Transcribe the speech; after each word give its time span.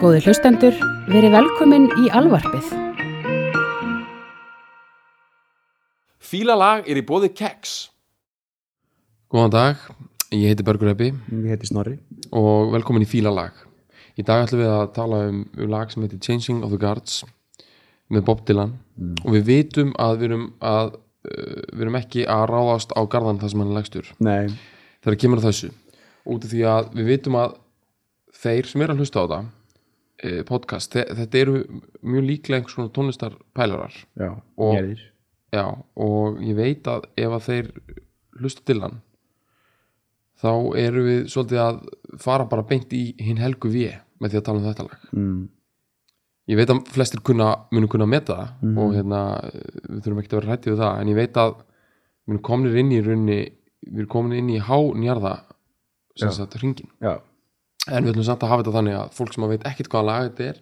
Góði 0.00 0.22
hlustendur, 0.24 0.76
verið 1.12 1.34
velkomin 1.34 1.82
í 2.00 2.06
alvarpið. 2.16 2.70
Fílalag 6.24 6.88
er 6.88 6.96
í 6.96 7.02
bóði 7.04 7.28
keks 7.36 7.74
Góðan 9.28 9.52
dag, 9.52 9.82
ég 10.32 10.54
heiti 10.54 10.64
Bergur 10.64 10.94
Eppi. 10.94 11.10
Ég 11.12 11.52
heiti 11.52 11.68
Snorri. 11.68 11.98
Og 12.32 12.72
velkomin 12.72 13.04
í 13.04 13.10
Fílalag. 13.10 13.60
Í 14.16 14.24
dag 14.24 14.46
ætlum 14.46 14.62
við 14.62 14.72
að 14.78 14.86
tala 14.96 15.20
um, 15.28 15.44
um 15.58 15.70
lag 15.76 15.92
sem 15.92 16.08
heitir 16.08 16.24
Changing 16.24 16.64
of 16.64 16.72
the 16.72 16.80
Guards 16.80 17.20
með 18.08 18.24
Bob 18.32 18.40
Dylan. 18.48 18.78
Og 19.26 19.36
við 19.36 19.46
vitum 19.52 19.92
að 20.00 20.16
við 20.22 20.30
erum, 20.30 20.50
að, 20.64 20.96
uh, 21.28 21.62
við 21.76 21.86
erum 21.90 22.00
ekki 22.00 22.24
að 22.24 22.48
ráðast 22.54 22.96
á 22.96 23.04
garðan 23.04 23.44
þar 23.44 23.52
sem 23.52 23.66
hann 23.66 23.76
er 23.76 23.82
legstur 23.82 24.12
Nei, 24.16 24.48
þegar 25.04 25.22
kemur 25.26 25.44
að 25.44 25.50
þessu. 25.52 25.72
Út 26.24 26.48
af 26.48 26.56
því 26.56 26.68
að 26.72 26.92
við 26.96 27.16
vitum 27.18 27.42
að 27.44 27.58
þeir 28.40 28.72
sem 28.72 28.88
er 28.88 28.96
að 28.96 29.04
hlusta 29.04 29.28
á 29.28 29.32
það 29.36 29.56
podcast, 30.48 30.92
þe 30.94 31.04
þetta 31.20 31.38
eru 31.40 31.54
mjög 32.02 32.26
líklega 32.28 32.58
einhvers 32.60 32.74
konar 32.76 32.90
tónlistarpælarar. 32.96 33.94
Já, 34.20 34.30
Og- 34.56 35.06
Já, 35.52 35.64
og 35.96 36.36
ég 36.46 36.54
veit 36.54 36.84
að 36.86 37.06
ef 37.18 37.32
að 37.34 37.46
þeir 37.48 37.70
hlusta 38.40 38.62
til 38.64 38.80
hann 38.84 39.00
þá 40.40 40.52
eru 40.78 41.02
við 41.04 41.24
svolítið 41.32 41.58
að 41.64 41.80
fara 42.22 42.44
bara 42.48 42.62
beint 42.62 42.92
í 42.96 43.14
hinn 43.20 43.40
helgu 43.42 43.68
við 43.72 43.96
með 44.20 44.30
því 44.30 44.38
að 44.40 44.44
tala 44.46 44.58
um 44.60 44.64
þetta 44.68 44.86
lag. 44.86 45.00
Mm. 45.12 45.40
Ég 46.50 46.56
veit 46.56 46.70
að 46.72 46.80
flestir 46.94 47.20
kunna, 47.26 47.48
munu 47.72 47.88
kunna 47.90 48.06
að 48.06 48.12
meta 48.14 48.36
það 48.62 48.78
og 48.84 48.94
hérna, 48.96 49.20
við 49.90 50.00
þurfum 50.04 50.22
ekki 50.22 50.30
að 50.30 50.38
vera 50.40 50.50
hrættið 50.52 50.72
við 50.72 50.80
það 50.84 51.00
en 51.02 51.08
ég 51.12 51.18
veit 51.20 51.36
að 51.42 51.52
við 51.60 52.32
erum 52.34 52.42
komin 52.48 52.78
inn 52.80 52.92
í 52.96 53.00
runni, 53.06 53.40
við 53.90 53.98
erum 54.04 54.10
komin 54.14 54.38
inn 54.38 54.50
í 54.54 54.60
hánjarða 54.60 55.34
sem 56.16 56.28
Já. 56.28 56.34
sagt 56.38 56.56
hringin 56.60 56.88
Já, 57.02 57.18
en 57.88 58.04
við 58.04 58.12
ætlum 58.12 58.26
samt 58.28 58.42
að 58.44 58.50
hafa 58.52 58.62
þetta 58.64 58.76
þannig 58.78 58.98
að 59.00 59.14
fólk 59.16 59.32
sem 59.34 59.44
að 59.46 59.52
veit 59.54 59.64
ekkit 59.70 59.88
hvaða 59.92 60.06
lag 60.10 60.26
þetta 60.28 60.48
er 60.50 60.60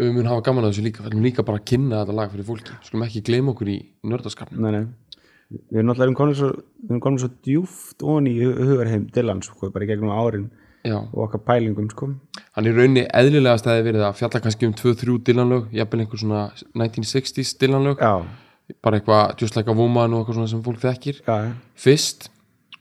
um, 0.00 0.14
mun 0.16 0.26
hafa 0.30 0.42
gaman 0.48 0.64
að 0.66 0.72
þessu 0.74 0.86
líka. 0.88 1.02
Við 1.04 1.10
ætlum 1.12 1.26
líka 1.28 1.44
bara 1.46 1.60
að 1.60 1.68
kynna 1.70 2.00
þetta 2.02 2.16
lag 2.18 2.32
fyrir 2.34 2.48
fólki. 2.48 2.78
Skulum 2.86 3.04
ekki 3.06 3.22
gleyma 3.28 3.52
okkur 3.54 3.70
í 3.70 3.78
nördaskapnum. 4.10 4.64
Nei, 4.64 4.72
nei. 4.80 5.20
Við 5.50 5.80
erum 5.80 5.88
náttúrulega 5.90 6.18
komin 6.20 6.36
svo, 6.38 6.48
við 6.88 7.00
komin 7.02 7.18
svo 7.22 7.28
djúft 7.46 8.02
ofan 8.06 8.26
í 8.30 8.34
hu- 8.38 8.54
hugarheim 8.70 9.06
Dylan 9.14 9.40
sko, 9.42 9.70
bara 9.74 9.88
gegnum 9.90 10.12
árin 10.14 10.44
Já, 10.86 10.94
og 10.96 11.24
okkar 11.26 11.42
pælingum 11.44 11.88
sko. 11.90 12.06
hann 12.56 12.66
er 12.70 12.72
raunni 12.78 13.02
eðlilega 13.04 13.58
stæði 13.60 13.82
verið 13.84 14.04
að 14.06 14.14
fjalla 14.20 14.40
kannski 14.40 14.68
um 14.68 14.72
2-3 14.78 15.16
Dylan-lög, 15.26 15.66
jafnvel 15.74 16.00
einhver 16.04 16.22
svona 16.22 16.44
1960s 16.78 17.50
Dylan-lög, 17.60 17.98
Já, 18.00 18.22
bara 18.80 19.00
eitthvað 19.00 19.34
Just 19.42 19.58
Like 19.58 19.68
a 19.68 19.74
Woman 19.74 20.14
og 20.14 20.22
eitthvað 20.30 20.48
sem 20.54 20.62
fólk 20.62 20.78
þekkir. 20.86 21.18
Já, 21.26 21.36
fyrst 21.74 22.30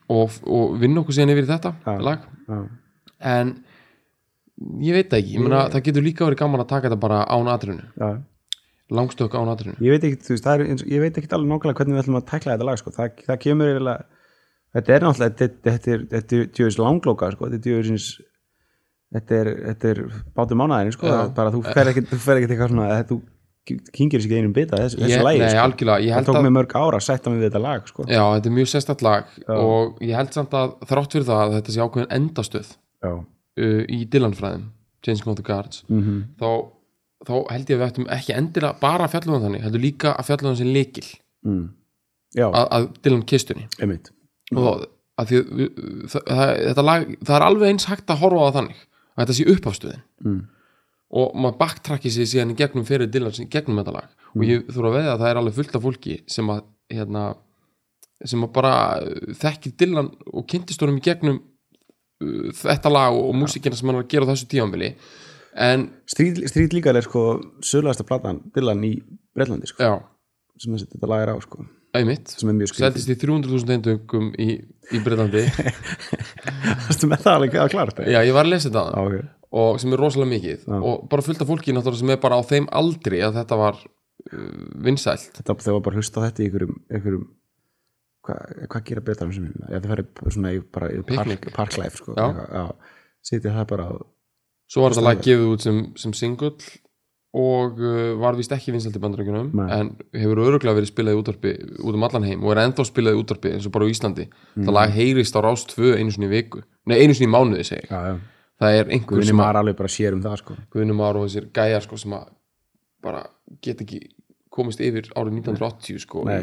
og, 0.08 0.38
og 0.46 0.78
vinna 0.80 1.02
okkur 1.02 1.18
síðan 1.18 1.34
yfir 1.34 1.50
þetta 1.50 1.74
lag. 2.06 2.30
Já 2.48 2.62
en 3.20 3.54
ég 4.84 4.94
veit 4.96 5.14
ekki, 5.16 5.36
ég 5.38 5.44
meina 5.44 5.66
það 5.72 5.86
getur 5.90 6.06
líka 6.06 6.26
verið 6.28 6.42
gaman 6.44 6.64
að 6.66 6.70
taka 6.74 6.90
þetta 6.90 7.00
bara 7.04 7.24
án 7.32 7.48
atrinu 7.52 7.86
Já, 8.00 8.10
langstök 8.92 9.36
án 9.40 9.52
atrinu 9.54 9.76
ég 9.80 9.96
veit 9.96 10.08
ekki, 10.10 10.22
þú 10.28 10.36
veist, 10.36 10.48
er 10.54 10.64
ég 10.96 11.04
veit 11.04 11.18
ekki 11.20 11.32
alveg 11.36 11.52
nákvæmlega 11.54 11.80
hvernig 11.82 11.96
við 11.98 12.04
ætlum 12.04 12.20
að 12.20 12.28
tækla 12.32 12.56
þetta 12.56 12.68
lag 12.70 12.80
sko. 12.82 12.94
það, 12.96 13.22
það 13.28 13.42
kemur 13.46 13.72
eiginlega 13.74 14.06
þetta 14.76 14.96
er 14.96 15.06
náttúrulega, 15.08 15.36
þetta, 15.40 15.62
þetta 15.70 15.92
er, 15.96 16.06
þetta 16.14 16.40
er 16.40 16.50
djöfis 16.60 16.80
langlóka, 16.80 17.32
sko, 17.36 17.50
þetta 17.50 17.60
er 17.60 17.66
djöfisins 17.68 18.08
þetta 19.16 19.38
er, 19.42 19.48
þetta 19.72 19.92
er 19.94 20.02
bátum 20.38 20.60
mánaðin, 20.62 20.94
sko, 20.94 21.08
Já. 21.10 21.22
bara 21.34 21.54
þú 21.54 21.62
fer 21.74 21.90
ekkit 21.94 22.12
eitthvað 22.14 22.74
svona, 22.74 22.90
að 23.00 23.08
þú 23.10 23.20
kingir 23.94 24.22
sér 24.22 24.28
ekki 24.30 24.38
einum 24.42 24.54
bita 24.54 24.78
þessu, 24.78 25.00
þessu 25.02 25.24
nei, 25.26 25.40
sko. 25.42 25.64
algjörlega, 25.64 26.04
ég 26.06 26.14
það 26.16 26.28
tók 26.30 26.38
að- 26.38 26.46
mig 26.46 26.54
mörg 26.58 26.76
ára 26.78 26.98
að 27.00 27.06
setja 27.06 27.32
mig 27.34 27.40
við 27.42 27.48
þetta 27.50 27.62
lag, 27.62 27.88
sko. 27.90 28.06
Já, 28.10 28.22
þetta 28.36 28.50
er 28.50 28.56
mjög 28.60 28.70
sérstætt 28.74 29.02
lag 29.06 29.34
og 29.50 29.98
ég 30.06 30.16
held 30.18 30.34
samt 30.38 30.54
að 30.58 30.76
þrátt 30.90 31.18
fyrir 31.18 31.28
það 31.30 31.42
að 31.44 31.56
þetta 31.58 31.76
sé 31.76 31.82
ákveðin 31.86 32.14
endastöð 32.20 32.70
Já, 32.70 32.89
uh, 33.08 33.84
í 33.88 34.04
Dylan-fræðum 34.12 34.68
Changing 35.06 35.28
of 35.32 35.36
the 35.40 35.44
Guards 35.48 35.84
Mhm. 35.88 36.36
þá, 36.40 36.50
þá 37.26 37.34
held 37.52 37.70
ég 37.70 37.76
að 37.78 37.82
við 37.82 37.88
ættum 37.90 38.08
ekki 38.16 38.36
endilega 38.36 38.80
bara 38.82 39.06
að 39.08 39.14
fjalla 39.16 39.36
um 39.38 39.44
þannig, 39.48 39.62
heldur 39.64 39.84
líka 39.84 40.14
að 40.20 40.26
fjalla 40.30 40.50
um 40.50 40.56
sem 40.60 40.68
leikil 40.74 41.08
mm. 41.46 41.66
að, 42.44 42.66
að 42.78 42.88
Dylan 43.04 43.26
kistunni. 43.26 43.68
Einmitt. 43.80 44.12
Og 44.56 44.86
þá, 45.20 45.26
því, 45.30 45.40
það, 46.12 46.54
það, 46.76 46.86
lag, 46.86 47.10
það 47.26 47.36
er 47.40 47.46
alveg 47.48 47.70
eins 47.74 47.86
hægt 47.90 48.10
að 48.14 48.22
horfa 48.24 48.48
á 48.48 48.56
þannig 48.60 48.80
að 48.80 49.22
þetta 49.26 49.38
sé 49.40 49.50
upphafstöðin 49.56 50.06
Mm. 50.20 50.40
og 51.16 51.36
maður 51.40 51.58
backtrackir 51.62 52.12
sig 52.12 52.28
síðan 52.28 52.52
í 52.52 52.56
gegnum 52.60 52.84
fyrir 52.86 53.08
Dylan 53.08 53.32
gegnum 53.50 53.78
þetta 53.80 53.94
lag. 53.96 54.10
Og 54.36 54.44
ég 54.44 54.66
þurfa 54.68 54.90
að 54.90 54.98
veða 55.00 55.14
að 55.14 55.22
það 55.24 55.30
er 55.32 55.40
alveg 55.40 55.56
fullt 55.56 55.76
af 55.80 55.82
fólki 55.86 56.18
sem 56.28 56.50
að 56.54 56.60
hérna, 56.92 57.24
sem 58.26 58.44
að 58.44 58.52
bara 58.54 58.74
uh, 59.00 59.34
þekkir 59.40 59.74
Dylan 59.80 60.10
og 60.34 60.46
kynntist 60.52 60.82
honum 60.84 61.00
í 61.00 61.06
gegnum 61.08 61.40
þetta 62.20 62.92
lag 62.92 63.16
og, 63.16 63.32
músikina 63.38 63.78
sem 63.80 63.90
hann 63.90 64.02
er 64.02 64.06
að 64.06 64.12
gera 64.12 64.28
á 64.28 64.32
þessu 64.34 64.50
Street, 66.10 66.40
Street 66.52 66.76
Legal 66.76 67.00
er 67.00 67.04
sko 67.04 67.24
sölulegasta 67.66 68.06
platan 68.08 68.42
Dylan 68.56 68.84
í 68.86 68.94
Breitlandi 69.36 69.70
sko, 69.70 69.84
já, 69.84 69.96
sem 70.62 70.76
þessi, 70.76 70.90
þetta 70.94 71.10
lag 71.10 71.24
er 71.24 71.32
á 71.34 71.36
sko, 71.42 71.66
einmitt 71.98 72.30
sem 72.36 72.52
er 72.52 72.58
mjög 72.60 72.72
skrifið 72.74 72.86
seldist 72.86 73.12
í 73.14 73.18
300.000 73.24 73.76
eindöngum 73.78 74.30
í, 74.38 74.50
í 74.94 75.02
Breitlandi 75.06 75.46
Þú 77.00 77.10
með 77.12 77.26
það 77.26 77.34
alveg 77.34 77.58
að 77.64 77.72
klára 77.74 78.08
já, 78.08 78.20
ég 78.22 78.36
var 78.36 78.46
að 78.46 78.54
lesa 78.54 78.70
þetta 78.70 78.86
Já, 78.94 79.08
ok. 79.08 79.34
og 79.64 79.82
sem 79.82 79.96
er 79.96 80.04
rosalega 80.04 80.34
mikið. 80.36 80.68
Og 80.78 81.08
bara 81.10 81.26
fullt 81.26 81.42
af 81.44 81.50
fólki 81.50 81.74
náttúrulega 81.76 82.04
sem 82.04 82.14
er 82.14 82.22
bara 82.22 82.38
á 82.38 82.42
þeim 82.46 82.70
aldri 82.82 83.24
að 83.26 83.40
þetta 83.40 83.60
var 83.64 83.80
uh, 83.82 84.64
vinsælt. 84.86 85.32
Þetta 85.40 85.58
var 85.58 85.84
bara 85.88 85.96
að 85.96 86.04
hlusta 86.04 86.26
þetta 86.28 86.46
í 86.46 86.50
einhverjum 86.52 87.26
hvað 88.30 88.70
hva 88.76 88.84
gera 88.90 89.06
betra 89.10 89.32
sem 89.34 89.50
ég 89.50 89.74
þetta 89.74 89.92
færi 89.94 90.06
svona 90.36 90.54
í, 90.56 90.62
bara 90.62 90.92
í 90.94 91.02
park, 91.08 91.50
parklife 91.56 92.02
sko, 92.02 92.16
sitja 93.26 93.56
það 93.58 93.68
bara 93.74 93.90
á 93.90 93.94
svo 94.70 94.86
var 94.86 94.96
þetta 94.96 95.08
lag 95.08 95.26
gefið 95.26 95.50
út 95.54 95.66
sem, 95.66 95.82
sem 96.00 96.16
singull 96.18 96.56
og 97.38 97.78
uh, 97.78 98.16
var 98.18 98.38
vist 98.38 98.54
ekki 98.54 98.74
vinsælt 98.74 98.98
í 98.98 99.02
bandarækjunum 99.04 99.52
Nei. 99.54 99.68
en 99.76 99.92
hefur 100.18 100.42
öruglega 100.48 100.80
verið 100.80 100.90
spilað 100.90 101.14
í 101.14 101.20
útvarpi 101.20 101.52
út 101.86 101.98
um 101.98 102.06
allan 102.08 102.26
heim 102.26 102.42
og 102.42 102.56
er 102.56 102.64
ennþá 102.64 102.86
spilað 102.90 103.18
í 103.18 103.22
útvarpi 103.22 103.52
eins 103.54 103.68
og 103.70 103.74
bara 103.76 103.86
á 103.86 103.92
Íslandi. 103.94 104.26
Það 104.56 104.74
lag 104.74 104.96
heyrist 104.96 105.38
á 105.38 105.40
rást 105.46 105.76
2 105.76 105.92
einu 106.00 106.16
sinni 106.16 106.26
í 106.26 106.32
viku. 106.34 106.64
Nei 106.90 106.98
einu 107.04 107.14
sinni 107.14 107.30
í 107.30 107.34
mánuði 107.36 107.68
segi 107.70 107.86
ég. 107.86 107.92
Já, 107.94 108.00
já. 108.10 108.16
það 108.64 108.80
er 108.80 108.90
einhver 108.96 109.22
Guðni 109.22 109.30
sem 109.30 109.44
að 109.46 109.62
alveg 109.62 109.78
bara 109.84 109.94
sér 109.94 110.18
um 110.18 110.24
það 110.26 110.42
sko. 110.42 110.58
Guðnum 110.74 111.02
Már 111.04 111.20
og 111.22 111.28
þessir 111.28 111.52
gæjar 111.60 111.86
sko 111.86 112.02
sem 112.02 112.18
að 112.18 112.26
bara 113.06 113.22
get 113.62 113.86
ekki 113.86 114.02
komist 114.50 114.82
yfir 114.82 115.14
árið 115.14 115.38
1980 115.44 116.02
sko 116.08 116.26
Nei. 116.26 116.42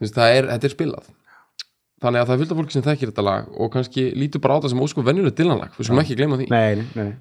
Veist, 0.00 0.18
er, 0.20 0.48
þetta 0.52 0.68
er 0.68 0.74
spilað. 0.74 1.06
Þannig 2.04 2.20
að 2.20 2.26
það 2.28 2.34
er 2.34 2.40
fullt 2.42 2.50
af 2.52 2.58
fólki 2.60 2.74
sem 2.76 2.84
þekkir 2.84 3.10
þetta 3.12 3.22
lag 3.24 3.46
og 3.56 3.70
kannski 3.72 4.02
lítur 4.20 4.42
bara 4.44 4.58
á 4.58 4.62
það 4.66 4.72
sem 4.74 4.82
óskum 4.84 5.06
venjulegt 5.06 5.38
Dylan-lag 5.40 5.76
við 5.78 5.86
skulum 5.88 6.02
ekki 6.02 6.16
gleyma 6.18 6.36
því. 6.42 6.48
Nei, 6.52 6.82
nei, 6.98 7.12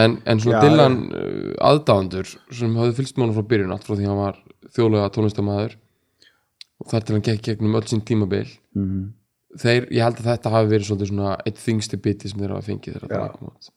en, 0.00 0.14
en 0.24 0.40
svona 0.40 0.62
Já, 0.62 0.64
Dylan 0.64 0.96
uh, 1.12 1.50
aðdáðandur 1.68 2.30
sem 2.56 2.78
hafði 2.80 2.94
fylgst 2.96 3.18
með 3.18 3.26
honum 3.26 3.36
frá 3.36 3.48
byrjun 3.52 3.74
allt 3.76 3.84
frá 3.84 3.94
því 3.98 4.08
hann 4.08 4.20
var 4.22 4.38
þjóðlega 4.74 5.10
tónlistamæður 5.18 5.76
og 6.80 6.88
þar 6.90 7.04
til 7.04 7.14
hann 7.18 7.26
gekk 7.28 7.44
gegnum 7.50 7.76
öll 7.78 7.84
sín 7.92 8.02
tímabil 8.08 8.48
Mhm. 8.74 9.02
þeir, 9.60 9.84
ég 9.94 10.02
held 10.02 10.16
að 10.18 10.26
þetta 10.32 10.50
hafi 10.56 10.70
verið 10.72 10.88
svolítið 10.88 11.10
svona 11.12 11.34
eitt 11.46 11.60
þingsti 11.62 12.00
biti 12.02 12.28
sem 12.32 12.40
þeir 12.40 12.54
hafa 12.56 12.66
fengið 12.66 12.96
þegar 12.96 13.12
þetta 13.12 13.36
kom 13.36 13.52
út. 13.52 13.68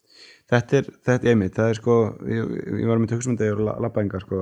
Þetta 0.48 0.78
er, 0.80 0.88
þetta 1.06 1.28
er 1.28 1.34
einmitt 1.36 1.54
það 1.60 1.70
er 1.74 1.78
sko, 1.82 1.98
ég, 2.26 2.56
ég 2.82 2.88
var 2.90 2.98
með 3.04 3.12
töksmyndi 3.12 3.52
og 3.52 3.62
labbaðingar 3.84 4.24
sko 4.24 4.40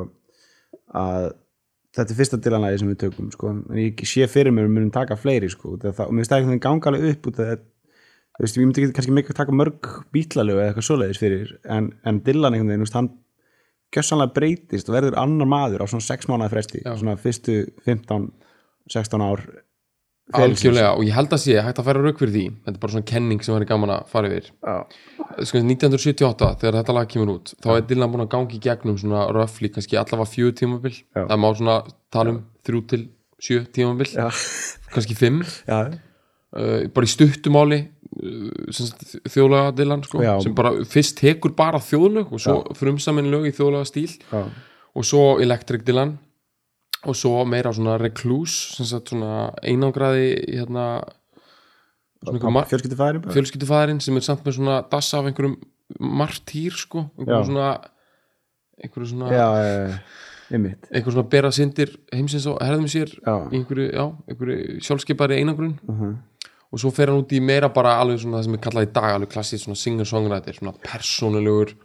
að 0.95 1.27
þetta 1.95 2.11
er 2.11 2.19
fyrsta 2.19 2.39
dilanlægi 2.44 2.81
sem 2.81 2.91
við 2.91 3.01
tökum 3.06 3.31
sko, 3.33 3.53
en 3.56 3.79
ég 3.79 4.06
sé 4.07 4.28
fyrir 4.31 4.53
mér 4.53 4.66
að 4.66 4.69
við 4.69 4.78
munum 4.78 4.94
taka 4.95 5.17
fleiri 5.19 5.50
sko, 5.51 5.78
það, 5.81 6.06
og 6.06 6.16
mér 6.16 6.28
stæði 6.28 6.41
einhvern 6.41 6.56
veginn 6.56 6.66
ganga 6.67 6.91
alveg 6.91 7.11
upp 7.13 7.29
þú 8.35 8.44
veist, 8.44 8.57
ég 8.57 8.66
myndi 8.66 8.83
ekki 8.83 8.95
kannski 8.97 9.13
mikið 9.16 9.38
taka 9.38 9.53
mörg 9.56 9.91
bítlalög 10.11 10.57
eða 10.59 10.72
eitthvað 10.73 10.88
svoleiðis 10.89 11.22
fyrir 11.22 11.53
en, 11.72 11.94
en 12.03 12.19
Dylan 12.25 12.57
einhvern 12.57 12.73
veginn, 12.73 12.89
hann 12.97 13.11
gjössanlega 13.95 14.35
breytist 14.35 14.89
og 14.89 14.97
verður 14.97 15.19
annar 15.22 15.47
maður 15.50 15.85
á 15.85 15.91
svona 15.91 16.03
6 16.03 16.28
mánuða 16.31 16.51
fresti, 16.51 16.81
Já. 16.84 16.95
svona 17.00 17.16
fyrstu 17.22 17.61
15, 17.85 18.28
16 18.91 19.23
ár. 19.23 19.45
Algjörlega 20.34 20.94
og 20.96 21.03
ég 21.06 21.13
held 21.13 21.34
að 21.36 21.41
sé 21.44 21.58
hægt 21.62 21.80
að 21.81 21.88
færa 21.90 22.02
rauk 22.02 22.22
fyrir 22.22 22.34
því. 22.34 22.46
Þetta 22.66 22.74
er 22.78 22.81
bara 22.81 22.96
svona 22.96 23.09
kenning 23.12 23.44
sem 23.46 23.56
væri 23.56 23.68
gaman 23.69 23.94
að 23.94 24.08
fara 24.09 24.31
yfir. 24.31 24.47
Já. 24.66 24.78
sko 25.46 25.59
1978 25.61 26.49
þegar 26.61 26.79
þetta 26.79 26.96
lag 26.96 27.09
kemur 27.11 27.34
út 27.35 27.53
þá 27.61 27.70
er 27.76 27.85
Dylan 27.90 28.11
búin 28.14 28.26
að 28.26 28.32
gangi 28.34 28.59
gegnum 28.64 28.97
svona 28.97 29.28
röfli 29.35 29.70
kannski 29.73 29.99
allavega 29.99 30.32
fjögur 30.32 30.58
tímabil. 30.61 30.96
Já. 31.14 31.26
það 31.29 31.41
má 31.44 31.49
svona 31.59 31.78
tala 32.14 32.35
um 32.35 32.41
þrjú 32.66 32.82
til 32.90 33.02
sjö 33.46 33.66
tímabil, 33.70 34.09
Já. 34.16 34.29
kannski 34.94 35.17
fimm. 35.17 35.44
Já, 35.67 35.94
uh, 36.55 36.88
bara 36.96 37.05
í 37.05 37.11
stuttumáli 37.11 37.82
uh, 37.84 39.26
þjóðlega 39.29 39.73
Dylan 39.78 40.05
sko, 40.08 40.23
Já. 40.23 40.35
sem 40.41 40.55
bara 40.58 40.73
fyrst 40.90 41.20
tekur 41.20 41.53
bara 41.58 41.82
þjóðlög 41.84 42.32
og 42.34 42.41
svo 42.41 42.61
frumsamin 42.79 43.29
lög 43.34 43.49
í 43.52 43.55
þjóðlega 43.55 43.90
stíl. 43.91 44.16
Já, 44.32 44.46
og 44.96 45.05
svo 45.05 45.35
Electric 45.44 45.84
Dylan 45.85 46.16
og 47.05 47.16
svo 47.17 47.43
meira 47.46 47.73
svona 47.73 47.97
sagt 48.02 49.11
svona 49.11 49.52
einangraði 49.63 50.34
hérna 50.57 50.87
bara 52.25 52.66
fjölskyldufæðurinn 52.69 54.02
sem 54.02 54.17
er 54.17 54.25
samt 54.25 54.46
með 54.46 54.59
svona 54.59 54.78
dassa 54.91 55.19
af 55.19 55.29
einhverjum 55.29 55.57
martýr 55.99 56.75
sko. 56.78 57.05
Einhverjum 57.19 57.49
svona 57.52 57.72
einhverjum 58.81 59.09
svona, 59.11 59.31
já, 59.31 59.47
einhverjum 60.90 61.17
svona 61.17 61.28
bera 61.31 61.52
syndir 61.55 61.93
heimsins 62.13 62.47
og 62.49 62.59
herðum 62.63 62.87
sér 62.91 63.13
einhverju, 63.25 63.90
já, 63.91 64.05
einhverju 64.29 64.79
sjálfskeipari 64.87 65.41
einangrun. 65.41 65.78
Uh 65.87 66.01
-huh. 66.01 66.16
og 66.72 66.79
svo 66.79 66.91
fer 66.91 67.08
hann 67.09 67.22
út 67.22 67.31
í 67.31 67.40
meira 67.40 67.69
bara 67.69 67.99
alveg 68.01 68.19
svona 68.19 68.37
það 68.37 68.43
sem 68.43 68.53
er 68.53 68.59
kallað 68.59 68.87
í 68.87 68.93
dag 68.93 69.11
alveg 69.16 69.29
klassið 69.29 69.59
svona 69.61 69.75
singer-songwriter 69.75 70.53
svona 70.53 70.73
persónulegur 70.84 71.75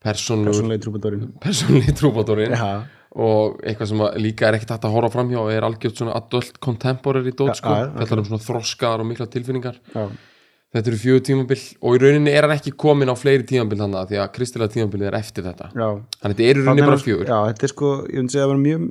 Personlega 0.00 0.78
trúbadórin 0.80 1.32
persónulegi 1.40 1.92
trúbátorinn 1.92 2.54
Já, 2.56 2.86
og 3.10 3.60
eitthvað 3.66 3.90
sem 3.90 4.02
líka 4.22 4.48
er 4.48 4.58
ekkert 4.58 4.74
hægt 4.76 4.88
að 4.88 4.96
horfa 4.96 5.12
framhjá 5.16 5.44
er 5.50 5.66
algjört 5.66 5.98
svona 5.98 6.16
adult 6.18 6.60
contemporary 6.62 7.32
dót 7.34 7.56
sko, 7.58 7.72
Ja, 7.74 7.86
ja, 7.86 7.94
þetta 7.98 8.20
um 8.20 8.28
svona 8.28 8.44
þroskaðar 8.44 9.02
og 9.02 9.08
mikla 9.10 9.26
tilfinningar. 9.30 9.80
Já, 9.94 10.04
þetta 10.76 10.92
eru 10.92 11.00
fjögur 11.02 11.24
tímabil 11.26 11.64
og 11.82 11.96
í 11.96 12.02
rauninni 12.04 12.34
er 12.34 12.46
hann 12.46 12.54
ekki 12.54 12.74
komin 12.78 13.10
á 13.10 13.16
fleiri 13.18 13.46
tímabil 13.48 13.80
þannig 13.80 13.98
að 14.02 14.12
því 14.12 14.20
að 14.22 14.30
kristilega 14.36 14.74
tímabil 14.76 15.08
er 15.08 15.18
eftir 15.18 15.48
þetta. 15.48 15.72
Já. 15.74 15.88
Þannig 16.20 16.22
að 16.22 16.36
þetta 16.36 16.46
er 16.46 16.62
í 16.62 16.66
rauninni 16.68 16.86
bara 16.86 17.02
fjögur. 17.02 17.26
Já, 17.26 17.38
þetta 17.50 17.66
er 17.66 17.74
sko, 17.74 17.90
ég 18.06 18.30
segja 18.30 18.46
að 18.46 18.62
mjög 18.62 18.86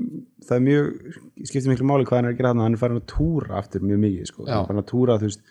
það 0.49 0.57
er 0.57 0.65
mjög, 0.65 1.15
skiptir 1.45 1.71
miklu 1.73 1.87
máli 1.87 2.07
hvað 2.09 2.19
hann 2.19 2.29
er 2.29 2.33
að 2.33 2.39
gera 2.39 2.51
þarna. 2.51 2.65
Hann 2.65 2.75
er 2.75 2.81
farin 2.81 2.99
að 2.99 3.07
túra 3.11 3.57
aftur 3.59 3.85
mjög 3.85 4.01
mikið 4.03 4.29
sko. 4.31 4.45
Hann 4.47 4.55
er 4.63 4.69
farin 4.69 4.83
að 4.83 4.89
túra, 4.89 5.17
þú 5.21 5.29
veist, 5.29 5.43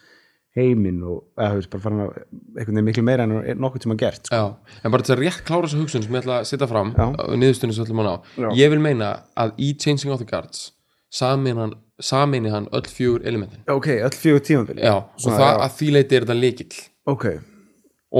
heiminn 0.56 1.02
og, 1.06 1.20
þú 1.36 1.58
veist, 1.58 1.70
bara 1.72 1.82
farin 1.84 2.00
að 2.06 2.14
veginn 2.56 2.84
miklu 2.86 3.04
meira 3.06 3.26
en 3.28 3.34
nokkuð 3.60 3.84
sem 3.84 3.92
hann 3.92 4.00
gert 4.00 4.28
sko. 4.28 4.38
Já, 4.38 4.78
en 4.84 4.94
bara 4.94 5.06
til 5.06 5.14
að 5.14 5.22
rétt 5.22 5.42
klára 5.46 5.68
þessa 5.68 5.82
hugsun 5.82 6.04
sem 6.06 6.16
ég 6.16 6.22
ætla 6.24 6.38
að 6.40 6.48
setja 6.50 6.68
fram 6.70 6.94
Já. 6.96 7.06
niðurstunni 7.36 7.76
sem 7.76 7.84
ætlum 7.86 8.02
að 8.02 8.08
ná 8.08 8.14
Já. 8.44 8.48
ég 8.62 8.72
vil 8.72 8.80
meina 8.82 9.10
að 9.38 9.52
í 9.60 9.70
Changing 9.78 10.14
of 10.14 10.22
the 10.22 10.28
Guards 10.28 10.70
sameini 11.12 12.50
hann, 12.52 12.68
öll 12.72 12.88
fjögur 12.88 13.24
elementin 13.26 13.62
Ok, 13.72 13.88
öll 13.96 14.16
fjögur 14.16 14.44
tímabili 14.44 14.84
Já, 14.84 14.96
og 14.98 15.20
Svona, 15.22 15.38
það 15.38 15.52
já. 15.52 15.60
að 15.64 15.76
því 15.78 15.90
leiti 15.96 16.16
er 16.18 16.26
þetta 16.26 16.38
leikill 16.40 16.80
Ok, 17.08 17.26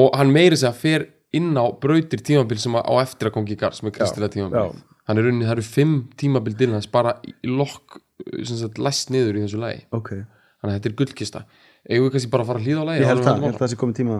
og 0.02 0.16
hann 0.18 0.32
meiri 0.32 0.56
sig 0.56 0.70
að 0.70 0.82
fer 0.84 1.06
inn 1.36 1.50
á 1.60 1.64
brautir 1.80 2.22
tímabil 2.24 2.60
sem 2.60 2.76
að 2.78 2.88
á 2.88 2.92
eftir 3.04 3.28
að 3.28 3.36
kongi 3.36 3.56
í 3.56 3.60
Guards 3.60 3.82
með 3.84 3.98
kristilega 3.98 4.32
tímabil 4.36 4.62
já. 4.62 4.82
hann 5.08 5.20
er 5.20 5.26
rauninni, 5.28 5.44
það 5.48 5.56
eru 5.58 5.66
fimm 5.68 5.96
tímabil 6.16 6.56
til 6.56 6.70
hans 6.72 6.88
bara 6.92 7.18
í 7.24 7.34
lokk 7.52 8.00
læst 8.80 9.12
niður 9.12 9.36
í 9.38 9.44
þessu 9.44 9.60
lagi 9.60 9.84
ok 9.94 10.10
þannig 10.16 10.72
að 10.72 10.76
þetta 10.78 10.90
er 10.90 10.96
gullkista 10.98 11.42
eigum 11.88 12.08
við 12.08 12.14
kannski 12.16 12.30
bara 12.32 12.44
að 12.44 12.50
fara 12.52 12.60
að 12.60 12.66
hlýða 12.68 12.82
á 12.84 12.88
lagi 12.88 13.02
Ég 13.02 13.10
held 13.12 13.24
það, 13.24 13.38
ég 13.38 13.48
held 13.48 13.60
það 13.62 13.72
sé 13.72 13.80
komið 13.80 13.98
tíma 14.02 14.18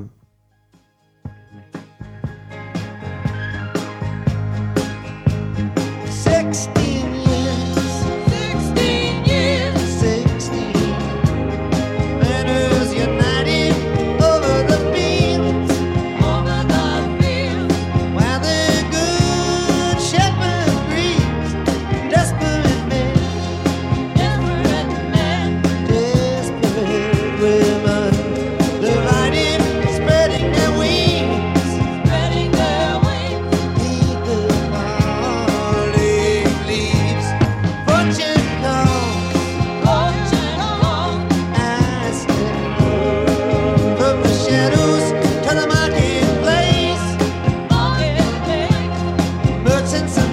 Merchants 49.90 50.27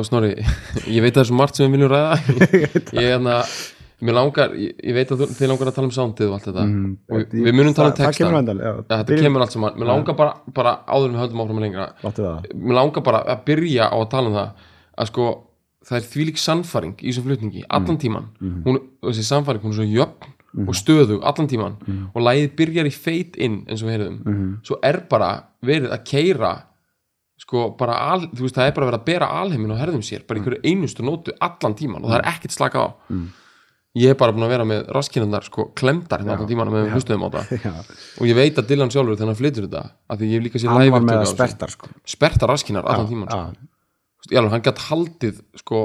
sko 0.00 0.08
Snorri 0.08 0.32
ég 0.88 1.02
veit 1.04 1.12
að 1.12 1.20
það 1.20 1.24
er 1.24 1.28
svo 1.30 1.36
margt 1.38 1.56
sem 1.60 1.66
við 1.68 1.76
viljum 1.76 1.92
ræða. 1.92 2.16
Ég 2.96 3.04
er 3.04 3.12
hérna 3.18 3.34
mér 4.00 4.14
langar, 4.16 4.54
ég, 4.56 4.94
veit 4.96 5.10
að 5.12 5.26
þið 5.36 5.48
langar 5.50 5.68
að 5.68 5.74
tala 5.76 5.88
um 5.90 5.92
soundið 5.92 6.30
og 6.30 6.36
allt 6.38 6.46
þetta. 6.48 6.62
Og 7.12 7.34
við 7.36 7.52
munum 7.52 7.74
tala 7.76 7.90
um 7.90 7.92
Mm, 7.92 7.98
Það- 8.00 8.06
texta 8.06 8.24
kemur. 8.24 8.64
Ja, 8.64 8.72
þetta 8.88 9.18
kemur 9.20 9.44
allt 9.44 9.52
saman, 9.52 9.74
mér 9.76 9.90
langar 9.92 10.16
bara, 10.16 10.32
bara 10.56 10.72
áður 10.88 11.10
en 11.10 11.14
við 11.18 11.20
höldum 11.20 11.42
áfram 11.44 11.60
lengra 11.60 11.86
Láttu 12.02 12.24
það. 12.24 12.48
mér 12.56 12.78
langar 12.80 13.02
bara 13.04 13.20
að 13.28 13.44
byrja 13.44 13.90
á 13.92 13.96
að 14.00 14.10
tala 14.10 14.28
um 14.32 14.34
það 14.40 14.50
að 15.04 15.06
sko, 15.12 15.26
það 15.84 15.96
er 16.00 16.08
þvílík 16.14 16.38
sannfæring 16.40 16.94
í 16.96 17.10
þessum 17.12 17.26
flutningi, 17.28 17.64
allan 17.68 17.96
Mm. 17.96 18.00
tíman 18.00 18.24
Mhm. 18.40 18.62
hún, 18.64 18.80
þessi 19.04 19.24
sannfæring, 19.28 19.60
hún 19.62 19.72
er 19.72 19.78
svo 19.80 19.84
jöfn 19.84 20.66
og 20.66 20.74
stöðug 20.74 21.20
allan 21.22 21.46
tíman 21.48 21.76
Mhm. 21.86 22.06
og 22.14 22.22
lægið 22.22 22.56
byrjar 22.56 22.86
í 22.88 22.92
feit 22.92 23.36
inn 23.36 23.64
eins 23.68 23.82
og 23.82 23.88
við 23.88 23.98
heyrðum. 23.98 24.58
Svo 24.64 24.78
er 24.82 25.04
bara 25.10 25.44
verið 25.62 25.92
að 25.92 26.04
keira 26.04 26.62
sko 27.50 27.66
bara 27.74 27.98
al, 28.14 28.28
þú 28.30 28.46
veist 28.46 28.54
það 28.54 28.68
er 28.70 28.74
bara 28.78 28.86
verið 28.92 29.00
að 29.02 29.06
bera 29.10 29.28
alheimin 29.42 29.74
á 29.74 29.80
herðum 29.82 30.04
sér, 30.06 30.22
bara 30.22 30.38
Mm. 30.38 30.44
einhverju 30.46 30.60
einustu 30.70 31.02
nótu 31.02 31.34
allan 31.42 31.74
tíman 31.74 32.04
og 32.06 32.12
það 32.12 32.18
er 32.20 32.28
ekkert 32.30 32.54
slaka 32.54 32.78
á. 32.86 32.88
Ég 33.98 34.12
er 34.12 34.14
bara 34.14 34.30
búin 34.30 34.44
að 34.46 34.52
vera 34.54 34.64
með 34.70 34.84
raskinnarnar 34.94 35.42
sko 35.48 35.64
klemdar 35.74 36.20
hérna 36.22 36.36
allan 36.36 36.46
tíman 36.46 36.68
með 36.70 36.92
hlustum 36.94 37.24
á 37.26 37.28
það 37.34 37.48
og 38.22 38.28
ég 38.30 38.36
veit 38.38 38.54
að 38.62 38.68
Dylan 38.70 38.92
sjálfur 38.94 39.16
þegar 39.18 39.32
hann 39.32 39.38
flytur 39.40 39.66
þetta 39.66 39.82
að 40.06 40.20
því 40.20 40.28
ég 40.30 40.36
hef 40.38 40.44
líka 40.46 40.60
sér 40.62 40.70
Hann 40.70 40.92
var 40.94 41.02
með 41.08 41.24
spertar 41.26 41.72
sko. 41.74 41.90
Sperta 42.06 42.46
raskinar 42.46 42.86
allan 42.86 43.08
tíman 43.10 43.26
sko. 43.34 43.66
Já, 44.30 44.38
hann 44.46 44.62
gætt 44.62 44.84
haldið 44.86 45.40
sko 45.58 45.80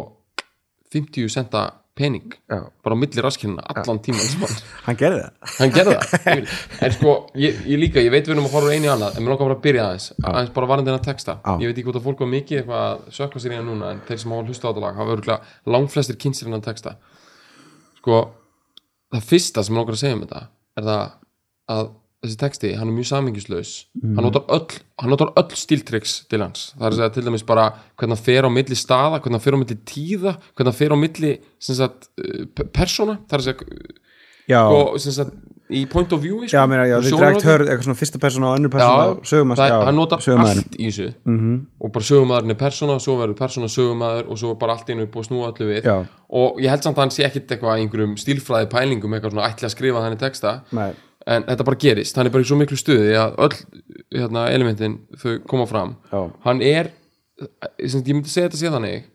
50 0.94 1.34
centa 1.34 1.64
pening 1.96 2.34
já. 2.52 2.60
bara 2.84 2.96
á 2.96 3.00
milli 3.00 3.24
raskina 3.24 3.64
allan 3.72 4.00
tíman 4.04 4.28
sem 4.28 4.44
hann, 4.86 4.98
gerði 5.00 5.22
það. 5.24 5.52
Hann 5.60 5.74
gerði 5.76 5.96
það 6.02 6.54
en 6.88 6.96
sko, 6.98 7.16
ég, 7.40 7.62
ég 7.72 7.82
líka, 7.82 8.04
ég 8.04 8.12
veit 8.14 8.28
við 8.28 8.36
erum 8.36 8.50
að 8.50 8.58
horfa 8.58 8.76
einu 8.76 8.90
í 8.90 8.92
annað 8.92 9.16
en 9.16 9.26
mér 9.26 9.34
langar 9.34 9.48
bara 9.48 9.58
að 9.58 9.66
byrja 9.66 9.86
aðeins 9.88 10.08
aðeins 10.22 10.54
bara 10.58 10.72
varandi 10.74 10.92
hennar 10.92 11.06
texta. 11.06 11.38
Já. 11.40 11.54
ég 11.64 11.72
veit 11.72 11.76
ekki 11.78 11.88
hvort 11.90 12.02
að 12.02 12.08
fólk 12.10 12.24
var 12.26 12.32
mikið 12.34 12.62
eitthvað 12.62 12.88
að 12.90 13.06
sökka 13.20 13.44
sér 13.44 13.56
í 13.56 13.60
hann 13.60 13.70
núna 13.72 13.92
en 13.96 14.02
þeir 14.08 14.24
sem 14.24 14.36
hafa 14.36 14.50
hlusta 14.50 14.68
á 14.68 14.70
þetta 14.72 14.86
lag 14.86 15.00
hafa 15.00 15.16
örgulega 15.16 15.76
langflestir 15.78 16.20
kynstir 16.20 16.50
hennar 16.50 16.66
texta. 16.66 16.98
Sko 18.02 18.24
það 19.16 19.30
fyrsta 19.32 19.64
sem 19.64 19.76
mér 19.76 19.86
langar 19.86 19.98
að 19.98 20.04
segja 20.04 20.18
um 20.20 20.26
þetta 20.26 20.44
er 20.76 20.90
það 20.90 21.06
að 21.76 21.94
þessi 22.26 22.40
texti, 22.42 22.74
hann 22.76 22.90
er 22.92 22.96
mjög 22.98 23.08
samingislaus 23.12 23.72
hann 24.04 24.26
notar 24.26 24.44
öll, 24.58 24.80
hann 25.02 25.10
notar 25.14 25.32
öll 25.40 25.56
stíltricks 25.56 26.18
til 26.30 26.42
hans, 26.44 26.74
það 26.78 26.86
er 26.88 26.92
að 26.92 27.00
segja 27.00 27.14
til 27.16 27.26
dæmis 27.30 27.46
bara 27.48 27.70
hvernig 27.98 28.18
hann 28.18 28.26
fer 28.26 28.44
á 28.46 28.50
milli 28.52 28.76
staða, 28.76 29.20
hvernig 29.22 29.40
hann 29.40 29.46
fer 29.48 29.56
á 29.58 29.62
milli 29.64 29.78
tíða, 29.94 30.36
hvernig 30.56 30.72
hann 30.74 30.80
fer 30.82 30.96
á 30.96 30.98
milli 30.98 31.34
sagt, 31.60 32.10
uh, 32.20 32.46
pe- 32.56 32.70
persóna, 32.76 33.20
það 33.30 33.38
er 33.40 33.44
að 33.44 33.50
segja 33.50 33.94
og 34.70 35.00
sem 35.02 35.12
sagt, 35.16 35.32
í 35.74 35.82
point 35.90 36.12
of 36.14 36.22
view 36.22 36.44
já, 36.46 36.62
meina, 36.70 36.84
já, 36.86 37.00
þið 37.02 37.16
drægt 37.18 37.46
hörð 37.48 37.70
eitthvað 37.72 37.88
svona 37.88 37.98
fyrsta 37.98 38.20
persóna 38.22 38.50
og 38.52 38.60
önnur 38.60 38.70
persóna 38.74 39.06
og 39.16 39.24
sögumast, 39.26 39.64
já, 39.66 39.78
hann 39.88 39.98
notar 39.98 40.22
allt 40.22 40.76
í 40.78 40.90
þessu. 40.92 41.08
-hmm. 41.26 41.56
og 41.82 41.92
bara 41.92 42.06
sögumæðurinn 42.06 42.54
er 42.54 42.60
persóna 42.60 43.00
svo 43.02 43.16
verður 43.18 43.40
persóna 43.40 43.70
sögumæður 43.74 44.30
og 44.30 44.38
svo 44.38 44.54
bara 44.62 44.74
allt 44.74 44.90
einu 44.90 45.04
upp 45.08 45.16
og 45.16 45.26
snúa 45.26 45.50
öllu 45.50 45.66
við. 45.72 45.84
Já. 45.84 46.06
og 46.30 46.60
ég 46.62 46.70
held 46.70 46.84
samt 46.84 46.98
að 46.98 47.02
hann 47.02 47.10
sé 47.10 47.26
ekkit 47.26 47.52
eitthvað 47.52 47.78
í 47.78 47.82
einhverjum 47.82 48.16
stílfræði 48.18 48.70
pælingum 48.70 49.14
eitthvað 49.14 49.32
svona 49.32 49.50
ætli 49.50 49.66
að 49.66 49.74
skrifa 49.74 50.04
þannig 50.06 50.20
texta. 50.20 50.62
Nei. 50.72 50.94
En 51.26 51.46
þetta 51.48 51.66
bara 51.66 51.80
gerist, 51.82 52.18
hann 52.18 52.28
er 52.30 52.34
bara 52.34 52.46
í 52.46 52.48
svo 52.50 52.58
miklu 52.60 52.78
stuði 52.78 53.16
að 53.18 53.38
öll 53.46 53.56
hérna, 54.14 54.46
elementin 54.54 55.00
þau 55.22 55.32
koma 55.50 55.66
fram 55.70 55.96
Já. 56.12 56.22
hann 56.46 56.62
er 56.62 56.92
ég 57.82 57.96
myndi 57.98 58.30
segja 58.32 58.50
þetta 58.50 58.60
sé 58.62 58.74
þannig 58.74 59.08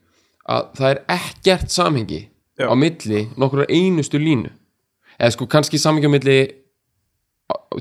að 0.50 0.71
það 0.79 0.95
er 0.95 1.02
ekkert 1.17 1.75
samhengi 1.75 2.23
Já. 2.59 2.67
á 2.67 2.75
milli 2.76 3.26
nokkur 3.40 3.67
einustu 3.69 4.21
línu 4.21 4.50
eða 5.21 5.35
sko 5.37 5.47
kannski 5.50 5.81
samhengi 5.81 6.11
á 6.11 6.14
milli 6.17 6.38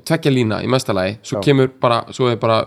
tvekja 0.06 0.34
lína 0.34 0.62
í 0.66 0.70
mestalagi 0.72 1.18
svo 1.24 1.40
Já. 1.40 1.46
kemur 1.50 1.74
bara, 1.82 2.04
svo 2.14 2.30
er 2.30 2.38
bara 2.42 2.62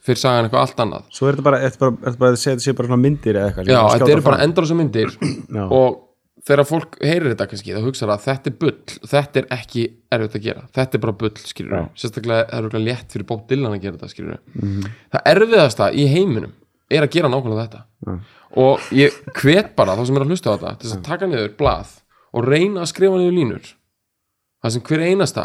fyrir 0.00 0.20
sagan 0.20 0.46
eitthvað 0.46 0.62
allt 0.64 0.84
annað 0.84 1.10
Svo 1.12 1.28
er 1.28 1.36
þetta 1.36 1.46
bara, 1.46 1.58
þetta 1.66 1.82
bara, 1.82 1.96
þetta 2.06 2.22
bara, 2.22 2.38
þetta 2.44 2.64
sé 2.64 2.76
bara 2.78 3.00
myndir 3.00 3.36
eða 3.36 3.50
eitthvað 3.50 3.72
já, 3.74 3.80
þetta 3.96 4.14
eru 4.14 4.24
bara 4.30 4.40
endur 4.46 4.66
þessar 4.66 4.78
myndir 4.80 5.12
Já. 5.18 5.64
og 5.66 5.98
þegar 6.46 6.64
fólk 6.68 6.96
heyrir 7.04 7.32
þetta 7.34 7.46
kannski 7.50 7.74
þá 7.76 7.82
hugsa 7.84 8.06
það 8.06 8.14
að 8.14 8.24
þetta 8.28 8.50
er 8.50 8.56
bull 8.60 8.76
þetta 9.12 9.40
er 9.42 9.46
ekki 9.58 9.82
erfitt 10.12 10.36
að 10.38 10.44
gera, 10.46 10.62
þetta 10.76 10.96
er 10.96 11.02
bara 11.04 11.12
bull 11.20 11.32
skilur 11.36 11.74
Já. 11.76 11.82
sérstaklega 12.02 12.46
er 12.58 12.68
það 12.72 12.84
létt 12.86 13.12
fyrir 13.12 13.26
Bob 13.28 13.42
Dylan 13.50 13.72
að 13.76 13.82
gera 13.84 13.96
þetta 13.98 14.08
skilur 14.14 14.38
Mhm. 14.54 14.86
það 15.12 15.26
erfiðasta 15.34 15.90
í 15.92 16.06
heiminum 16.08 16.52
er 16.90 17.02
að 17.06 17.10
gera 17.14 17.28
nákvæmlega 17.30 17.66
þetta. 17.68 18.20
Og 18.58 18.80
ég 18.90 19.12
hvet 19.38 19.76
bara 19.76 19.94
þá 19.94 20.06
sem 20.06 20.16
er 20.16 20.22
að 20.24 20.30
hlusta 20.32 20.50
á 20.50 20.54
þetta 20.58 20.78
til 20.80 20.88
þess 20.90 20.96
að 20.98 21.04
taka 21.06 21.26
niður 21.30 21.52
blað 21.56 21.92
og 22.34 22.44
reyna 22.48 22.80
að 22.82 22.88
skrifa 22.90 23.18
niður 23.20 23.36
línur. 23.36 23.74
Það 24.64 24.72
sem 24.72 24.82
hver 24.82 25.04
einasta 25.06 25.44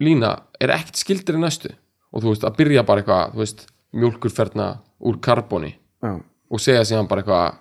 lína 0.00 0.30
er 0.60 0.68
ekkert 0.72 0.96
skildir 0.96 1.36
í 1.36 1.42
næstu. 1.42 1.70
Og 2.14 2.22
þú 2.22 2.32
veist 2.32 2.44
að 2.48 2.56
byrja 2.56 2.86
bara 2.86 3.02
eitthvað 3.02 3.66
mjólkurferna 3.92 4.78
úr 5.04 5.18
karboni 5.20 5.74
Já. 6.02 6.20
og 6.50 6.60
segja 6.60 6.80
síðan 6.86 7.08
bara 7.08 7.22
eitthvað 7.22 7.54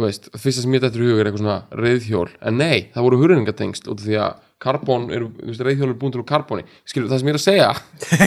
þú 0.00 0.08
veist, 0.08 0.30
fyrsta 0.40 0.64
sem 0.64 0.76
ég 0.76 0.84
dættur 0.84 1.04
í 1.04 1.10
hug 1.10 1.20
er 1.20 1.28
eitthvað 1.30 1.44
svona 1.44 1.80
reyðhjól, 1.84 2.28
en 2.48 2.60
nei, 2.60 2.76
það 2.94 3.06
voru 3.06 3.20
hurringatengsl 3.24 3.90
út 3.92 4.00
af 4.00 4.06
því 4.06 4.20
að 4.24 4.38
karbon 4.60 5.08
er, 5.14 5.24
þú 5.24 5.48
veist, 5.48 5.64
reyðhjól 5.64 5.88
er 5.92 5.98
búin 6.00 6.14
til 6.14 6.20
úr 6.20 6.28
karboni, 6.28 6.68
skilur 6.88 7.10
það 7.10 7.22
sem 7.22 7.30
ég 7.30 7.34
er 7.34 7.40
að 7.40 7.48
segja 7.48 7.72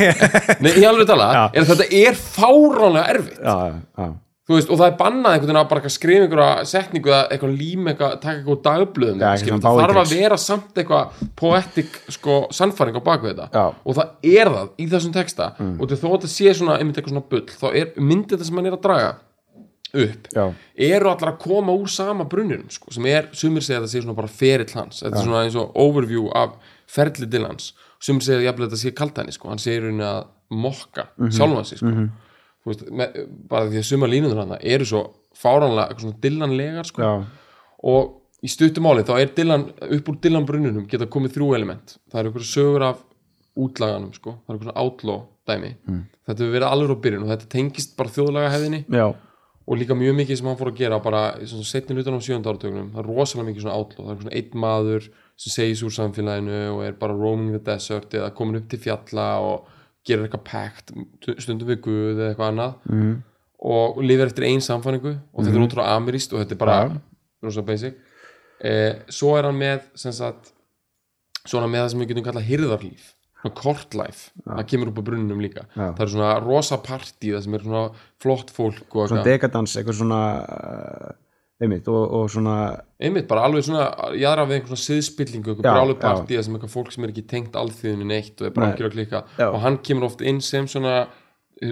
nei, 0.63 0.73
ég 0.81 0.89
alveg 0.89 1.09
tala 1.09 1.29
Já. 1.29 1.43
er 1.45 1.63
að 1.63 1.71
þetta 1.73 1.87
er 2.01 2.19
fáránlega 2.19 3.03
erfitt 3.13 3.41
já, 3.43 3.55
já. 4.01 4.07
þú 4.49 4.57
veist, 4.57 4.71
og 4.73 4.79
það 4.81 4.87
er 4.87 4.95
bannað 5.03 5.35
einhvern 5.35 5.51
veginn 5.51 5.59
að 5.61 5.67
bara 5.73 5.91
skrifa 5.93 6.25
einhverja 6.25 6.63
setningu 6.71 7.11
eða 7.13 7.27
eitthvað 7.35 7.53
lím 7.59 7.91
eitthvað, 7.91 8.15
taka 8.23 8.39
eitthvað 8.39 8.63
dagblöðum 8.69 9.25
skilur, 9.43 9.61
það 9.67 9.81
þarf 9.83 10.01
að 10.01 10.15
vera 10.17 10.39
samt 10.41 10.81
eitthvað 10.81 11.21
poetic 11.43 11.99
sko, 12.17 12.39
sannfæring 12.53 12.97
á 12.97 13.01
baku 13.05 13.29
þetta. 13.29 13.49
Mm. 13.53 13.77
og 13.85 13.99
það 13.99 14.33
er 14.33 14.53
það 14.57 14.73
í 14.73 14.89
þessum 14.95 15.13
texta 15.19 15.51
og 15.77 15.85
til 15.85 16.01
þó 16.01 16.07
að 16.09 16.17
þetta 16.17 16.33
sé 16.33 16.57
svona, 16.57 16.79
einmitt 16.81 16.97
eitthvað 16.97 17.13
svona 17.13 17.29
bull 17.29 17.45
þá 17.61 17.69
er 17.71 17.93
myndið 18.01 18.35
þetta 18.39 18.49
sem 18.49 18.59
hann 18.61 18.71
er 18.71 18.79
að 18.79 18.83
draga 18.89 19.13
upp 19.93 20.27
Já. 20.33 20.45
eru 20.89 21.09
allar 21.11 21.33
að 21.33 21.39
koma 21.43 21.73
úr 21.77 21.89
sama 21.91 22.25
brunnum 22.29 22.65
sko, 22.73 22.91
sem 22.95 23.05
er, 23.11 23.27
sumir 23.37 23.61
segja 23.61 23.79
að 23.79 23.85
þetta 23.85 23.93
sé 23.93 24.01
svona 24.03 24.15
bara 24.17 24.27
ferill 24.27 24.73
hans, 24.73 25.03
þetta 25.03 25.19
er 25.19 25.25
svona 25.27 25.43
eins 25.45 25.55
og 25.59 25.75
overview 25.75 26.29
af 26.35 26.55
ferli 26.89 27.29
til 27.29 27.45
hans, 27.45 27.73
sumir 28.01 28.25
segja 28.25 28.51
að 28.53 28.63
þetta 28.65 28.81
sé 28.81 28.91
kaltæni, 28.97 29.31
sko, 29.35 29.49
hann 29.49 29.61
segir 29.61 29.83
rauninni 29.85 30.03
að 30.07 30.25
mokka 30.51 31.07
Mhm. 31.17 31.31
sjálfan 31.37 31.65
sig, 31.65 31.77
sko 31.77 31.87
þú 32.63 32.71
veist, 32.71 32.83
með, 32.91 33.15
bara 33.49 33.65
því 33.69 33.77
að 33.81 33.87
sumar 33.91 34.09
línundur 34.09 34.37
hann 34.41 34.57
eru 34.61 34.85
svo 34.85 35.03
eitthvað 35.33 35.99
svona 36.01 36.21
dillanlegar, 36.21 36.85
sko 36.85 37.01
Já. 37.01 37.25
og 37.83 38.19
í 38.43 38.47
stuttumáli 38.49 39.03
þá 39.03 39.19
er 39.21 39.27
Dylan, 39.35 39.69
upp 39.81 40.09
úr 40.09 40.19
Dylan 40.21 40.45
brunnunum 40.45 40.87
geta 40.87 41.05
komið 41.05 41.33
þrjú 41.37 41.55
element 41.55 41.97
það 42.11 42.19
eru 42.19 42.29
einhverju 42.31 42.49
sögur 42.49 42.81
af 42.89 42.97
útlaganum 43.55 44.13
sko. 44.13 44.37
það 44.47 44.55
eru 44.55 44.59
einhverju 44.59 44.75
átló 44.83 45.15
dæmi 45.47 45.75
þetta 46.27 46.39
hefur 46.39 46.53
verið 46.55 46.71
alveg 46.71 46.89
á 46.91 46.97
byrjun 47.03 47.23
og 47.23 47.29
þetta 47.29 47.49
tengist 47.49 47.95
bara 47.97 48.09
þjóðlaga 48.09 48.51
hefðinni 48.51 48.85
Já. 48.89 49.13
Og 49.67 49.77
líka 49.79 49.95
mjög 49.95 50.15
mikið 50.19 50.37
sem 50.39 50.47
hann 50.49 50.57
fór 50.59 50.71
að 50.73 50.79
gera 50.81 50.99
bara 50.99 51.21
setni 51.47 51.95
hlutan 51.95 52.17
á 52.19 52.21
sjönda 52.23 52.51
áratögnum 52.51 52.89
það 52.93 52.99
er 53.03 53.07
rosalega 53.09 53.47
mikið 53.49 53.61
svona 53.63 53.77
átló, 53.79 54.05
það 54.07 54.13
er 54.13 54.21
svona 54.23 54.35
einn 54.39 54.57
maður 54.63 55.05
sem 55.39 55.53
segis 55.55 55.83
úr 55.87 55.93
samfélaginu 55.95 56.57
og 56.73 56.81
er 56.85 56.97
bara 56.99 57.13
roaming 57.15 57.53
the 57.55 57.61
desert 57.71 58.13
eða 58.13 58.33
komin 58.35 58.59
upp 58.59 58.67
til 58.69 58.79
fjalla 58.83 59.27
og 59.39 59.69
gerir 60.05 60.25
eitthvað 60.27 60.43
pækt 60.49 60.91
stundum 61.39 61.69
við 61.71 61.79
Guð 61.85 62.17
eða 62.19 62.33
eitthvað 62.33 62.51
annað. 62.51 62.73
Mm. 62.91 63.13
og 63.63 64.01
lifir 64.03 64.27
eftir 64.27 64.43
einn 64.49 64.59
samfæringu 64.59 65.13
og 65.31 65.45
þetta 65.45 65.55
er 65.55 65.63
útrúlega 65.63 65.95
ameríst 65.95 66.33
og 66.35 66.41
þetta 66.41 66.51
er 66.51 66.59
bara 66.59 66.73
Ja. 66.83 66.97
rosa 67.43 67.61
basic. 67.63 67.93
Eh, 68.59 68.99
svo 69.07 69.37
er 69.37 69.43
hann 69.47 69.55
með 69.59 69.81
sagt, 69.95 70.51
svona 71.47 71.67
með 71.71 71.85
það 71.85 71.89
sem 71.91 71.99
við 72.01 72.07
getum 72.11 72.25
kallað 72.27 72.49
hirðarlíf 72.49 73.12
kortlæf, 73.51 74.29
það 74.47 74.65
kemur 74.67 74.87
upp 74.93 74.99
á 75.01 75.07
brunnum 75.09 75.41
líka 75.43 75.65
Ja. 75.75 75.91
það 75.97 76.01
er 76.01 76.07
svona 76.13 76.39
rosa 76.45 76.77
partí 76.77 77.33
það 77.33 77.41
sem 77.43 77.53
er 77.53 77.59
svona 77.59 77.91
flott 78.23 78.51
fólk 78.51 78.79
Svona 78.87 79.21
eitthvað. 79.21 79.23
dekadans, 79.25 79.75
eitthvað 79.75 79.97
svona 79.99 80.21
uh, 80.43 81.11
einmitt 81.63 81.87
og, 81.87 82.11
og 82.13 82.29
svona 82.31 82.55
einmitt 82.99 83.27
bara 83.27 83.43
alveg 83.47 83.63
svona 83.63 83.89
jáðra 84.15 84.47
við 84.47 84.55
einhver 84.61 84.71
svona 84.75 84.85
siðspillingu, 84.87 85.55
Já, 85.59 85.61
brálu 85.73 85.95
já. 85.95 85.99
partí 86.01 86.37
það 86.37 86.43
sem 86.43 86.55
eitthvað 86.55 86.73
fólk 86.77 86.91
sem 86.95 87.03
er 87.03 87.09
ekki 87.13 87.27
tengt 87.27 87.53
alþýðunni 87.55 88.05
neitt 88.07 88.41
og 88.41 88.47
er 88.47 88.55
bara 88.55 88.71
ekki 88.73 88.87
að 88.87 88.95
klika 88.95 89.23
Já. 89.37 89.49
og 89.51 89.59
hann 89.61 89.77
kemur 89.83 90.05
oft 90.09 90.21
inn 90.21 90.41
sem 90.41 90.67
svona 90.67 91.07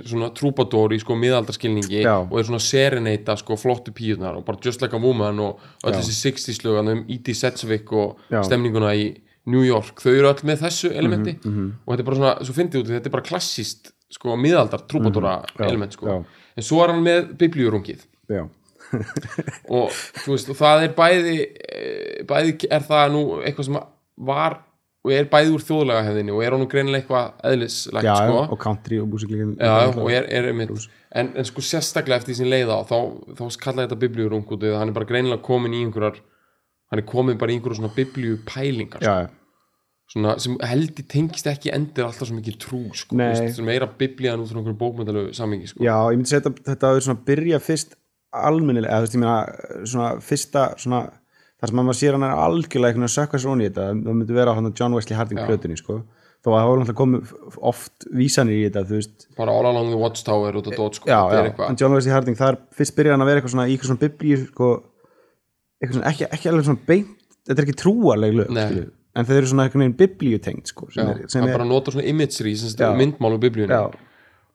svona 0.07 0.29
trúpadór 0.31 0.93
í 0.95 0.99
sko 1.01 1.15
miðaldarskilningi 1.19 2.03
Já. 2.05 2.13
og 2.21 2.37
er 2.39 2.45
svona 2.47 2.61
sereneita 2.63 3.33
sko 3.35 3.57
flottu 3.59 3.91
píunar 3.91 4.37
og 4.37 4.45
bara 4.45 4.57
just 4.63 4.79
like 4.81 4.95
a 4.95 4.99
woman 5.01 5.39
og 5.39 5.59
öll 5.83 5.91
Já. 5.91 5.99
þessi 5.99 6.31
60s 6.31 6.61
lögan 6.63 6.91
um 6.93 7.01
E.T. 7.09 7.33
Sedgwick 7.35 7.91
og 7.91 8.17
Já. 8.31 8.43
stemninguna 8.45 8.93
í 8.95 9.09
New 9.45 9.63
York, 9.65 10.01
þau 10.03 10.11
eru 10.13 10.27
öll 10.29 10.43
með 10.45 10.59
þessu 10.67 10.91
elementi 10.93 11.33
Mhm, 11.41 11.71
og 11.85 11.93
þetta 11.95 11.99
er 12.03 12.09
bara 12.11 12.17
svona, 12.21 12.33
svo 12.45 12.53
fyndið 12.53 12.81
út 12.83 12.91
þetta 12.93 13.05
er 13.09 13.15
bara 13.17 13.23
klassist 13.29 13.91
sko 14.11 14.35
miðaldar 14.37 14.83
trúpadóra 14.87 15.35
Mhm. 15.41 15.59
Já, 15.59 15.67
element 15.67 15.93
sko. 15.93 16.05
já. 16.07 16.25
en 16.57 16.63
svo 16.63 16.83
er 16.83 16.91
hann 16.93 17.03
með 17.03 17.37
biblíurungið. 17.37 18.01
Og 19.71 19.91
þú 20.25 20.33
veist, 20.35 20.49
og 20.51 20.57
það 20.59 20.83
er 20.83 20.93
bæði 20.97 21.35
eh, 21.71 22.23
bæði 22.27 22.67
er 22.69 22.83
það 22.87 23.11
nú 23.13 23.21
eitthvað 23.41 23.67
sem 23.69 23.77
var 24.27 24.57
og 25.01 25.11
er 25.15 25.25
bæði 25.31 25.53
úr 25.55 25.63
þjóðlega 25.65 26.01
hefðinni 26.05 26.33
og 26.35 26.43
er 26.45 26.53
hann 26.53 26.61
nú 26.61 26.67
greinilega 26.69 27.01
eitthvað 27.01 27.31
eðlislegt 27.51 28.05
Já, 28.05 28.15
sko. 28.19 28.41
og 28.53 28.59
country 28.61 28.99
og 29.01 29.07
og 30.03 30.11
einmitt 30.51 30.89
en, 31.11 31.31
en 31.35 31.47
sko 31.47 31.63
sérstaklega 31.65 32.19
eftir 32.21 32.33
því 32.33 32.37
sem 32.37 32.51
leið 32.51 32.69
á 32.69 32.79
þá, 32.85 32.97
þá 33.39 33.43
kallaði 33.63 33.87
þetta 33.87 34.01
biblíurung 34.03 34.45
eða 34.59 34.77
hann 34.83 34.91
er 34.91 34.97
bara 34.99 35.09
greinilega 35.09 35.41
komin 35.41 35.73
í 35.73 35.81
einhverjar 35.85 36.19
hann 36.91 37.01
er 37.01 37.07
komin 37.07 37.39
bara 37.39 37.53
í 37.53 37.57
einhverjar 37.57 37.79
svona 37.79 37.93
biblíupælingar 37.95 39.03
sko. 39.03 39.13
Já, 39.21 39.41
svona, 40.11 40.35
sem 40.43 40.57
heldur 40.67 41.07
tengist 41.11 41.47
ekki 41.47 41.71
endur 41.75 42.09
alltaf 42.09 42.27
svo 42.27 42.37
mikið 42.37 42.59
trú 42.61 42.81
sko, 42.97 43.17
veist, 43.19 43.55
sem 43.57 43.67
meira 43.67 43.87
biblíðan 43.87 44.43
út 44.43 44.51
frá 44.51 44.59
einhverjum 44.59 44.79
bókmyndalegu 44.81 45.33
samingi 45.37 45.71
sko. 45.71 45.83
já, 45.85 45.95
ég 46.11 46.19
myndi 46.19 46.31
segja 46.31 46.47
þetta, 46.49 46.65
þetta 46.71 46.91
er 46.91 47.05
svona 47.07 47.19
að 47.19 47.27
byrja 47.31 47.61
fyrst 47.63 47.97
almennilega, 48.31 48.91
eða 48.91 49.01
þú 49.01 49.07
veist, 49.07 49.17
ég 49.17 49.23
meina 49.23 49.85
svona 49.91 50.09
fyrsta, 50.23 50.65
svona 50.79 51.01
þar 51.61 51.71
sem 51.71 51.81
að 51.81 51.87
maður 51.87 51.99
sér 52.01 52.17
hann 52.17 52.25
er 52.27 52.41
algjörlega 52.41 52.91
einhvern 52.91 53.05
veginn 53.05 53.11
að 53.11 53.15
sökka 53.15 53.39
sér 53.39 53.53
onni 53.53 53.67
í 53.67 53.69
þetta 53.69 53.87
það 53.91 54.17
myndi 54.17 54.37
vera 54.39 54.55
á 54.55 54.57
hann 54.57 54.73
John 54.81 54.97
Wesley 54.97 55.19
Harding 55.19 55.41
plötunni, 55.45 55.79
sko. 55.79 56.01
Þó 56.41 56.47
að 56.49 56.55
það 56.57 56.69
var 56.71 56.79
náttúrulega 56.81 56.97
komið 56.97 57.33
oft 57.69 58.05
vísanir 58.17 58.55
í 58.57 58.61
þetta, 58.65 58.81
þú 58.89 58.95
veist. 58.97 59.27
Bara 59.37 59.53
all 59.53 59.67
along 59.69 59.91
the 59.91 59.99
watchtower 60.01 60.55
út 60.57 60.69
af 60.71 60.77
dót 60.79 60.97
sko, 60.97 61.11
já, 61.11 61.19
já, 61.29 61.41
er 61.45 61.75
John 61.77 61.93
Wesley 61.93 62.15
Harding, 62.15 62.39
það 62.39 62.55
er 62.55 62.57
fyrst 62.79 62.95
byrjar 62.97 63.13
hann 63.13 63.21
að 63.21 63.29
vera 63.29 63.41
eitthvað 63.41 63.53
svona 63.53 63.67
í 63.69 63.75
eitthvað 63.75 63.91
svona 63.91 64.01
biblíu, 64.01 64.39
sko 64.47 64.71
svona, 65.89 66.11
ekki, 66.11 66.29
ekki 66.29 66.51
alveg 66.51 66.67
svona 66.69 66.85
beint 66.87 67.17
þetta 67.47 67.57
er 67.57 67.67
ekki 67.67 67.79
trúarleg 67.81 68.37
lög, 68.37 68.51
skilju 68.53 68.89
en 69.11 69.27
þeir 69.27 69.41
eru 69.41 69.49
svona 69.51 69.65
einhvern 69.67 69.83
veginn 69.83 69.97
biblíu 69.99 70.39
tengt, 70.43 70.71
sko 70.71 70.87
já, 70.91 71.01
sem 71.01 71.09
er, 71.11 71.25
sem 71.27 71.43
hann 71.43 71.51
er 71.51 71.57
bara 71.57 71.67
notar 71.67 71.95
svona 71.95 72.07
imagery 72.07 72.53
sem 72.59 72.71
Já. 72.71 72.87
er 72.87 72.99
myndmál 72.99 73.35
úr 73.35 73.41
biblíunni 73.43 73.75
já, 73.75 73.89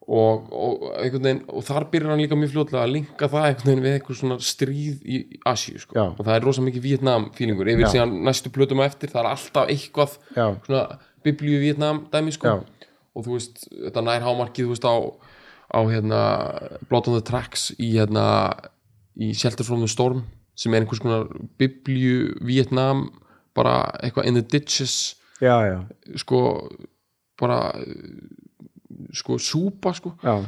og, 0.07 0.47
og, 0.55 0.87
einhvern 1.03 1.27
veginn, 1.27 1.43
og 1.51 1.67
þar 1.67 1.89
byrjar 1.93 2.15
hann 2.15 2.23
líka 2.23 2.39
mjög 2.39 2.55
fljótlega 2.55 2.85
að 2.87 2.95
linka 2.95 3.29
það 3.33 3.49
einhvern 3.51 3.69
veginn 3.73 3.85
við 3.85 3.97
eitthvað 3.99 4.21
svona 4.21 4.39
stríð 4.47 5.03
í 5.03 5.19
Asíu 5.51 5.83
sko. 5.83 5.99
Já. 5.99 6.07
og 6.09 6.23
það 6.23 6.33
er 6.39 6.47
rosa 6.49 6.65
mikið 6.65 6.87
Vietnam 6.87 7.29
fílingur 7.37 7.73
yfir 7.73 7.85
Já. 7.85 7.91
síðan 7.97 8.15
næstu 8.29 8.53
plötum 8.55 8.81
á 8.81 8.89
eftir 8.89 9.13
það 9.13 9.23
er 9.25 9.31
alltaf 9.35 9.75
eitthvað 9.75 10.17
já, 10.39 10.47
svona 10.69 10.85
biblíu 11.27 11.61
Vietnam 11.61 12.07
dæmi 12.13 12.33
sko. 12.37 12.55
Já. 12.55 12.89
og 13.17 13.27
þú 13.27 13.37
veist, 13.37 13.67
þetta 13.75 14.07
nær 14.07 14.25
hámarkið 14.25 14.71
þú 14.71 14.73
veist 14.73 14.89
á, 14.89 14.97
á 15.75 15.81
hérna 15.91 16.23
Blood 16.89 17.11
on 17.11 17.19
the 17.19 17.27
Tracks 17.27 17.75
í 17.77 17.93
hérna 17.99 18.25
í 19.17 19.35
Shelter 19.37 19.67
from 19.67 19.85
the 19.85 19.91
Storm 19.91 20.25
sem 20.57 20.75
er 20.75 20.83
einhvers 20.83 21.03
konar 21.05 21.29
biblíu 21.61 22.35
Vietnam 22.45 23.09
bara 23.57 23.79
eitthvað 24.03 24.29
in 24.31 24.41
the 24.41 24.45
ditches 24.45 25.17
já, 25.41 25.57
já, 25.69 25.79
sko 26.17 26.41
bara 27.41 27.61
sko 29.13 29.37
súpa 29.43 29.93
sko. 29.97 30.17
Já 30.25 30.41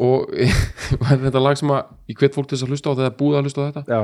og 0.00 0.30
þetta 1.24 1.42
lag 1.42 1.58
sem 1.58 1.70
að 1.74 1.94
ég 2.10 2.18
hvet 2.18 2.36
fólk 2.36 2.48
til 2.48 2.56
þess 2.56 2.66
að 2.66 2.74
hlusta 2.74 2.92
á 2.92 2.98
þegar 2.98 3.16
búið 3.18 3.38
að 3.38 3.46
hlusta 3.46 3.60
á 3.60 3.66
þetta? 3.68 3.82
Já, 3.86 4.00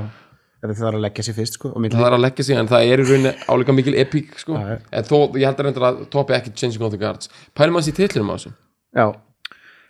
þetta 0.62 0.77
þarf 0.81 0.99
að 0.99 1.05
leggja 1.07 1.27
sér 1.27 1.37
fyrst, 1.39 1.59
sko 1.59 1.73
það 1.75 2.07
er 2.09 2.17
að 2.17 2.25
leggja 2.25 2.47
sig 2.47 2.61
en 2.61 2.71
það 2.71 2.91
er 2.91 3.03
í 3.03 3.07
rauninni 3.07 3.33
áleika 3.55 3.77
mikil 3.77 3.97
epík 4.03 4.37
sko. 4.43 4.59
En 4.61 5.09
þó, 5.09 5.17
ég 5.41 5.49
held 5.49 5.62
að 5.62 5.69
reynda 5.69 5.89
að 5.89 6.03
topi 6.12 6.37
ekki 6.37 6.53
Changing 6.55 6.85
of 6.87 6.93
the 6.93 7.01
Guards. 7.01 7.33
Pælum 7.57 7.81
hans 7.81 7.89
í 7.91 7.97
titlinum 7.97 8.31
á 8.33 8.37
þessu? 8.37 8.53
Já. 8.97 9.07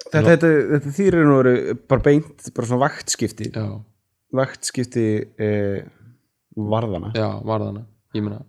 Þetta, 0.07 0.25
þetta, 0.31 0.51
þetta 0.71 0.95
þýrir 1.01 1.27
nú 1.27 1.39
eru 1.43 1.77
bara 1.91 2.05
beint, 2.05 2.49
bara 2.55 2.71
svona 2.71 2.85
vaktskipti. 2.87 3.51
Já, 3.51 3.67
vaktskipti 4.37 5.07
eh, 5.43 5.87
varðana 6.57 7.13
já, 7.17 7.29
varðana 7.47 7.85
ég 8.17 8.25
meina, 8.25 8.41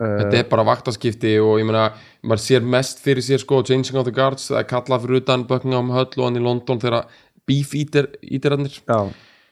uh, 0.00 0.14
þetta 0.20 0.40
er 0.40 0.46
bara 0.50 0.66
vaktaskipti 0.66 1.36
og 1.42 1.58
ég 1.60 1.68
meina, 1.68 1.88
maður 2.26 2.44
sér 2.44 2.66
mest 2.76 3.02
fyrir 3.04 3.24
sér 3.24 3.42
sko, 3.42 3.62
Changing 3.66 4.00
of 4.00 4.08
the 4.08 4.14
Guards, 4.14 4.48
það 4.50 4.62
er 4.62 4.70
kallað 4.70 5.04
fyrir 5.06 5.22
utan 5.24 5.46
Buckingham 5.50 5.92
Höll 5.94 6.08
og 6.08 6.24
hann 6.26 6.40
í 6.40 6.44
London 6.44 6.82
þegar 6.82 7.10
Beef 7.48 7.74
Eater, 7.78 8.10
Eaterarnir 8.22 8.80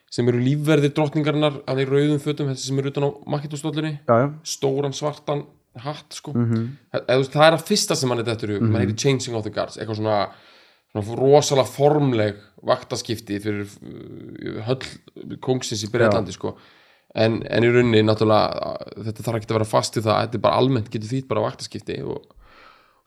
sem 0.09 0.29
eru 0.31 0.40
lífverðir 0.40 0.94
drottningarinnar 0.97 1.61
að 1.68 1.83
þeir 1.83 1.94
rauðum 1.94 2.21
fötum, 2.25 2.51
þessi 2.53 2.71
sem 2.71 2.81
eru 2.81 2.92
utan 2.92 3.09
á 3.09 3.11
já, 4.09 4.18
stóran 4.47 4.97
svartan 4.97 5.44
hatt 5.79 6.14
sko. 6.16 6.33
Mm 6.33 6.47
-hmm. 6.51 6.68
það 7.29 7.47
er 7.47 7.57
að 7.57 7.66
fyrsta 7.68 7.94
sem 7.94 8.09
hann 8.11 8.18
er 8.18 8.25
þetta 8.25 8.47
mm 8.47 8.59
-hmm. 8.59 8.71
maður 8.73 8.87
heitir 8.87 8.97
Changing 8.97 9.37
of 9.37 9.44
the 9.44 9.51
Guards 9.51 9.77
eitthvað 9.77 9.97
svona 9.97 10.29
rosalega 10.96 11.68
formleg 11.68 12.38
vaktaskipti 12.66 13.38
fyrir 13.44 13.66
uh, 13.68 14.62
höll 14.66 15.37
kóngsins 15.44 15.85
í 15.87 15.90
Breitlandi 15.92 16.33
sko. 16.35 16.55
en, 17.14 17.42
en 17.48 17.64
í 17.64 17.68
rauninni 17.70 18.03
náttúrulega 18.03 18.72
þetta 19.07 19.22
þarf 19.27 19.38
ekki 19.40 19.51
að 19.53 19.57
vera 19.59 19.68
fast 19.68 19.96
í 19.96 20.03
það 20.05 20.22
þetta 20.24 20.38
er 20.40 20.44
bara 20.48 20.59
almennt 20.62 20.90
getur 20.92 21.09
þýtt 21.12 21.29
bara 21.29 21.44
vaktaskipti 21.46 22.01
og 22.03 22.24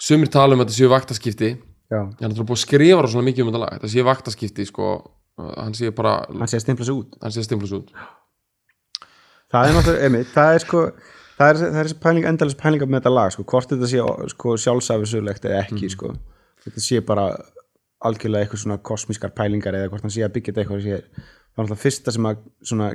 sumir 0.01 0.29
tala 0.33 0.55
um 0.55 0.61
að 0.63 0.69
þetta 0.69 0.77
séu 0.79 0.89
vaktaskipti. 0.89 1.49
Já. 1.91 1.99
Ég 2.07 2.21
er 2.23 2.29
náttúrulega 2.31 2.47
búið 2.49 2.57
að 2.57 2.63
skrifa 2.65 3.07
svona 3.11 3.27
mikið 3.27 3.43
um 3.43 3.49
þetta 3.51 3.59
lag. 3.65 3.73
Þetta 3.77 3.91
séu 3.93 4.05
vaktaskipti 4.07 4.65
sko, 4.65 4.87
hann 5.59 5.75
séu 5.77 5.91
bara 5.93 6.13
Hann 6.31 6.47
sé 6.49 6.57
að 6.57 6.63
stimpla 6.63 6.87
sig 6.87 6.95
út. 6.95 7.17
Séu 7.35 7.43
stimplus 7.45 7.73
út. 7.75 7.91
Það 9.51 9.67
er 9.67 9.75
náttúrulega, 9.75 10.05
einmitt, 10.07 10.29
það 10.31 10.53
er 10.55 10.63
sko 10.63 10.81
það 11.37 11.49
er, 11.51 11.57
það 11.59 11.79
er 11.81 11.87
þessi 11.89 11.97
pæling, 12.05 12.27
endalins 12.29 12.57
pælinga 12.61 12.87
með 12.87 13.01
þetta 13.01 13.11
lag 13.13 13.33
sko, 13.35 13.43
hvort 13.51 13.71
þetta 13.73 13.89
sé 13.91 14.05
sko, 14.33 14.53
sjálfsafisulegt 14.63 15.47
eða 15.49 15.59
ekki, 15.65 15.81
Mhm. 15.85 15.93
sko. 15.95 16.13
Þetta 16.65 16.83
sé 16.85 17.01
bara 17.05 17.25
algjörlega 18.07 18.45
eitthvað 18.47 18.63
svona 18.63 18.77
kosmískar 18.81 19.33
pælingar 19.37 19.75
eða 19.77 19.89
hvort 19.91 20.05
hann 20.05 20.13
sé 20.13 20.23
að 20.25 20.33
byggja 20.37 20.53
þetta 20.53 20.61
eitthvað 20.63 20.85
það 20.85 20.95
er 20.97 21.03
náttúrulega 21.57 21.81
fyrsta 21.83 22.13
sem 22.15 22.25
að 22.31 22.41
svona 22.71 22.87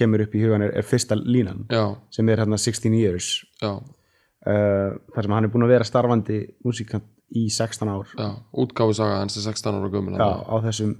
kemur 0.00 0.22
upp 0.24 0.34
í 0.34 0.42
hugan 0.44 0.62
er, 0.66 0.72
er 0.80 0.86
fyrsta 0.86 1.16
línan 1.18 1.64
já, 1.70 1.84
sem 2.14 2.28
er 2.30 2.38
hérna 2.44 2.58
16 2.58 2.94
years. 2.94 3.30
Uh, 3.60 4.96
þar 5.12 5.26
sem 5.26 5.34
hann 5.36 5.44
er 5.44 5.50
búin 5.52 5.66
að 5.66 5.72
vera 5.74 5.84
starfandi 5.84 6.38
músikant 6.64 7.04
í 7.36 7.42
16 7.52 7.90
ár. 7.92 8.08
Já 8.16 8.28
útgáfusaga 8.64 9.18
hans 9.20 9.36
er 9.36 9.44
16 9.50 9.76
ára 9.76 9.90
gömul 9.92 10.16
já, 10.16 10.30
á 10.48 10.54
þessum 10.64 10.94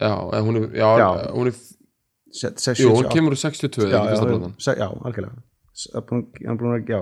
Já, 0.00 0.10
hún 0.46 0.56
er, 0.60 0.64
já, 0.78 0.88
Já. 0.98 1.06
hún 1.34 1.48
er 1.50 1.54
se- 2.30 2.52
se- 2.56 2.74
jú, 2.78 2.90
hún 2.94 3.02
78 3.02 3.14
kemur 3.14 3.32
úr 3.34 3.40
62 3.40 3.88
já, 3.90 4.02
já, 4.06 4.52
se- 4.58 4.76
já, 4.78 4.86
algjörlega. 4.86 5.42
Hann 5.94 6.26
er 6.42 6.46
hann 6.48 6.58
búin 6.58 6.74
að 6.76 6.88
já. 6.90 7.00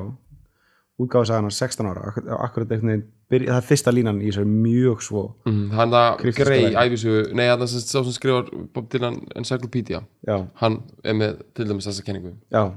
Útgáfasagan 0.98 1.48
á 1.48 1.52
16 1.52 1.86
ára 1.86 2.02
akkur- 2.10 2.28
akkurat 2.44 2.68
veginn 2.68 3.04
byrja, 3.30 3.52
það 3.52 3.60
er 3.60 3.66
fyrsta 3.68 3.92
línan 3.92 4.20
í 4.22 4.30
þessu 4.30 4.44
mjög 4.48 5.02
svo 5.04 5.22
Mhm, 5.46 5.70
hann 5.76 5.90
Kryptíska 6.20 6.44
grei 6.48 6.62
lagi. 6.72 6.76
æfisu 6.88 7.34
nei, 7.34 7.46
það 7.46 7.62
er 7.62 7.66
sá 7.84 8.02
sem 8.02 8.12
skrifar 8.16 8.50
Bob 8.74 8.88
Dylan 8.90 9.20
Encyclopedia. 9.36 10.02
Já, 10.26 10.46
hann 10.62 10.82
er 11.04 11.14
með 11.14 11.42
til 11.54 11.66
dæmis 11.66 11.86
þessa 11.86 12.04
kenningu. 12.06 12.34
Já, 12.52 12.72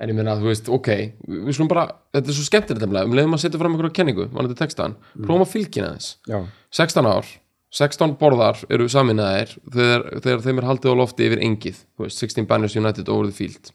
en 0.00 0.08
ég 0.10 0.14
meina, 0.14 0.36
þú 0.38 0.48
veist, 0.50 0.68
ok 0.68 0.88
við 1.28 1.52
slum 1.54 1.68
bara, 1.70 1.88
þetta 2.14 2.28
er 2.28 2.38
svo 2.38 2.46
skemmtilegt 2.48 2.82
um 2.88 2.92
leiðum 3.14 3.34
að 3.36 3.44
setja 3.44 3.58
fram 3.60 3.74
einhverja 3.76 3.94
kenningu, 4.00 4.28
þetta 4.30 4.58
textan 4.58 4.96
prófum 5.20 5.44
að 5.44 5.52
fylgina 5.52 5.92
þess, 5.96 6.16
já, 6.28 6.42
16 6.70 7.06
ár. 7.06 7.26
16 7.72 8.18
borðar 8.20 8.58
eru 8.68 8.84
saminæðir 8.84 9.54
þegar, 9.72 10.42
þeim 10.44 10.58
er 10.60 10.66
haldið 10.68 10.92
á 10.92 10.96
lofti 11.00 11.24
yfir 11.24 11.40
engið, 11.40 11.78
veist, 11.98 12.18
16 12.20 12.44
banners 12.46 12.76
united 12.76 13.08
over 13.08 13.24
the 13.30 13.32
field 13.32 13.70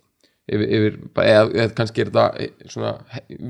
yfir, 0.48 0.68
yfir 0.78 0.98
eða, 1.24 1.42
eða 1.54 1.74
kannski 1.78 2.04
er 2.04 2.12
þetta 2.12 2.26
eh, 2.44 2.68
svona 2.72 2.94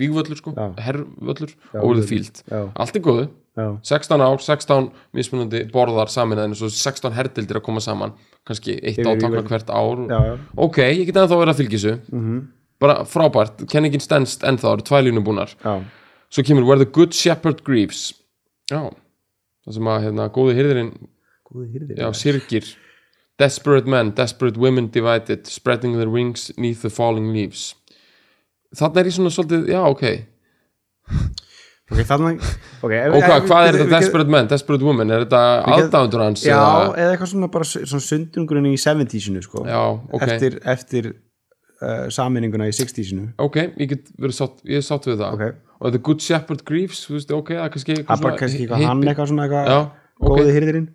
vígvöllur 0.01 0.39
sko, 0.39 0.53
herrvöllur 0.81 1.53
völlur. 1.73 2.07
field, 2.09 2.41
Já. 2.49 2.61
allt 2.75 2.95
er 2.97 3.05
góðu. 3.05 3.27
Já, 3.57 3.67
16 3.89 4.21
ár, 4.21 4.37
16 4.45 4.91
mismunandi 5.17 5.63
borðar 5.73 6.11
saminæðin 6.13 6.51
og 6.53 6.59
svo 6.59 6.67
16 6.69 7.15
herdildir 7.15 7.57
að 7.57 7.63
koma 7.65 7.81
saman 7.81 8.11
kannski 8.45 8.75
eitt 8.85 8.99
átakna 9.01 9.41
hvert 9.47 9.71
ár. 9.73 10.03
Já, 10.11 10.19
ok, 10.55 10.77
ég 10.93 11.05
get 11.09 11.17
ennþá 11.17 11.39
verið 11.41 11.53
að 11.55 11.61
fylgja 11.63 11.79
þessu. 11.79 11.95
-hmm. 12.11 12.43
bara 12.79 12.99
frábært, 13.09 13.65
kenningin 13.71 13.99
stendst 14.03 14.43
ennþá, 14.45 14.73
eru 14.77 14.85
tvær 14.85 15.03
línur 15.07 15.25
búnar. 15.25 15.49
Svo 16.29 16.43
kemur 16.43 16.67
Where 16.67 16.83
the 16.85 16.91
Good 16.91 17.13
Shepherd 17.13 17.63
Grieves 17.63 18.13
já, 18.69 18.91
það 19.65 19.73
sem 19.73 19.87
að 19.87 20.03
hérna, 20.03 20.29
góði 20.29 20.55
hyrðirinn, 20.59 20.91
Góði 21.47 21.67
hirðir. 21.73 21.97
já, 21.97 22.07
sirgir 22.13 22.65
desperate 23.39 23.87
men, 23.89 24.11
desperate 24.17 24.57
women 24.57 24.87
divided 24.93 25.45
spreading 25.47 25.97
their 25.99 26.09
wings 26.09 26.49
neath 26.57 26.81
the 26.81 26.89
falling 26.89 27.31
leaves. 27.35 27.75
Þarna 28.75 29.03
er 29.03 29.09
ég 29.11 29.15
svona 29.17 29.31
svolítið, 29.31 29.67
já, 29.71 29.81
ok. 29.87 30.03
Ok, 31.87 32.01
þannig 32.03 32.41
ok, 32.83 32.91
ef- 32.91 33.13
og 33.15 33.21
hvað, 33.23 33.45
hvað 33.47 33.67
er 33.69 33.77
þetta 33.79 33.91
desperate 34.01 34.31
men, 34.33 34.47
desperate 34.51 34.83
women 34.83 35.13
er 35.15 35.21
þetta 35.23 35.43
aðdándur 35.77 36.23
hans 36.25 36.41
já, 36.43 36.57
eða, 36.57 36.89
eða 36.99 37.13
eitthvað 37.13 37.29
svona 37.31 37.47
bara 37.53 37.67
svona 37.69 38.03
sundungurinn 38.03 38.67
í 38.67 38.73
70-sinu 38.81 39.43
sko. 39.45 39.63
Já, 39.69 39.79
ok. 39.95 40.25
Eftir, 40.27 40.57
eftir 40.73 41.07
uh, 41.13 42.09
samininguna 42.11 42.67
í 42.67 42.75
60-sinu 42.75 43.29
ok, 43.39 43.61
ég 43.79 43.93
get 43.93 44.11
verið 44.19 44.35
sátt, 44.41 44.59
ég 44.67 44.81
er 44.81 44.87
sátt 44.89 45.07
við 45.07 45.21
það. 45.23 45.37
Ok. 45.39 45.63
og 45.79 45.93
The 45.95 46.03
Good 46.09 46.25
Shepherd 46.27 46.65
Grieves, 46.67 47.05
þú 47.07 47.15
veist, 47.21 47.31
ok, 47.39 47.53
það 47.55 47.63
er 47.69 47.73
kannski 47.77 47.95
eitthvað 48.01 48.83
hann 48.83 48.83
hippie- 49.05 49.13
eitthvað 49.13 49.31
svona 49.31 49.47
eitthvað 49.47 49.89
góði 50.27 50.57
hirðirinn. 50.57 50.87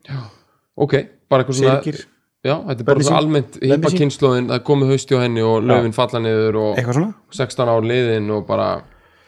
Ok, 0.83 0.99
bara 1.33 1.47
eitthvað 1.47 1.61
svona 1.63 1.79
Sirgir, 1.81 2.03
já, 2.45 2.57
þetta 2.67 2.81
er 2.81 2.85
bara 2.85 2.95
Börnin 2.95 3.05
svo 3.07 3.13
sín. 3.15 3.19
almennt 3.21 3.61
Börnin 3.61 3.73
hippa 3.77 3.91
sín. 3.93 3.99
kynnslóðin, 4.03 4.49
það 4.51 4.59
er 4.59 4.67
komið 4.67 4.93
hausti 4.93 5.15
á 5.15 5.21
henni 5.23 5.43
og 5.47 5.63
löfin 5.63 5.93
falla 5.95 6.21
niður 6.21 6.57
og 6.63 6.77
eitthvað 6.79 6.99
svona 6.99 7.15
16 7.31 7.69
ár 7.77 7.83
liðin 7.93 8.31
og 8.31 8.47
bara 8.47 8.69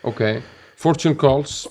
ok, 0.04 0.20
Fortune 0.76 1.14
Calls 1.16 1.66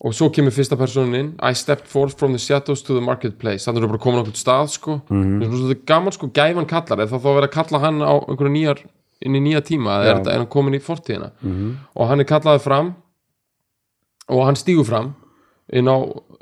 og 0.00 0.14
svo 0.14 0.28
kemur 0.30 0.54
fyrsta 0.54 0.76
personin 0.78 1.32
I 1.42 1.52
stepped 1.58 1.86
forth 1.90 2.16
from 2.18 2.32
the 2.32 2.38
shadows 2.38 2.82
to 2.86 2.94
the 2.94 3.00
marketplace 3.04 3.66
þannig 3.66 3.82
er 3.82 3.88
bara 3.90 3.98
komin 3.98 4.20
á 4.20 4.22
einhvern 4.22 4.38
stað 4.38 4.68
sko 4.70 5.00
mm. 5.10 5.22
-hmm. 5.22 5.42
þetta 5.42 5.70
er 5.74 5.84
gaman 5.86 6.12
sko, 6.12 6.26
gæfan 6.28 6.66
kallar 6.70 7.06
það 7.06 7.18
þá 7.18 7.28
að 7.28 7.34
vera 7.34 7.46
að 7.48 7.56
kalla 7.58 7.78
hann 7.78 7.98
á 8.02 8.14
einhverju 8.28 8.52
nýjar 8.54 8.78
inn 9.20 9.34
í 9.34 9.40
nýja 9.42 9.60
tíma, 9.66 9.96
eða 10.04 10.20
er, 10.20 10.28
er 10.30 10.38
hann 10.38 10.46
komin 10.46 10.74
í 10.74 10.78
fortíðina 10.80 11.30
Mhm. 11.42 11.52
-hmm. 11.52 11.74
og 11.96 12.08
hann 12.08 12.20
er 12.20 12.24
kallaði 12.24 12.60
fram 12.62 12.94
og 14.28 14.44
hann 14.46 14.54
stígur 14.56 14.84
fram 14.86 15.14
inn 15.72 15.88
á, 15.88 15.96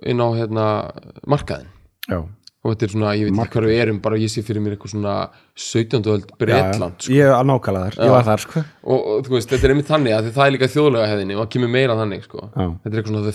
inn 0.04 0.20
á 0.20 0.28
hérna, 0.36 0.92
markaðin 1.26 1.66
já, 2.10 2.22
og 2.66 2.74
þetta 2.74 2.86
er 2.88 2.92
svona, 2.92 3.14
ég 3.14 3.28
veit 3.28 3.38
ekki 3.38 3.54
hvað 3.56 3.68
við 3.70 3.80
erum 3.84 4.02
bara 4.02 4.18
ég 4.18 4.32
sé 4.32 4.42
fyrir 4.44 4.64
mér 4.64 4.74
eitthvað 4.74 4.92
svona 4.96 5.14
17. 5.54 6.10
öld 6.12 6.28
Bretland 6.40 6.98
sko. 7.06 7.14
ég 7.14 7.30
er 7.30 7.36
að 7.36 7.48
nákala 7.52 7.86
þar, 7.86 7.98
ég 8.02 8.14
var 8.16 8.26
þar 8.26 8.44
sko. 8.44 8.64
Og, 8.82 9.08
og 9.14 9.24
þú 9.26 9.36
veist, 9.36 9.54
þetta 9.54 9.68
er 9.68 9.74
einmitt 9.76 9.90
þannig 9.94 10.16
að 10.18 10.30
það 10.34 10.44
er 10.46 10.54
líka 10.56 10.72
þjóðlega 10.74 11.10
hefðinni 11.12 11.38
og 11.38 11.42
það 11.44 11.50
kemur 11.56 11.74
meira 11.78 11.98
þannig 12.02 12.26
sko. 12.26 12.46
Þetta 12.56 12.92
er 12.92 13.00
eitthvað 13.00 13.16
svona 13.16 13.34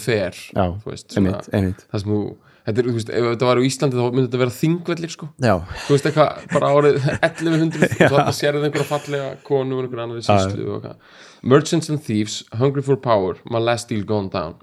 einmitt, 1.17 1.51
einmitt. 1.55 1.85
það 1.87 2.03
sem 2.03 2.15
þú 2.15 2.21
þetta 2.65 2.81
er, 2.81 2.87
þú 2.87 2.95
veist, 2.97 3.11
ef 3.11 3.27
þetta 3.27 3.47
var 3.49 3.61
á 3.61 3.67
Íslandi 3.67 3.97
þá 3.97 4.03
myndi 4.05 4.25
þetta 4.27 4.41
vera 4.41 4.55
þingvellir 4.55 5.13
sko. 5.13 5.29
já, 5.41 5.53
þú 5.85 5.95
veist 5.95 6.09
eitthvað, 6.09 6.43
bara 6.51 6.71
árið 6.75 6.99
1100 7.29 7.85
og 7.87 7.95
svo 7.97 8.17
þetta 8.17 8.35
sérði 8.37 8.67
einhverja 8.67 8.89
fallega 8.89 9.29
konu 9.47 9.77
og 9.77 9.85
einhverja 9.85 10.05
annari 10.07 10.25
síslu 10.25 10.67
og 10.67 10.75
eitthvað. 10.77 11.15
Merchants 11.41 11.89
and 11.89 12.03
Thieves, 12.05 12.41
Hungry 12.59 12.83
for 12.85 12.99
Power 13.01 13.39
My 13.49 13.61
Last 13.61 13.89
Deal 13.89 14.05
Gone 14.05 14.29
Down. 14.33 14.59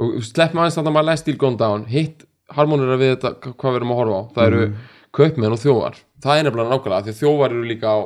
Og 0.00 0.16
slepp 0.24 0.56
maður 0.56 0.66
aðeins 0.70 0.80
þetta 0.80 0.94
My 0.96 1.04
Last 1.04 1.28
Deal 1.28 1.38
Gone 1.40 1.60
Down 1.60 1.86
hitt 1.92 2.24
harmonera 2.54 2.96
við 3.00 3.16
þetta 3.16 3.30
hva- 3.40 3.54
hvað 3.56 3.72
við 3.72 3.76
erum 3.80 3.92
að 3.94 4.00
horfa 4.00 4.18
á. 4.20 4.22
Það 4.34 4.46
eru 4.46 4.74
kaupmenn 5.16 5.52
og 5.52 5.58
þjófar. 5.62 5.96
Það 6.22 6.38
er 6.38 6.44
nefnilega 6.46 6.70
nákvæmlega 6.72 7.02
því 7.06 7.12
að 7.14 7.20
þjófar 7.22 7.50
eru 7.50 7.64
líka 7.66 7.86
á, 7.88 7.98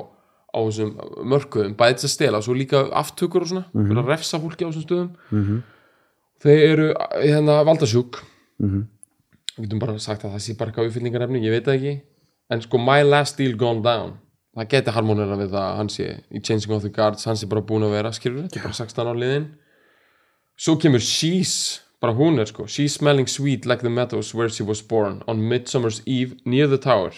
á 0.51 0.59
þessum 0.67 0.91
mörkuðum 1.31 1.75
bæðið 1.77 1.99
til 2.01 2.09
að 2.09 2.15
stela 2.15 2.39
og 2.39 2.45
svo 2.47 2.55
líka 2.55 2.79
aftökur 2.91 3.43
og 3.43 3.49
svona 3.49 3.65
mm 3.73 3.85
-hmm. 3.87 3.99
að 3.99 4.09
refsa 4.09 4.39
fólki 4.39 4.65
á 4.65 4.71
þessum 4.71 4.87
stöðum. 4.87 5.11
-hmm. 5.31 5.63
þeir 6.41 6.61
eru 6.71 6.95
hérna 7.23 7.65
valdasjúk. 7.65 8.23
Mhm. 8.59 8.87
við 9.59 9.65
getum 9.67 9.79
bara 9.79 9.99
sagt 9.99 10.25
að 10.25 10.33
það 10.33 10.41
sé 10.41 10.57
bara 10.57 10.71
eitthvað 10.71 10.87
uppfyllingarefni, 10.89 11.41
ég 11.45 11.51
veit 11.51 11.65
það 11.65 11.75
ekki. 11.75 12.01
En 12.51 12.61
sko 12.61 12.79
My 12.79 13.03
Last 13.03 13.37
Deal 13.39 13.57
Gone 13.57 13.83
Down. 13.83 14.13
Það 14.57 14.69
geti 14.69 14.91
harmonera 14.91 15.37
við 15.37 15.51
það 15.51 15.67
að 15.71 15.77
hann 15.77 15.89
sé 15.89 16.07
í 16.33 16.41
Changing 16.43 16.73
of 16.73 16.83
the 16.83 16.89
Guards, 16.89 17.25
hann 17.25 17.37
sé 17.37 17.47
bara 17.47 17.61
búin 17.61 17.83
að 17.83 17.91
vera 17.91 18.11
skilur 18.13 18.43
þetta 18.43 18.57
er 18.59 18.63
bara 18.63 18.73
16 18.73 19.07
á 19.07 19.15
liðin. 19.15 19.47
Svo 20.57 20.77
kemur 20.77 20.99
She's 20.99 21.81
bara 22.01 22.15
hún 22.17 22.39
er 22.41 22.49
sko, 22.49 22.67
She's 22.67 22.95
smelling 22.95 23.29
sweet 23.29 23.67
like 23.67 23.83
the 23.83 23.91
meadows 23.91 24.35
where 24.35 24.49
she 24.49 24.63
was 24.63 24.83
born 24.83 25.23
on 25.27 25.49
Midsummer's 25.49 26.03
Eve 26.07 26.37
near 26.45 26.67
the 26.67 26.79
tower. 26.79 27.13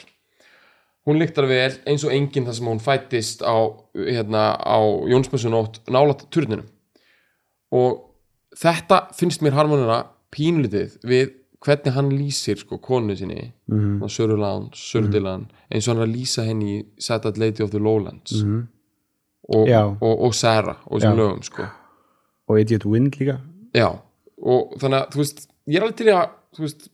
Hún 1.07 1.19
lyktar 1.19 1.47
vel 1.51 1.79
eins 1.87 2.05
og 2.07 2.15
enginn 2.15 2.47
þar 2.47 2.57
sem 2.59 2.71
hún 2.71 2.83
fættist 2.83 3.43
á, 3.43 3.59
hérna, 3.95 4.55
á 4.59 4.79
Jónsmessunótt 5.11 5.81
nálat 5.91 6.29
turninum 6.31 6.69
og 7.75 8.03
þetta 8.59 9.09
finnst 9.17 9.43
mér 9.43 9.57
harmonera 9.57 10.03
pínlítið 10.35 10.99
við 11.07 11.33
hvernig 11.63 11.95
hann 11.97 12.11
lýsir 12.11 12.59
sko 12.59 12.79
konu 12.79 13.17
sinni. 13.17 13.53
Mm 13.67 14.01
-hmm. 14.01 14.09
Sörurland, 14.09 14.75
Sördiland 14.75 15.47
eins 15.71 15.89
og 15.89 15.95
hann 15.95 16.03
er 16.03 16.09
að 16.09 16.17
lýsa 16.17 16.45
henni 16.45 16.79
í 16.79 16.85
Saturday 16.99 17.41
Lady 17.41 17.63
of 17.63 17.71
the 17.71 17.79
Lowlands. 17.79 18.33
-hmm. 18.33 18.67
og, 19.49 19.69
og, 20.01 20.23
og 20.23 20.35
Sarah 20.35 20.77
og 20.87 21.01
þessum 21.01 21.19
lögum 21.19 21.43
sko. 21.43 21.63
Og 22.49 22.61
Idiot 22.61 22.87
Wind 22.87 23.13
líka. 23.19 23.39
Já, 23.75 23.99
og 24.43 24.75
þannig 24.83 24.99
að 24.99 25.15
þú 25.15 25.23
veist, 25.23 25.47
ég 25.71 25.79
er 25.79 25.87
alveg 25.87 26.01
til 26.01 26.09
í 26.09 26.15
að 26.17 26.35
þú 26.57 26.65
veist, 26.67 26.89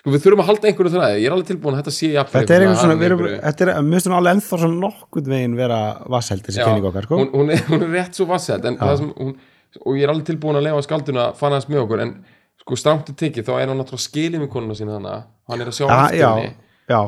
sko 0.00 0.14
við 0.14 0.24
þurfum 0.24 0.42
að 0.42 0.50
halda 0.50 0.70
einhverju 0.70 0.92
þræði, 0.94 1.20
ég 1.20 1.28
er 1.28 1.36
alveg 1.36 1.48
tilbúin 1.50 1.76
að 1.76 1.80
þetta 1.82 1.94
sé 1.96 2.10
jafnvel 2.14 2.40
þetta 2.40 2.56
er 2.56 2.64
einhvern 2.64 2.80
svona, 2.80 2.98
við 3.00 3.08
erum, 3.10 3.24
þetta 3.44 3.64
er, 3.66 3.72
mér 3.84 3.98
finnst 3.98 4.12
alveg 4.16 4.36
ennþá 4.36 4.60
svona 4.62 4.80
nokkurn 4.84 5.32
veginn 5.34 5.56
vera 5.58 5.80
vassheld 6.14 6.44
þessi 6.46 6.60
Já, 6.62 6.66
kenning 6.68 6.90
okkar, 6.90 7.08
sko. 7.08 7.20
hún, 7.20 7.32
hún, 7.34 7.52
er, 7.52 7.64
hún 7.68 7.84
er 7.84 7.92
rétt 7.98 8.16
svo 8.16 8.28
vassett 8.30 8.68
en 8.68 8.78
það 8.80 8.94
sem 9.02 9.10
hún, 9.18 9.34
og 9.84 9.98
ég 9.98 10.06
er 10.06 10.12
alveg 10.14 10.28
tilbúin 10.30 10.60
að 10.60 10.66
lefa 10.70 10.84
skalduna 10.88 11.26
að 11.28 11.40
fann 11.40 11.56
hans 11.56 11.68
með 11.68 11.82
okkur 11.84 12.04
en 12.06 12.14
sko 12.60 12.78
strámtu 12.80 13.16
tekið 13.16 13.48
þá 13.48 13.52
er 13.58 13.72
hann 13.72 13.80
náttúrulega 13.80 14.06
skilið 14.06 14.44
með 14.44 14.52
konuna 14.54 14.78
sína 14.78 14.96
þannig 14.96 15.28
hann 15.52 15.64
er 15.64 15.72
að 15.72 15.76
sjá 15.76 15.86
já, 16.16 17.00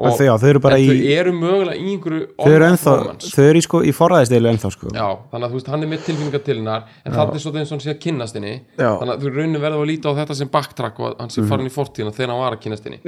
Og- 0.00 0.20
já, 0.24 0.32
þau 0.40 0.48
eru 0.48 0.60
bara 0.64 0.78
í 0.80 0.86
þau 0.88 1.10
eru 1.20 1.32
mögulega 1.36 1.76
í 1.76 1.90
einhverju 1.92 2.20
þau 2.40 2.52
eru 2.54 2.64
ennþá, 2.70 2.94
þau 3.34 3.44
eru 3.44 3.60
í, 3.60 3.64
sko, 3.66 3.80
í 3.84 3.92
forræðisteilu 3.92 4.48
ennþá, 4.52 4.70
sko. 4.72 4.92
Já, 4.96 5.08
þannig 5.32 5.44
að 5.44 5.50
þú 5.50 5.58
veist, 5.58 5.68
hann 5.74 5.82
er 5.84 5.90
með 5.90 6.06
tilfinningar 6.06 6.44
til 6.46 6.56
hennar 6.56 6.86
en 7.04 7.12
það 7.12 7.34
er 7.34 7.42
svo 7.44 7.50
og 7.50 7.58
hann 7.60 7.82
sé 7.84 7.92
að 7.92 8.00
kynnast 8.00 8.34
henni. 8.38 8.54
Mhm. 8.78 8.96
þannig 9.00 9.14
að 9.14 9.20
þú 9.20 9.34
rauninu 9.36 9.60
verður 9.60 9.84
að 9.84 9.90
líta 9.90 10.08
á 10.08 10.18
þetta 10.20 10.36
sem 10.40 10.48
backtrack 10.48 11.00
og 11.00 11.20
hann 11.20 11.28
sé 11.28 11.46
farin 11.48 11.66
í 11.68 11.74
fortíðina 11.74 12.14
þegar 12.16 12.32
hann 12.32 12.40
var 12.40 12.56
að 12.56 12.62
kynnast 12.64 12.84
henni. 12.84 13.00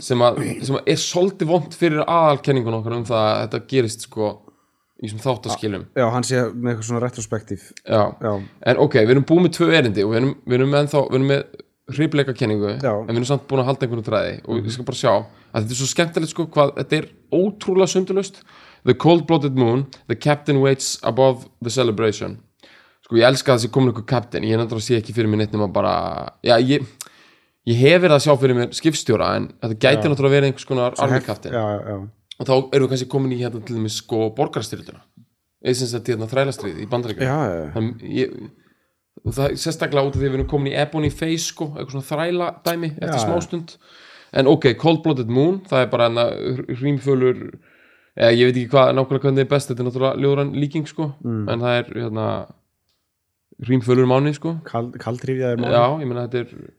Sem 0.00 0.18
að, 0.20 0.42
sem 0.66 0.76
að 0.76 0.82
er 0.92 0.98
svolítið 1.00 1.46
vond 1.48 1.72
fyrir 1.72 2.04
aðalkenningun 2.04 2.74
okkar 2.76 2.92
um 2.98 3.04
það 3.08 3.24
að 3.24 3.38
þetta 3.46 3.66
gerist 3.68 4.02
sko 4.02 4.42
í 4.98 5.06
þessum 5.06 5.22
þáttaskilum. 5.22 5.86
Já, 5.96 6.10
hann 6.10 6.26
sé 6.26 6.42
með 6.52 6.74
eitthvað 6.74 6.88
svona 6.90 7.02
retrospektív. 7.06 7.62
En 8.66 8.76
ok, 8.82 8.98
við 9.06 9.14
erum 9.14 9.24
búið 9.24 9.46
með 9.46 9.54
tvö 9.56 9.70
erindi 9.78 10.04
og 10.04 10.10
við 10.12 10.16
erum, 10.20 10.34
við 10.44 10.58
erum, 10.58 10.74
ennþá, 10.82 11.02
við 11.08 11.14
erum 11.20 11.30
með 11.32 11.44
hrifleika 11.94 12.34
kenningu 12.36 12.74
Já. 12.76 12.92
en 12.92 13.08
við 13.08 13.16
erum 13.16 13.28
samt 13.28 13.46
búin 13.50 13.62
að 13.62 13.70
halda 13.70 13.86
einhvern 13.86 14.06
þræði 14.06 14.34
og 14.44 14.58
ég 14.60 14.74
skal 14.74 14.88
bara 14.88 15.00
sjá. 15.00 15.12
Að 15.48 15.62
þetta 15.62 15.74
er 15.74 15.80
svo 15.80 15.88
skemmtilegt 15.92 16.32
sko 16.34 16.48
hvað 16.52 16.74
þetta 16.80 16.98
er 16.98 17.06
ótrúlega 17.32 17.92
sundulust 17.94 18.42
The 18.86 18.94
cold-blooded 18.94 19.56
moon, 19.58 19.88
the 20.06 20.14
captain 20.14 20.60
waits 20.62 20.98
above 21.02 21.48
the 21.60 21.70
celebration. 21.70 22.38
Sko 23.04 23.18
ég 23.18 23.26
elska 23.26 23.52
að 23.52 23.58
þessi 23.58 23.72
komin 23.74 23.90
ykkur 23.92 24.06
captain. 24.08 24.46
Ég 24.46 24.54
er 24.54 24.60
náttúrulega 24.62 24.84
að 24.84 24.86
sé 24.86 25.00
ekki 25.00 25.14
fyrir 25.16 25.28
mér 25.32 25.42
neitt 25.42 25.56
nema 25.56 25.66
bara 25.72 25.94
já 26.46 26.54
ég, 26.62 26.86
ég 27.68 27.80
hef 27.82 28.04
verið 28.04 28.16
að 28.16 28.22
sjá 28.24 28.36
fyrir 28.38 28.58
mér 28.58 28.70
skipstjóra 28.78 29.32
en 29.40 29.50
þetta 29.58 29.80
gæti 29.82 30.12
náttúrulega 30.12 30.30
að 30.30 30.36
vera 30.36 30.50
einhvers 30.50 30.68
konar 30.68 30.96
army 31.02 31.20
captain. 31.26 31.56
já, 31.56 31.64
já, 31.74 31.80
já, 31.90 31.98
og 32.38 32.48
þá 32.48 32.54
erum 32.54 32.86
við 32.86 32.92
kannski 32.94 33.10
komin 33.12 33.34
í 33.34 33.40
hérna 33.42 33.62
til 33.64 33.76
dæmis 33.78 33.98
sko 34.02 34.28
borgarstyrilduna 34.36 35.02
eða 35.58 35.78
sem 35.80 35.90
sagt 35.90 36.10
hérna 36.12 36.28
þrælastrið 36.30 36.82
í 36.84 36.88
bandaríkjum 36.90 37.28
og 39.24 39.34
það 39.34 39.46
er 39.46 39.56
sérstaklega 39.62 40.08
út 40.08 40.16
af 40.16 40.20
því 40.20 40.26
að 40.26 40.32
við 40.32 40.38
erum 40.38 40.50
komin 40.50 40.72
í 40.72 40.76
Ebony 40.78 41.10
Face 41.14 41.48
sko, 41.52 41.70
eitthvað 41.74 41.96
svona 41.96 42.10
þræla 42.10 42.50
dæmi 42.66 42.92
eftir 42.98 43.22
smástund. 43.24 43.74
En 44.38 44.50
ok, 44.50 44.70
Cold 44.80 45.02
Blooded 45.04 45.32
Moon 45.32 45.62
það 45.68 45.84
er 45.84 45.90
bara 45.92 46.08
hana 46.10 46.28
rýmfölur 46.68 47.42
eða 48.18 48.30
ég 48.34 48.50
veit 48.50 48.60
ekki 48.60 48.72
hvað, 48.74 48.92
nákvæmlega 48.98 49.28
hvernig 49.28 49.44
er 49.44 49.50
best 49.50 49.70
þetta 49.70 49.84
er 49.84 49.88
náttúrulega 49.88 50.22
ljóðran 50.24 50.54
líking 50.58 50.88
sko. 50.90 51.12
Mm. 51.24 51.44
en 51.48 51.64
það 51.64 51.80
er 51.80 51.92
hérna 51.94 52.28
rýmfölur 53.68 54.08
mánu 54.10 54.34
sko. 54.36 54.56
Kald, 54.68 54.98
kaldrifjaður 55.02 55.64
já, 55.64 55.84
ég 56.02 56.10
meina 56.10 56.26
þetta 56.26 56.44
er 56.44 56.72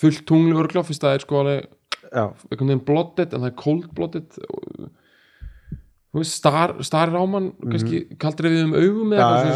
fullt 0.00 0.24
tungli 0.28 0.56
örgla 0.58 0.84
fyrst 0.86 1.04
það 1.04 1.18
er 1.18 1.24
sko 1.26 1.40
alveg 1.42 1.72
einhvern 2.14 2.70
veginn 2.70 2.84
blooded 2.86 3.32
en 3.34 3.42
það 3.42 3.50
er 3.50 3.56
cold 3.58 3.88
blooded 3.96 4.38
og, 4.48 4.88
veist, 6.22 6.34
star, 6.38 6.74
starir 6.86 7.16
á 7.18 7.24
mann 7.26 7.52
kannski 7.64 8.04
kaldrið 8.22 8.52
við 8.54 8.64
um 8.64 8.74
augum 8.74 9.12
eða 9.14 9.24
Mhm. 9.24 9.34
Já, 9.34 9.54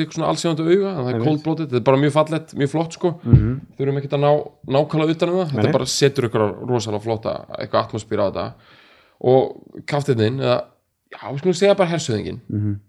eitthvað 0.00 0.14
svona 0.16 0.28
allsjóðandi 0.32 0.64
auga 0.70 0.90
það 0.96 1.08
er 1.08 1.14
Einmitt. 1.14 1.24
cold 1.28 1.42
blooded, 1.44 1.68
þetta 1.68 1.76
er 1.76 1.86
bara 1.90 1.96
mjög 2.00 2.12
fallett, 2.12 2.54
mjög 2.56 2.70
flott 2.70 2.92
sko. 2.96 3.10
Mhm. 3.24 3.60
þurfum 3.78 3.98
ekkert 4.00 4.16
að 4.16 4.24
ná, 4.24 4.32
nákvæmlega 4.66 5.10
utan 5.16 5.28
um 5.28 5.36
það. 5.40 5.50
Þetta 5.56 5.72
bara 5.72 5.84
setur 5.86 6.28
ykkur 6.28 6.44
rosalega 6.68 7.02
flotta 7.02 7.46
eitthvað 7.58 7.84
atmosfýra 7.84 8.24
á 8.24 8.30
þetta. 8.30 8.54
Og 9.20 9.84
kaftiðnin, 9.86 10.40
eða 10.40 10.64
já, 11.12 11.18
við 11.32 11.38
skulum 11.40 11.54
segja 11.60 11.76
bara 11.76 11.90
hersöðingin 11.90 12.40
Mhm. 12.48 12.80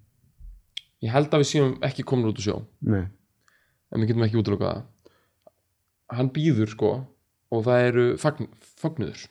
ég 1.04 1.10
held 1.12 1.30
að 1.32 1.40
við 1.42 1.50
séum 1.52 1.80
ekki 1.82 2.04
komin 2.06 2.26
út 2.32 2.38
úr 2.40 2.46
sjó. 2.54 2.62
Nei. 2.82 3.08
En 3.94 4.00
við 4.02 4.08
getum 4.08 4.24
ekki 4.24 4.42
útlokað 4.42 4.74
það. 4.76 4.84
Hann 6.12 6.30
býður 6.30 6.70
sko 6.70 7.06
og 7.52 7.64
það 7.66 7.88
eru 7.88 8.06
fagn, 8.18 8.48
fagnuður 8.82 9.28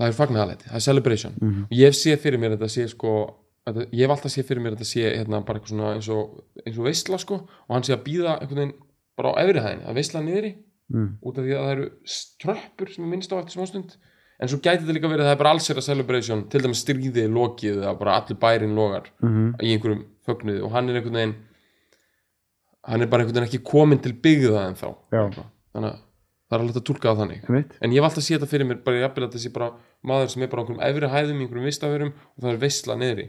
það 0.00 0.08
er 0.08 0.16
fagnuðalæti, 0.16 0.68
það 0.70 0.74
er 0.80 0.86
celebration 0.88 1.34
Mhm. 1.40 1.62
og 1.70 1.76
ég 1.76 1.92
séð 2.00 2.18
fyrir 2.24 2.38
mér 2.40 2.54
að 2.54 2.58
þetta 2.58 2.70
sé 2.74 2.88
sko 2.88 3.14
þetta, 3.66 3.86
ég 3.92 4.00
hef 4.06 4.10
alltaf 4.16 4.32
séð 4.32 4.46
fyrir 4.48 4.62
mér 4.64 4.72
að 4.72 4.78
þetta 4.78 4.92
sé 4.92 5.02
hérna 5.18 5.44
bara 5.46 5.58
eitthvað 5.60 5.74
svona 5.74 5.94
eins 5.94 6.08
og, 6.08 6.44
eins 6.66 6.78
og 6.78 6.84
veistla 6.88 7.18
sko 7.18 7.34
og 7.34 7.74
hann 7.74 7.82
sé 7.82 7.92
að 7.94 8.04
býða 8.08 8.38
einhvern 8.40 8.56
veginn 8.62 8.74
bara 9.16 9.32
á 9.36 9.38
efri 9.44 9.60
hæðin 9.60 9.84
að 9.86 9.94
veistla 10.00 10.20
niðri 10.24 10.54
Mm. 10.90 11.18
út 11.22 11.38
af 11.38 11.44
því 11.44 11.52
að 11.54 11.60
það 11.62 11.72
eru 11.76 11.90
ströppur 12.04 12.88
sem 12.94 13.04
er 13.04 13.10
minnst 13.10 13.30
á 13.30 13.38
eftir 13.38 13.54
smástund 13.54 13.96
en 14.40 14.48
svo 14.48 14.58
gæti 14.58 14.82
þetta 14.82 14.94
líka 14.96 15.06
verið 15.12 15.20
að 15.22 15.28
það 15.28 15.32
er 15.36 15.42
bara 15.44 15.50
alls 15.50 15.70
er 15.70 15.76
að 15.76 15.86
celebration 15.86 16.48
til 16.48 16.60
dæmis 16.62 16.80
stríði 16.82 17.28
lokið 17.30 17.76
eða 17.84 17.98
bara 17.98 18.16
allir 18.18 18.38
bærin 18.40 18.74
logar 18.74 19.04
Mhm. 19.22 19.54
í 19.62 19.76
einhverjum 19.78 20.04
fögnuði 20.26 20.64
og 20.64 20.72
hann 20.72 20.88
er 20.88 20.94
einhvern 21.00 21.12
veginn 21.14 21.34
hann 22.88 23.02
er 23.02 23.06
bara 23.06 23.22
einhvern 23.22 23.36
veginn 23.44 23.48
ekki 23.48 23.62
komin 23.70 24.00
til 24.02 24.12
byggða 24.14 24.66
en 24.68 24.74
þá 24.74 24.96
Já. 25.12 25.44
þannig 25.74 25.92
að 25.92 25.98
það 26.50 26.56
er 26.56 26.64
alveg 26.64 26.80
að 26.80 26.86
túlka 26.88 27.12
það 27.12 27.20
þannig. 27.22 27.44
Einmitt. 27.46 27.76
en 27.78 27.92
ég 27.94 28.00
hef 28.00 28.08
alltaf 28.08 28.26
séð 28.26 28.36
þetta 28.40 28.50
fyrir 28.50 28.66
mér 28.66 28.82
bara 28.86 29.04
jafnvel 29.04 29.26
að 29.28 29.36
þessi 29.36 29.52
bara 29.54 29.70
maður 30.02 30.32
sem 30.32 30.42
er 30.42 30.50
bara 30.50 30.60
á 30.60 30.64
einhverjum 30.64 30.84
efri 30.88 31.10
hæðum 31.14 31.38
í 31.38 31.44
einhverjum 31.46 31.70
vistafurum 31.70 32.12
og 32.16 32.42
það 32.42 32.50
er 32.50 32.60
veistla 32.64 32.96
niðri. 32.98 33.26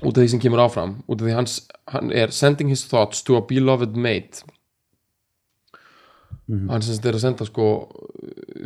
Út 0.00 0.16
af 0.16 0.22
því 0.22 0.28
sem 0.32 0.42
kemur 0.42 0.64
áfram 0.64 0.96
út 1.04 1.20
af 1.20 1.28
því 1.28 1.34
hans, 1.36 1.56
hann 1.92 2.12
er 2.12 2.32
sending 2.32 2.72
his 2.72 2.86
thoughts 2.88 3.20
to 3.22 3.36
a 3.36 3.44
beloved 3.44 3.98
mate. 4.00 4.46
Hann 6.48 6.82
sem 6.84 6.96
sagt 6.96 7.06
er 7.08 7.16
að 7.16 7.24
senda 7.24 7.44
sko 7.48 7.66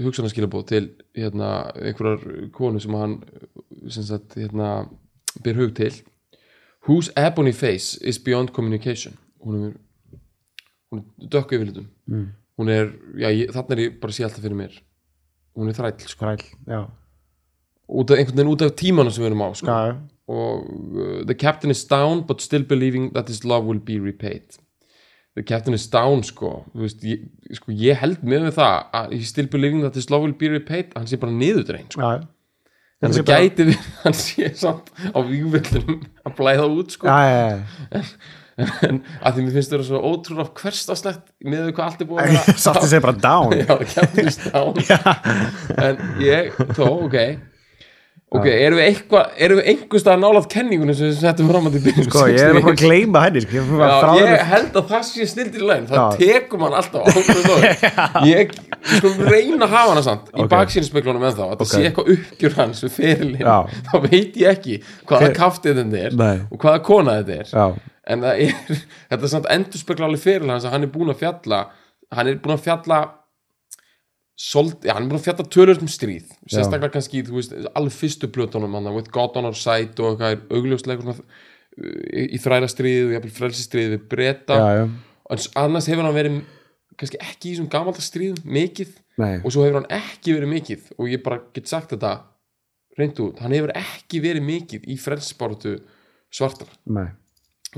hugsanarskilabóð 0.02 0.64
til 0.70 0.87
hérna, 1.14 1.70
einhverjar 1.78 2.48
konu 2.54 2.81
sem 2.83 2.94
hann 2.98 3.20
sem 3.90 4.07
sagt 4.07 4.38
hérna 4.38 4.88
ber 5.44 5.59
hug 5.59 5.74
til. 5.78 5.92
Whose 6.88 7.12
ebony 7.16 7.52
face 7.52 7.98
is 8.00 8.18
beyond 8.18 8.54
communication? 8.54 9.18
Hún 9.44 9.68
er, 9.68 9.72
er 10.94 11.02
dökk 11.31 11.54
yfirlitum 11.54 11.87
mm. 12.07 12.26
Hún 12.59 12.71
er, 12.75 12.92
já, 13.18 13.31
ég, 13.31 13.51
þarna 13.55 13.77
er 13.77 13.83
ég 13.85 13.99
bara 14.03 14.12
að 14.12 14.18
sé 14.18 14.27
alltaf 14.27 14.44
fyrir 14.44 14.59
mér 14.59 14.79
hún 15.59 15.71
er 15.71 15.77
þræll 15.79 15.99
sko, 16.05 16.14
Skræl, 16.14 16.47
já, 16.68 16.81
út 17.88 18.12
af, 18.12 18.21
einhvern 18.21 18.38
veginn 18.40 18.55
út 18.55 18.64
af 18.66 18.73
tímanum 18.79 19.14
sem 19.14 19.25
við 19.25 19.31
erum 19.33 19.44
á 19.47 19.51
sko. 19.59 19.75
já, 19.75 19.99
og 20.29 20.64
uh, 20.68 21.21
the 21.29 21.37
captain 21.38 21.73
is 21.73 21.85
down 21.88 22.25
but 22.27 22.42
still 22.44 22.64
believing 22.66 23.12
that 23.14 23.31
his 23.31 23.44
love 23.44 23.66
will 23.66 23.81
be 23.81 23.99
repaid 24.03 24.59
the 25.38 25.44
captain 25.47 25.75
is 25.75 25.87
down 25.90 26.25
sko, 26.27 26.64
Þú 26.75 26.83
veist, 26.83 27.05
ég, 27.07 27.29
sko 27.61 27.75
ég 27.75 28.01
held 28.03 28.25
með 28.27 28.49
með 28.49 28.59
það 28.59 28.99
að 29.01 29.14
he 29.14 29.23
still 29.31 29.49
believing 29.53 29.87
that 29.87 29.94
his 29.97 30.11
love 30.11 30.27
will 30.27 30.37
be 30.37 30.51
repaid 30.53 30.92
hann 30.99 31.07
sé 31.09 31.21
bara 31.21 31.35
niðurdrein 31.35 31.87
sko. 31.94 32.03
já, 32.03 32.27
en 32.99 33.14
það 33.14 33.31
gæti 33.31 33.68
við 33.71 33.88
hann 34.03 34.18
sé 34.18 34.51
samt 34.59 34.90
á 35.14 35.18
vígvöldunum 35.23 36.03
að 36.27 36.37
blæða 36.42 36.68
út 36.75 36.99
sko. 36.99 37.07
já, 37.07 37.18
já, 37.31 37.49
já. 37.94 38.03
En 38.59 39.03
að 39.23 39.37
því 39.37 39.44
mér 39.44 39.57
finnst 39.59 39.75
það 39.75 39.85
svo 39.88 40.01
ótrúlega 40.12 40.55
hverstaslegt 40.62 41.27
með 41.47 41.68
hvað 41.77 41.85
allt 41.90 42.01
er 42.03 42.11
búið 42.11 42.25
að 42.25 42.49
þið 42.49 42.88
segir 42.88 43.05
bara 43.05 43.21
down. 43.23 43.55
Já, 43.62 43.75
down 44.51 44.75
en 45.88 46.03
ég, 46.25 46.59
þó, 46.75 46.85
ok. 47.07 47.21
Ok, 48.29 48.44
erum 48.44 48.77
við 48.77 48.85
eitthvað 48.90 49.38
erum 49.40 49.57
við 49.62 49.68
einhvers 49.73 50.03
staðar 50.05 50.18
nálað 50.21 50.47
kenningunum 50.53 50.97
sem 50.99 51.07
við 51.09 51.14
settum 51.23 51.47
fram 51.49 51.68
að 51.71 51.79
því 51.79 51.92
Sko, 52.05 52.25
ég 52.29 52.42
er 52.44 52.59
bara 52.59 52.75
að 52.75 52.83
gleyma 52.83 53.23
henni 53.25 53.40
sko. 53.40 53.55
Ég 53.57 53.71
Já, 53.81 54.11
ég 54.21 54.42
held 54.51 54.77
að 54.77 54.90
það 54.90 55.07
sé 55.09 55.29
snildir 55.31 55.62
í 55.64 55.68
læn 55.71 55.87
það 55.88 56.18
tekur 56.21 56.61
mann 56.61 56.77
alltaf 56.77 57.09
á 57.09 58.21
ég 58.29 58.53
sko 58.99 59.14
reyna 59.31 59.64
að 59.64 59.73
hafa 59.73 59.94
hana 59.94 60.03
samt 60.05 60.29
í 60.35 60.44
Ok. 60.44 60.51
baksýninspeglunum 60.53 61.25
en 61.25 61.38
þá 61.38 61.44
að 61.47 61.55
það 61.55 61.64
Ok. 61.64 61.73
sé 61.73 61.81
eitthvað 61.88 62.12
uppgjur 62.18 62.59
hans 62.61 62.85
við 62.85 62.92
ferilinn 62.99 63.73
þá 63.88 63.94
veit 64.05 64.37
ég 64.44 64.53
ekki 64.53 64.77
hvaða 65.09 65.31
kaftið 65.40 65.81
þetta 65.81 66.03
er 66.05 66.44
og 66.53 66.61
hvaða 66.66 66.85
kona 66.92 67.16
þetta 67.23 67.40
er 67.40 67.81
en 68.09 68.25
það 68.25 68.42
er, 68.47 68.83
þetta 69.11 69.23
er 69.23 69.33
samt 69.35 69.53
endurspegla 69.53 70.09
alveg 70.09 70.25
fyrir 70.25 70.51
hans 70.51 70.66
að 70.66 70.77
hann 70.77 70.87
er 70.87 70.92
búin 70.94 71.12
að 71.12 71.23
fjalla 71.23 71.62
hann 72.14 72.31
er 72.31 72.42
búin 72.42 72.57
að 72.57 72.66
fjalla 72.66 73.01
Sold, 74.38 74.85
já, 74.87 74.92
hann 74.94 75.03
er 75.03 75.11
búin 75.11 75.18
að 75.18 75.25
fjalla 75.25 75.44
tölur 75.51 75.81
um 75.83 75.88
stríð. 75.90 76.29
Sérstaklega 76.47 76.92
kannski, 76.94 77.25
þú 77.27 77.40
veist, 77.40 77.55
alveg 77.75 77.94
fyrstu 77.97 78.29
plötunum 78.31 78.77
hann, 78.79 78.87
with 78.94 79.11
God 79.11 79.35
on 79.40 79.49
our 79.49 79.57
side 79.59 79.99
og 79.99 80.12
eitthvað 80.12 80.37
er 80.37 80.55
augljóslega 80.55 81.03
svona, 81.03 81.25
uh, 81.75 81.97
í, 82.07 82.23
í 82.37 82.40
þrælastriðið 82.44 83.09
og 83.09 83.16
jafnvel 83.16 83.33
frelsistriðið 83.40 83.97
við 83.97 84.07
breyta 84.14 84.61
en 84.79 85.42
annars 85.59 85.90
hefur 85.90 86.07
hann 86.07 86.14
verið 86.14 86.38
kannski 86.94 87.18
ekki 87.18 87.51
í 87.51 87.57
þessum 87.57 87.71
gamalda 87.73 88.05
stríðum 88.07 88.55
mikið 88.59 88.94
nei, 89.18 89.40
og 89.42 89.51
svo 89.51 89.66
hefur 89.66 89.81
hann 89.81 89.90
ekki 89.99 90.38
verið 90.38 90.55
mikið 90.55 90.88
og 90.94 91.11
ég 91.11 91.27
bara 91.27 91.42
get 91.59 91.71
sagt 91.71 91.97
þetta 91.97 92.14
reynd 92.99 93.18
út, 93.27 93.42
hann 93.42 93.59
hefur 93.59 93.75
ekki 93.79 94.23
verið 94.23 94.47
mikið 94.47 94.87
í 94.87 95.01
frelsisbáratu 95.03 95.81
svartar 96.31 96.71
nei 96.87 97.09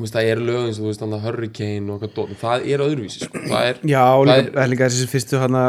veist, 0.04 0.14
það 0.16 0.30
eru 0.32 0.46
lög 0.48 0.60
eins 0.66 0.78
og 0.80 0.84
þú 0.84 0.90
veist, 0.90 1.04
Hurricane 1.24 1.94
og 1.94 2.06
dót, 2.16 2.32
það 2.40 2.66
er 2.74 2.84
öðruvísi 2.86 3.24
sko. 3.26 3.42
það 3.50 3.66
er, 3.70 3.80
Já, 3.90 4.04
Það 4.06 4.30
líka, 4.44 4.66
líka 4.74 4.88
þessi 4.90 5.10
fyrstu 5.10 5.40
hana 5.42 5.64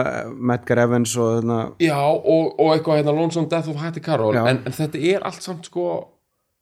Medgar 0.52 0.84
Evans 0.86 1.15
og 1.17 1.34
hana 1.41 1.60
já, 1.80 1.98
og, 1.98 2.54
og 2.60 2.74
eitthvað 2.76 3.02
hérna 3.02 3.15
Lonesome 3.17 3.50
Death 3.52 3.70
of 3.70 3.82
Hattie 3.82 4.04
Carroll 4.06 4.38
en, 4.38 4.63
en 4.65 4.78
þetta 4.80 5.04
er 5.15 5.28
allt 5.28 5.41
samt 5.46 5.65
sko 5.72 5.88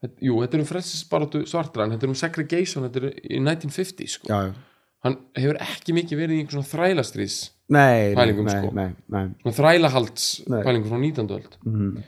þetta, 0.03 0.15
jú, 0.23 0.39
þetta 0.43 0.58
er 0.60 0.65
um 0.65 0.71
frelsisbáratu 0.73 1.43
svartra 1.49 1.86
en 1.86 1.95
þetta 1.95 2.08
er 2.10 2.13
um 2.15 2.19
segregation, 2.23 2.88
þetta 2.89 3.03
er 3.03 3.10
í 3.25 3.39
1950 3.43 4.13
sko. 4.17 4.27
Já, 4.32 4.49
já 4.49 4.58
hann 5.05 5.15
hefur 5.39 5.55
ekki 5.63 5.93
mikið 5.95 6.19
verið 6.19 6.36
í 6.36 6.39
einhvern 6.43 6.60
svona 6.60 6.71
þrælastrís 6.73 7.36
Nei, 7.71 8.15
Pælingum, 8.17 8.47
nei, 8.49 8.55
sko. 8.58 8.71
nei, 8.75 8.88
nei, 9.13 9.53
þrælahalds 9.55 10.25
Nei. 10.49 10.63
pælingur 10.65 10.89
frá 10.91 10.99
19. 10.99 11.29
öld 11.38 11.53
Mhm. 11.63 12.01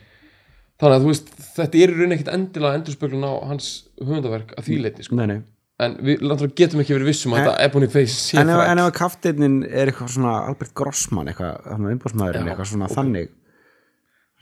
þannig 0.82 0.96
að 0.98 1.04
þú 1.04 1.08
veist, 1.12 1.28
þetta 1.56 1.78
er 1.78 1.92
í 1.92 1.94
rauninni 1.94 2.16
ekkit 2.18 2.32
endilega 2.34 2.78
endurspöglun 2.80 3.24
á 3.24 3.32
hans 3.48 3.68
höfundaverk 4.02 4.52
að 4.58 4.66
því 4.66 4.78
leiti 4.82 5.04
sko. 5.06 5.14
nei, 5.16 5.26
nei. 5.30 5.40
En 5.86 5.94
við 6.06 6.24
getum 6.58 6.82
ekki 6.82 6.94
verið 6.96 7.08
vissum 7.10 7.34
að 7.34 7.40
En- 7.42 7.46
þetta 7.48 7.66
Ebony 7.68 7.88
Face 7.92 8.16
sé 8.18 8.38
En 8.40 8.48
ef, 8.52 8.56
þræll. 8.58 8.70
en 8.72 8.82
ef 8.84 8.90
kaftinnin 8.98 9.56
er 9.68 9.90
eitthvað 9.92 10.12
svona 10.16 10.34
Albert 10.48 10.74
Grossman, 10.78 11.30
eitthvað, 11.32 11.54
Já, 11.66 11.76
eitthvað 11.92 12.68
svona 12.72 12.88
þannig 12.92 13.30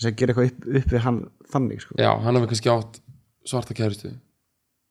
þess 0.01 0.09
að 0.09 0.17
gera 0.17 0.33
eitthvað 0.35 0.51
upp, 0.51 0.67
upp 0.81 0.93
við 0.95 1.05
hann 1.05 1.21
þannig 1.53 1.83
sko. 1.85 1.95
já, 2.01 2.11
hann 2.25 2.37
hefur 2.39 2.51
kannski 2.55 2.73
átt 2.73 3.01
svarta 3.51 3.75
kæristu 3.77 4.13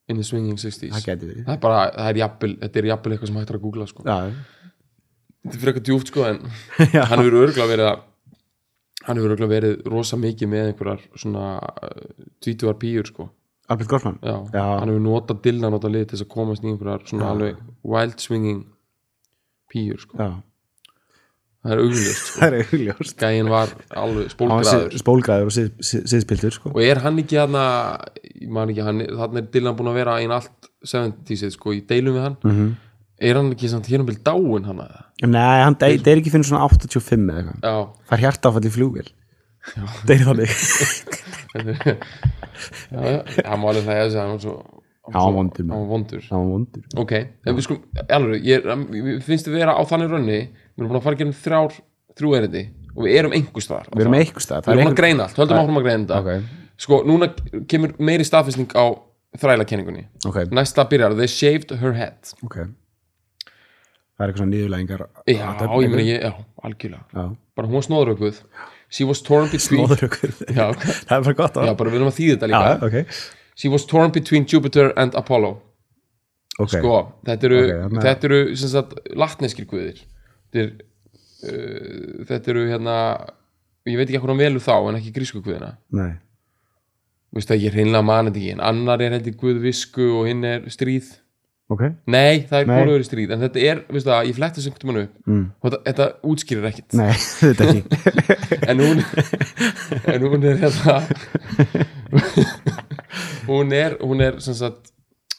in 0.09 0.17
the 0.17 0.23
swinging 0.25 0.57
60s 0.57 0.93
það 0.93 1.05
geti 1.05 1.29
verið 1.29 1.47
það 1.47 1.55
er 1.55 1.63
bara, 1.63 1.81
það 1.95 2.11
er 2.11 2.19
jafnvel, 2.23 2.53
þetta 2.63 2.79
er 2.81 2.87
jafnvel 2.91 3.13
eitthvað 3.15 3.31
sem 3.31 3.39
hægt 3.41 3.49
er 3.53 3.57
að 3.59 3.65
googla 3.65 3.87
sko. 3.89 4.05
Já, 4.05 4.17
þetta 5.39 5.55
er 5.55 5.59
fyrir 5.63 5.73
eitthvað 5.73 5.89
djúft 5.89 6.11
sko 6.13 6.27
en 6.29 6.39
hann 7.09 7.23
hefur 7.23 7.39
örgulega 7.43 7.69
verið 7.73 7.89
að 7.89 8.05
hann 9.07 9.17
hefur 9.21 9.33
örgulega 9.35 9.53
verið 9.55 9.83
rosa 9.89 10.17
mikið 10.19 10.51
með 10.53 10.71
einhverjar 10.71 11.03
svona 11.17 11.45
uh, 11.57 12.07
tvítuar 12.43 12.77
pýjur 12.81 13.09
sko 13.09 13.29
Albert 13.69 13.89
Já. 14.25 14.35
hann 14.79 14.89
hefur 14.89 15.03
notað 15.05 15.41
dilla 15.45 15.69
notað 15.73 15.93
lið 15.95 16.05
til 16.09 16.17
þess 16.17 16.25
að 16.27 16.33
komast 16.35 16.63
í 16.65 16.71
einhverjar 16.71 17.03
svona 17.09 17.31
alveg 17.33 17.57
wild 17.85 18.19
swinging 18.23 18.63
pýjur 19.69 19.99
sko, 20.01 20.17
það 21.59 21.73
er 21.75 21.81
augljóst 21.83 23.11
sko. 23.11 23.19
gæin 23.21 23.49
var 23.51 23.73
alveg 23.99 24.31
spólgraður 24.33 24.95
spólgraður 25.03 25.49
og 25.51 25.53
sið- 25.53 25.73
sið- 25.85 26.05
siðspiltur 26.13 26.55
sko. 26.55 26.71
og 26.73 26.81
er 26.85 27.01
hann 27.03 27.19
ekki 27.21 27.37
ég 27.37 28.85
hann, 28.87 29.03
þannig 29.19 29.41
er 29.43 29.49
Dylan 29.53 29.77
búin 29.77 29.91
að 29.91 29.99
vera 30.01 30.17
einn 30.23 30.33
allt 30.33 30.69
70-sið 30.87 31.51
sko 31.57 31.73
í 31.75 31.81
deilum 31.85 32.15
við 32.15 32.23
hann. 32.25 32.37
Mhm. 32.47 32.69
er 33.19 33.35
hann 33.35 33.51
ekki 33.51 33.67
samt 33.69 33.89
hér 33.91 33.99
um 33.99 34.05
bil 34.07 34.15
dáin 34.23 34.65
hann 34.65 34.79
að 34.85 34.97
Nei, 35.27 35.59
hann 35.65 35.75
deyr 35.75 35.99
dey 36.01 36.15
ekki 36.21 36.31
fyrir 36.31 36.47
svona 36.47 36.63
85 36.71 37.27
eða 37.27 37.41
eitthvað. 37.43 37.89
Er 38.15 38.21
hjartáfall 38.23 38.63
í 38.63 38.69
flugvél. 38.71 39.09
Deyr 40.07 40.21
þannig 40.23 40.53
hann 43.45 43.61
var 43.63 43.71
alveg 43.73 43.87
það 43.87 44.03
að 44.03 44.19
hann 44.19 44.35
var 44.35 44.43
svo 44.43 44.57
Já, 45.09 45.23
hann 45.25 45.69
var 45.71 45.87
vondur. 45.89 46.83
Ok, 47.01 47.13
en 47.17 47.55
við 47.57 47.65
skulum, 47.65 48.01
alveg 48.13 48.43
ég, 48.45 48.67
ég 48.93 49.23
finnst 49.25 49.47
við 49.49 49.55
vera 49.57 49.73
á 49.73 49.81
þannig 49.89 50.11
rönni 50.11 50.35
við 50.37 50.83
erum 50.83 50.91
búin 50.91 50.99
að 50.99 51.05
fara 51.07 51.17
að 51.17 51.23
gera 51.23 51.37
þrjár, 51.39 51.77
þrjú 52.19 52.33
erindi 52.37 52.63
og 52.93 53.01
við 53.05 53.17
erum 53.21 53.35
einhver 53.37 53.65
staðar 53.65 53.89
Við 53.93 54.03
erum 54.05 54.17
eitthvað 54.19 54.45
stað 54.45 54.67
við 54.67 54.75
erum 54.75 54.91
að 54.91 54.99
greina 54.99 55.25
allt, 55.25 55.39
höldum 55.41 55.61
áfram 55.63 55.79
að 55.79 55.87
greina 55.87 56.03
þetta. 56.03 56.19
Ok, 56.19 56.75
sko, 56.85 56.99
núna 57.09 57.31
kemur 57.71 57.95
meiri 58.09 58.27
staðfestning 58.27 58.75
á 58.77 58.85
þrælakenningunni. 59.39 60.05
Ok, 60.29 60.39
næsta 60.53 60.85
byrjar, 60.89 61.17
they 61.17 61.31
shaved 61.31 61.73
her 61.81 61.95
head. 61.97 62.33
Ok. 62.45 62.59
Það 62.59 64.25
er 64.25 64.31
eitthvað 64.31 64.41
svona 64.43 64.53
nýðurlægingar 64.53 65.05
já, 65.31 65.45
ég 65.79 65.93
meina 65.93 66.05
ég, 66.05 66.25
já, 66.27 66.31
algjörlega. 66.67 67.05
Já, 67.15 67.25
bara 67.55 67.69
hún 67.69 67.79
var 67.79 67.85
snóðrökuð 67.87 68.41
she 68.89 69.05
was 69.05 69.21
torn 69.21 69.49
between 69.51 69.87
já, 70.57 70.67
Það 70.73 71.15
er 71.17 71.23
bara 71.27 71.33
gott 71.37 71.55
já, 71.61 71.73
bara 71.77 71.89
við 71.93 71.99
erum 71.99 72.11
að 72.11 72.17
þýða 72.19 72.35
þetta 72.35 72.49
líka. 72.51 72.61
Já, 72.69 72.85
ok. 72.87 73.17
She 73.59 73.69
was 73.69 73.85
torn 73.85 74.11
between 74.15 74.45
Jupiter 74.49 74.93
and 74.97 75.15
Apollo. 75.19 75.55
Ok, 76.59 76.73
sko, 76.75 76.95
þetta 77.27 77.47
eru, 77.49 77.59
Ok, 77.63 77.73
þannig 77.83 77.99
að- 78.01 78.07
þetta 78.09 78.29
eru 78.29 78.39
sem 78.59 78.71
sagt, 78.73 78.95
latneskir 79.15 79.67
guðir. 79.69 79.99
Þetta, 80.49 80.63
er, 80.63 80.71
uh, 81.49 82.25
þetta 82.31 82.51
eru 82.55 82.65
hérna 82.71 82.95
ég 83.89 83.97
veit 83.97 84.09
ekki 84.09 84.19
hvað 84.19 84.33
hann 84.33 84.41
velur 84.43 84.63
þá 84.65 84.73
en 84.89 84.97
ekki 84.99 85.13
grísku 85.15 85.41
guðina. 85.45 85.75
Nei. 85.95 86.11
Veist 87.35 87.49
það, 87.51 87.61
ég 87.67 87.75
hreinlega 87.77 88.05
mani 88.05 88.31
þetta 88.31 88.41
ekki. 88.41 88.53
En 88.57 88.63
annar 88.71 89.01
er 89.05 89.13
heldur 89.15 89.35
guð 89.39 89.59
visku 89.63 90.07
og 90.19 90.27
hinn 90.29 90.43
er 90.49 90.65
stríð 90.73 91.11
Ok, 91.69 91.81
nei, 92.09 92.47
það 92.49 92.63
er 92.63 92.65
Nei. 92.69 92.77
hvoruður 92.79 93.03
stríð 93.05 93.31
en 93.35 93.43
þetta 93.43 93.59
er, 93.61 93.81
veist 93.93 94.07
það, 94.09 94.23
ég 94.25 94.37
fletti 94.39 94.61
sem 94.63 94.73
hvernig 94.73 94.89
mann 94.89 95.03
upp 95.03 95.27
mm. 95.29 95.43
og 95.61 95.67
þetta, 95.69 95.79
þetta 95.85 96.07
útskýrir 96.31 96.65
ekkit 96.71 96.95
nei, 96.97 97.11
þetta 97.43 97.67
ekki 97.69 97.83
en 98.73 98.81
hún 98.81 99.03
en 100.15 100.25
hún 100.25 100.47
er 100.49 100.57
hérna 100.63 100.95
hún 103.47 103.75
er 103.77 103.97
hún 104.01 104.21
er 104.25 104.39
sem 104.41 104.57
sagt 104.57 104.91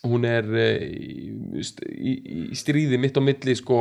hún 0.06 0.24
er 0.24 0.46
eh, 0.56 0.86
í, 0.86 1.64
í, 1.90 2.14
í 2.52 2.56
stríði 2.56 2.98
mitt 3.00 3.18
á 3.18 3.22
milli 3.24 3.56
sko 3.58 3.80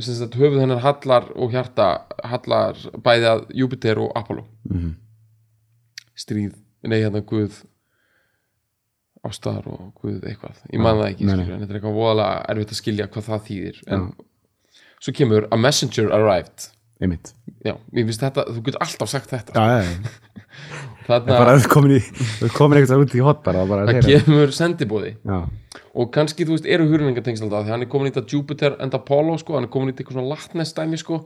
sem 0.00 0.14
sagt 0.16 0.38
höfuð 0.40 0.62
hennar 0.62 0.80
hallar 0.86 1.26
og 1.34 1.52
hjarta 1.52 1.88
hallar 2.24 2.78
bæði 3.04 3.28
að 3.34 3.46
Júpiter 3.64 4.00
og 4.06 4.14
Apollo 4.16 4.46
Mhm. 4.70 4.94
stríð, 6.16 6.54
nei 6.86 7.02
hérna 7.02 7.20
Guð 7.20 7.64
ástar 9.28 9.66
og 9.70 9.90
Guð 10.00 10.28
eitthvað. 10.30 10.60
Ég 10.70 10.82
man 10.84 11.00
það 11.00 11.10
ekki, 11.10 11.28
skilur, 11.28 11.50
en 11.54 11.64
þetta 11.64 11.74
er 11.74 11.80
eitthvað 11.80 11.98
voðalega 11.98 12.44
erfitt 12.54 12.74
að 12.74 12.80
skilja 12.80 13.08
hvað 13.14 13.28
það 13.30 13.44
þýðir. 13.48 13.82
En 13.94 14.06
svo 14.98 15.16
kemur 15.20 15.48
a 15.50 15.60
messenger 15.60 16.14
arrived. 16.16 16.70
Einmitt. 17.02 17.34
Já, 17.64 17.74
ég 17.74 18.06
finnst 18.06 18.22
þetta, 18.22 18.46
þú 18.54 18.64
getur 18.68 18.84
alltaf 18.84 19.10
sagt 19.10 19.32
þetta. 19.34 19.56
Já, 19.56 19.82
já, 19.82 19.88
já. 19.90 20.82
Bara 21.04 21.54
ef 21.56 21.66
þú 21.66 21.70
komin 21.72 22.06
komin 22.54 22.80
eitthvað 22.80 23.02
út 23.04 23.14
í 23.16 23.22
hot 23.24 23.42
bara, 23.44 23.64
það 23.68 23.90
að 23.92 24.06
kemur 24.06 24.52
sendibóði 24.56 25.10
Já, 25.18 25.36
og 25.92 26.10
kannski, 26.14 26.46
þú 26.48 26.56
veist, 26.56 26.68
eru 26.76 26.86
hurningatengsl 26.88 27.44
alltaf 27.44 27.66
því 27.66 27.74
hann 27.74 27.84
er 27.84 27.90
komin 27.92 28.08
í 28.08 28.14
þetta 28.14 28.32
Jupiter 28.32 28.76
and 28.82 28.96
Apollo 28.96 29.36
sko, 29.42 29.58
hann 29.58 29.68
er 29.68 29.72
komin 29.74 29.92
í 29.92 29.94
eitthvað 29.94 30.16
svona 30.16 30.32
latnestæmi 30.32 31.00
sko, 31.00 31.20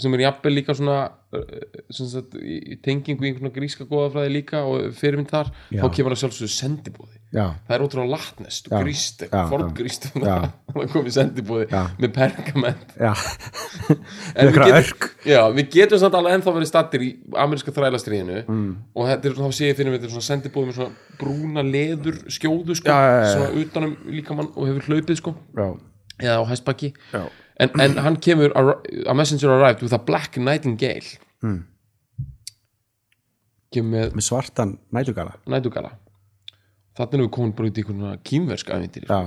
sem 0.00 0.14
er 0.14 0.24
jafnvel 0.28 0.54
líka 0.54 0.76
svona 0.78 0.98
uh, 1.34 1.44
sem 1.90 2.10
sagt, 2.12 2.38
í 2.38 2.78
tengingu 2.84 3.26
í 3.26 3.32
einhvern 3.32 3.54
gríska 3.56 3.88
góðafræði 3.90 4.36
líka 4.36 4.62
og 4.70 4.94
fyrirmynd 5.00 5.32
þar, 5.34 5.50
Já. 5.74 5.82
þá 5.82 5.88
kemur 5.98 6.14
það 6.14 6.22
sjálfsögðu 6.22 6.54
sendibóði 6.54 7.18
já, 7.34 7.44
það 7.66 7.74
er 7.76 7.82
ótrúlega 7.84 8.12
latnest 8.14 8.68
og 8.70 8.74
gríst, 8.84 9.24
forngríst 9.50 10.04
Já. 10.14 10.20
það. 10.22 10.44
Komið 10.94 11.14
sendibóði 11.16 11.66
Já. 11.72 11.82
með 11.98 12.12
pergament. 12.14 12.94
Við 15.54 15.68
getum- 15.74 16.00
samt 16.02 16.14
alveg 16.18 16.36
ennþá 16.38 16.54
verið 16.56 16.70
stattir 16.70 17.04
í 17.04 17.10
ameríska 17.44 17.74
þrælastriðinu 17.74 18.44
Mm. 18.48 18.70
og 18.94 19.08
þetta 19.08 19.28
er, 19.30 19.36
þá 19.38 19.48
sé 19.58 19.68
ég 19.70 19.76
fyrir 19.78 19.90
mig 19.90 20.00
þetta 20.00 20.08
er 20.10 20.14
svona 20.14 20.28
sendibóð 20.28 20.66
með 20.68 20.78
svona 20.78 21.18
brúna 21.20 21.62
leður 21.66 22.18
skjóðu 22.34 22.76
sko, 22.78 22.88
Já, 22.90 23.28
svona 23.34 23.50
utanum 23.62 23.94
líkamann 24.14 24.50
og 24.54 24.68
hefur 24.70 24.88
hlaupið 24.90 25.20
sko, 25.20 25.34
Já, 25.56 25.68
eða 26.22 26.38
á 26.38 26.42
hæstbakki 26.50 26.92
en, 27.14 27.70
en 27.80 27.96
hann 28.02 28.16
kemur, 28.22 28.50
a, 28.54 28.78
a 29.10 29.14
messenger 29.14 29.50
arrived 29.54 29.82
with 29.82 29.94
a 29.94 29.98
black 29.98 30.36
nightingale. 30.36 31.18
Mm. 31.42 31.64
kemur 33.74 33.90
með 33.98 34.14
Með 34.18 34.26
svartan 34.28 34.76
nætugala 34.94 35.34
nætugala 35.50 35.94
þannig 36.94 37.16
erum 37.18 37.26
við 37.26 37.32
komin 37.36 37.56
bara 37.58 37.70
út 37.70 37.78
í 37.78 37.84
einhvern 37.84 38.22
kýmversk 38.30 38.70
æfintir 38.70 39.08
Já. 39.08 39.20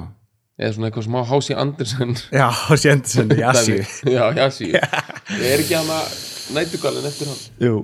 Eða 0.57 0.73
svona 0.73 0.87
eitthvað 0.89 1.05
smá 1.05 1.19
Hási 1.29 1.53
Andersen. 1.53 2.13
Já, 2.33 2.47
í 2.49 3.43
Asíu 3.45 3.75
dæmi. 3.77 4.13
Já, 4.15 4.23
Jasi 4.39 4.71
Ég 4.73 5.51
er 5.51 5.61
ekki 5.61 5.75
hann 5.77 5.91
að 5.93 6.15
nætugalinn 6.55 7.05
eftir 7.05 7.29
hann. 7.29 7.43
Jú. 7.61 7.75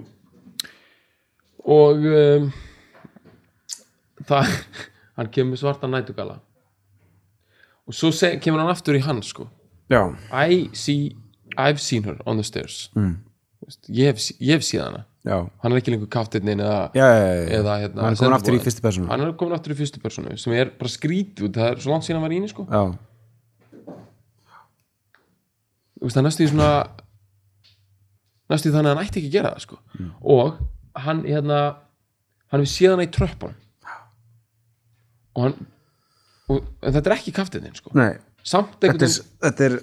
Og 1.69 2.07
um, 2.09 2.47
það 4.25 4.55
hann 5.19 5.29
kemur 5.35 5.61
svarta 5.61 5.89
nætugala 5.91 6.39
og 7.83 7.93
svo 7.93 8.09
seg, 8.15 8.39
kemur 8.41 8.63
hann 8.63 8.71
aftur 8.73 8.97
í 8.97 9.03
hann 9.03 9.21
sko. 9.21 9.45
Já, 9.91 10.15
I 10.31 10.69
see, 10.73 11.13
I've 11.59 11.81
seen 11.83 12.07
her 12.07 12.17
on 12.25 12.39
the 12.39 12.47
stairs. 12.47 12.87
Mm. 12.95 13.19
Ég 13.91 14.09
hef, 14.09 14.31
ég 14.39 14.57
hef 14.57 14.65
séð 14.65 14.87
hana 14.87 15.03
já. 15.23 15.37
Hann 15.63 15.71
er 15.71 15.79
ekki 15.79 15.93
lengur 15.93 16.09
kaftirnin 16.11 16.61
eða, 16.63 16.79
eða 16.93 17.77
hérna, 17.83 18.03
Hann 18.07 18.15
er 18.15 18.19
komin 18.19 18.37
aftur 18.37 18.57
í 18.57 18.61
fyrstu 18.63 18.83
persónu. 18.83 19.07
Hann 19.11 19.23
er 19.25 19.33
komin 19.39 19.57
aftur 19.57 19.75
í 19.75 19.79
fyrstu 19.79 20.03
personu 20.03 20.35
sem 20.41 20.55
er 20.57 20.73
bara 20.79 20.91
skrítið, 20.91 21.49
það 21.55 21.69
er 21.69 21.81
svo 21.83 21.93
langt 21.93 22.07
síðan 22.07 22.19
hann 22.19 22.27
var 22.27 22.35
í 22.35 22.39
henni 22.41 22.51
sko. 22.51 22.67
Það 26.03 26.19
er 26.19 26.27
næstu 26.27 26.43
í 26.43 26.51
svona 26.51 26.69
næstu 28.51 28.69
í 28.69 28.73
þannig 28.75 28.91
að 28.91 28.97
hann 28.97 29.05
ætti 29.05 29.21
ekki 29.21 29.31
að 29.31 29.37
gera 29.37 29.53
það 29.53 29.65
sko. 29.67 29.79
og 30.35 30.57
hann 31.05 31.23
hérna 31.25 31.59
hann 32.51 32.61
hefur 32.61 32.73
séð 32.73 32.95
hana 32.95 33.07
í 33.07 33.13
tröppunum. 33.13 33.59
Og 35.33 35.47
hann 35.47 35.55
og, 36.51 36.67
þetta 36.83 37.07
er 37.07 37.15
ekki 37.17 37.33
kaftininn 37.35 37.79
sko. 37.79 37.93
samt 38.43 38.75
Þetta 38.75 38.91
einhvern 38.91 39.09
er, 39.09 39.27
þetta 39.47 39.67
er 39.69 39.79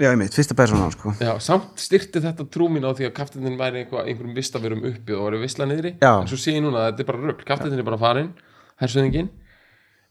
já, 0.00 0.08
ég 0.10 0.18
meit, 0.18 0.34
fyrsta 0.34 0.56
persóna 0.58 0.90
sko. 0.94 1.14
Já, 1.22 1.32
samt 1.42 1.78
styrti 1.80 2.22
þetta 2.24 2.46
trú 2.50 2.68
mín 2.72 2.86
á 2.86 2.90
því 2.96 3.08
að 3.08 3.14
kaftinin 3.20 3.56
væri 3.60 3.84
einhver, 3.84 4.08
einhverjum 4.08 4.34
vistaverum 4.36 4.84
uppi 4.90 5.14
og 5.14 5.28
væri 5.28 5.44
visla 5.44 5.68
niðri. 5.70 5.94
Já. 6.02 6.12
en 6.20 6.28
svo 6.30 6.40
sé 6.40 6.56
ég 6.56 6.64
núna 6.64 6.82
að 6.82 6.90
þetta 6.90 7.04
er 7.04 7.10
bara 7.12 7.22
rugl. 7.28 7.48
Kaftinin 7.48 7.82
er 7.82 7.88
bara 7.88 8.00
farinn, 8.00 8.34
hersöðingin 8.82 9.30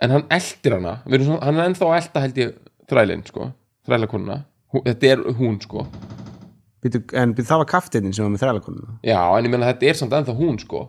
en 0.04 0.16
hann 0.16 0.26
eldir 0.34 0.78
hana. 0.78 0.98
Svona, 1.08 1.40
hann 1.46 1.60
er 1.60 1.70
ennþá 1.70 1.92
elda 1.98 2.24
held 2.26 2.42
ég 2.42 2.58
þrælinn 2.92 3.24
sko, 3.28 3.52
þrælakonuna. 3.88 4.42
Þetta 4.74 5.12
er 5.12 5.24
hún 5.38 5.60
sko. 5.62 5.86
Býtu, 6.84 7.04
en 7.20 7.36
býtu, 7.36 7.48
það 7.48 7.62
var 7.62 7.70
kaftininn 7.72 8.16
sem 8.16 8.26
var 8.26 8.34
með 8.34 8.44
þrælakonuna? 8.44 8.98
Já, 9.06 9.20
en 9.22 9.48
ég 9.48 9.54
meina 9.54 9.70
þetta 9.70 9.90
er 9.92 10.00
samt 10.00 10.16
ennþá 10.18 10.36
hún 10.40 10.60
sko. 10.60 10.82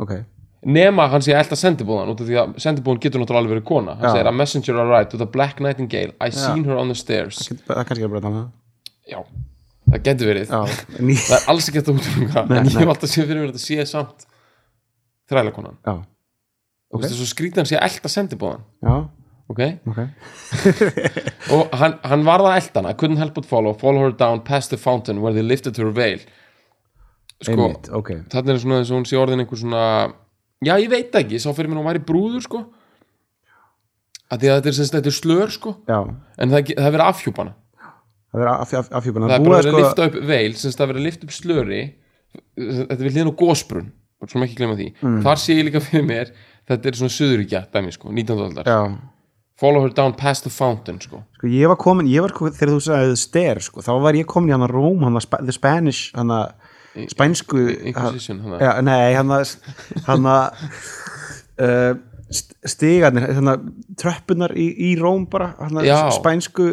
Ok, 0.00 0.12
nema 0.60 1.06
hann 1.08 1.22
sé 1.24 1.32
að 1.32 1.44
elda 1.44 1.56
sendibúðan 1.56 2.10
út 2.12 2.20
af 2.20 2.28
því 2.28 2.38
að 2.40 2.56
sendibúðan 2.60 3.00
getur 3.00 3.22
náttúrulega 3.22 3.42
alveg 3.44 3.54
verið 3.54 3.66
kona. 3.70 3.94
Hann 4.00 4.16
segir 4.16 4.28
a 4.28 4.32
messenger 4.34 4.80
arrived 4.82 5.14
with 5.14 5.24
a 5.24 5.28
black 5.28 5.60
nightingale 5.64 6.12
I 6.20 6.32
seen 6.34 6.66
her 6.68 6.76
on 6.76 6.92
the 6.92 6.96
stairs. 6.98 7.46
Það 7.48 7.78
er 7.78 7.88
kannski 7.88 8.06
að 8.06 8.16
bara 8.16 8.24
það 8.26 8.42
já, 9.10 9.20
það 9.86 10.02
getur 10.08 10.30
verið. 10.30 10.50
Það 11.30 11.36
er 11.38 11.46
alls 11.52 11.70
ekki 11.70 11.80
þetta 11.80 11.94
útrúinga 11.96 12.44
en 12.44 12.68
ég 12.68 12.76
hef 12.82 12.92
alltaf 12.92 13.12
séð 13.12 13.30
fyrir 13.30 13.40
mér 13.40 13.48
að 13.48 13.54
þetta 13.54 13.64
sé 13.64 13.86
samt 13.88 14.26
þrælakonan 15.30 15.78
já, 15.78 15.94
okay. 16.90 17.06
þess 17.06 17.24
að 17.24 17.30
skrýta 17.30 17.62
hann 17.62 17.70
sé 17.70 17.78
að 17.78 17.86
elda 17.88 18.12
sendibúðan. 18.12 18.66
Já, 18.84 18.94
ok, 19.50 19.62
og 21.56 21.78
hann, 21.80 22.26
varða 22.26 22.52
að 22.52 22.60
elda 22.60 22.82
hana 22.82 22.96
couldn't 23.00 23.22
help 23.22 23.38
but 23.38 23.48
follow, 23.48 23.72
follow 23.72 24.04
her 24.04 24.12
down 24.12 24.44
past 24.44 24.74
the 24.74 24.78
fountain 24.80 25.24
where 25.24 25.32
they 25.32 25.46
lifted 25.46 25.80
her 25.80 25.88
veil. 25.94 26.20
Sko, 27.40 27.70
þannig 28.28 28.52
er 28.52 28.58
svona 28.60 28.82
þess 28.82 28.92
að 28.92 28.98
hún 28.98 29.06
sé 29.08 29.16
orðin 29.16 29.40
einhver 29.40 29.56
svona 29.56 29.84
já, 30.66 30.74
ég 30.76 30.90
veit 30.92 31.16
ekki, 31.20 31.40
sá 31.42 31.50
fyrir 31.52 31.70
mér 31.70 31.80
hún 31.82 31.88
væri 31.90 32.04
brúður 32.06 32.44
sko. 32.46 32.64
Að 34.30 34.42
því 34.44 34.50
að 34.50 34.58
þetta 34.60 34.70
er, 34.70 34.76
sem 34.76 34.86
sagt, 34.86 34.98
þetta 34.98 35.10
er 35.10 35.18
slör 35.18 35.54
sko. 35.54 35.76
Já. 35.90 36.00
En 36.38 36.52
það, 36.52 36.74
það 36.76 36.86
er 36.86 36.94
verið 36.94 37.06
að 37.06 37.14
afhjúpa 37.14 37.44
hana. 37.44 37.56
Það 38.30 38.44
er 38.44 38.50
af, 38.52 38.74
af, 38.78 38.90
afhjúpana 39.00 39.26
það 39.26 39.36
er 39.36 39.46
bara 39.46 39.56
verið 39.56 39.70
að 39.70 39.72
sko 39.72 39.80
lifta 39.82 40.04
upp 40.06 40.18
veil 40.30 40.52
sem 40.54 40.70
sagt, 40.70 40.78
það 40.78 40.84
er 40.84 40.92
verið 40.92 41.00
að 41.00 41.08
lifta 41.08 41.26
upp 41.26 41.34
slöri. 41.34 41.80
Þetta 42.60 43.00
hliðin 43.00 43.32
á 43.32 43.40
gósbrunn 43.40 43.88
svona 44.28 44.46
ekki 44.46 44.58
glemma 44.58 44.76
því. 44.78 44.90
Mm. 45.00 45.20
þar 45.24 45.40
sé 45.40 45.56
ég 45.56 45.66
líka 45.68 45.80
fyrir 45.84 46.04
mér 46.06 46.32
þetta 46.68 46.90
er 46.90 46.98
svona 46.98 47.14
söðuríkja 47.14 47.62
dæmi 47.72 47.94
sko, 47.94 48.12
19. 48.12 48.42
aldar. 48.46 48.68
Já, 48.68 49.24
follow 49.60 49.84
her 49.84 49.94
down 49.96 50.14
past 50.18 50.46
the 50.46 50.52
fountain 50.52 51.00
sko. 51.02 51.22
Sko 51.38 51.50
ég 51.50 51.70
var 51.70 51.78
komin, 51.80 52.10
ég 52.10 52.24
var 52.24 52.34
komin 52.36 52.56
þegar 52.56 52.74
þú 52.76 52.82
sagði 52.86 53.20
ster, 53.20 53.62
sko, 53.64 53.84
þá 53.86 53.92
var 54.04 54.18
ég 54.18 54.28
komin 54.30 54.52
í 54.52 54.56
hann 54.56 54.66
að 54.66 54.74
Róm, 54.76 55.06
hann 55.06 55.20
að 55.20 55.46
the 55.48 55.56
Spanish 55.56 56.12
hann 56.18 56.34
að 56.36 56.59
spænsku 57.10 57.64
Inquisition, 57.90 58.42
já, 58.60 58.72
nei, 58.84 59.14
hann 59.14 59.34
að 59.34 59.56
hann 60.08 60.28
að 60.30 60.62
uh, 61.66 61.92
stigarnir, 62.70 63.26
hann 63.38 63.50
að 63.54 63.66
tröppunar 64.00 64.54
í, 64.58 64.70
í 64.90 64.94
Róm 65.00 65.26
bara, 65.30 65.52
hann 65.60 65.82
að 65.82 66.14
spænsku 66.18 66.70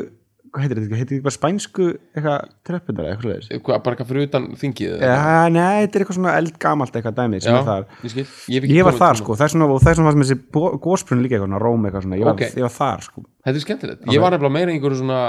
hvað 0.48 0.64
heitir 0.64 0.80
þetta, 0.82 0.98
heitir 0.98 1.20
þetta 1.20 1.34
spænsku 1.34 1.88
eitthvað 2.16 2.50
tröppunar, 2.68 3.08
eitthvað 3.12 3.32
leiðis 3.32 3.50
Hvað, 3.66 3.82
bara 3.86 3.96
eitthvað 3.96 4.10
fyrir 4.12 4.28
utan 4.28 4.48
þingið? 4.62 4.94
Já, 5.04 5.18
nei, 5.54 5.82
þetta 5.84 6.00
er 6.00 6.04
eitthvað 6.04 6.18
svona 6.20 6.36
eldgamalt 6.42 6.98
eitthvað 6.98 7.18
dæmi 7.20 7.42
sem 7.44 7.54
Já, 7.54 7.60
er 7.60 7.68
þar. 7.68 7.88
ég 8.08 8.34
Ég, 8.56 8.68
Ég 8.78 8.88
var 8.88 8.98
þar 8.98 9.20
sko, 9.22 9.38
það 9.38 9.48
er 9.48 9.54
svona, 9.54 9.70
og 9.74 9.84
það 9.84 9.92
er 9.92 10.00
svona 10.00 10.14
sem 10.16 10.26
þessi 10.26 10.40
gósbrunn 10.88 11.24
líka 11.26 11.38
eitthvað, 11.38 11.58
Róm 11.64 11.88
eitthvað 11.88 12.08
svona, 12.08 12.20
ég 12.22 12.30
var, 12.30 12.38
Ok. 12.38 12.46
ég 12.48 12.68
var 12.68 12.76
þar 12.78 13.06
sko. 13.08 13.26
Þetta 13.48 13.62
er 13.62 13.66
skemmtilegt. 13.66 14.06
Ég 14.14 14.24
var 14.24 14.36
nefnilega 14.36 14.56
meira 14.58 14.76
einhverju 14.76 15.02
svona 15.02 15.22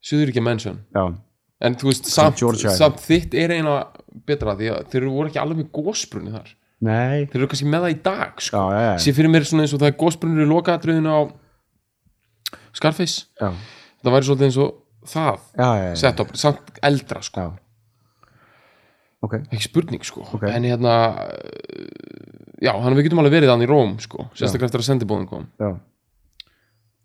Suðuríkja 0.00 0.76
Já, 0.96 1.04
En 1.60 1.74
þú 1.76 1.90
veist, 1.90 2.06
samt, 2.08 2.40
samt 2.72 3.02
þitt 3.04 3.34
er 3.36 3.52
eina 3.52 3.82
betra 4.26 4.56
Því 4.58 4.70
að 4.74 4.88
þeir 4.92 5.06
voru 5.10 5.28
ekki 5.30 5.40
alveg 5.42 5.60
með 5.62 5.70
gósbrunni 5.78 6.32
þar. 6.34 6.50
Nei. 6.80 7.26
Þeir 7.28 7.40
eru 7.42 7.48
kannski 7.52 7.68
með 7.68 7.82
það 7.84 7.94
í 7.94 7.98
dag 8.06 8.40
sko. 8.40 8.56
Já, 8.56 8.76
já, 8.80 8.84
já. 8.90 8.98
Sér 9.04 9.16
fyrir 9.18 9.30
mér 9.34 9.44
svona 9.48 9.64
eins 9.66 9.74
og 9.76 9.80
það 9.82 9.90
er 9.92 9.98
gósbrunnur 10.00 10.46
í 10.46 10.50
lokaðatriðinu 10.50 11.10
á 11.12 11.20
Scarface. 12.76 13.26
Já, 13.40 13.50
Það 14.00 14.14
væri 14.14 14.26
svolítið 14.30 14.46
eins 14.48 14.56
og 14.62 14.70
það 15.10 15.34
já, 15.36 15.66
já, 15.66 15.82
já, 15.90 15.94
Sett 16.00 16.20
upp, 16.24 16.30
samt 16.40 16.78
eldra 16.88 17.20
sko. 17.26 17.40
Já. 17.44 17.50
Ok, 19.20 19.34
Ekki 19.52 19.66
spurning 19.66 20.04
sko. 20.08 20.24
Ok. 20.32 20.46
En 20.48 20.64
hérna 20.64 20.94
uh, 21.20 22.56
Já, 22.64 22.72
hann 22.80 22.96
við 22.96 23.06
getum 23.10 23.20
alveg 23.20 23.34
verið 23.38 23.52
hann 23.52 23.64
í 23.64 23.68
Róm 23.68 23.94
sko 24.00 24.26
Sérstaklega 24.36 24.70
eftir 24.70 24.80
að 24.82 24.88
sendibóðin 24.88 25.28
kom. 25.28 25.44
Já, 25.60 25.74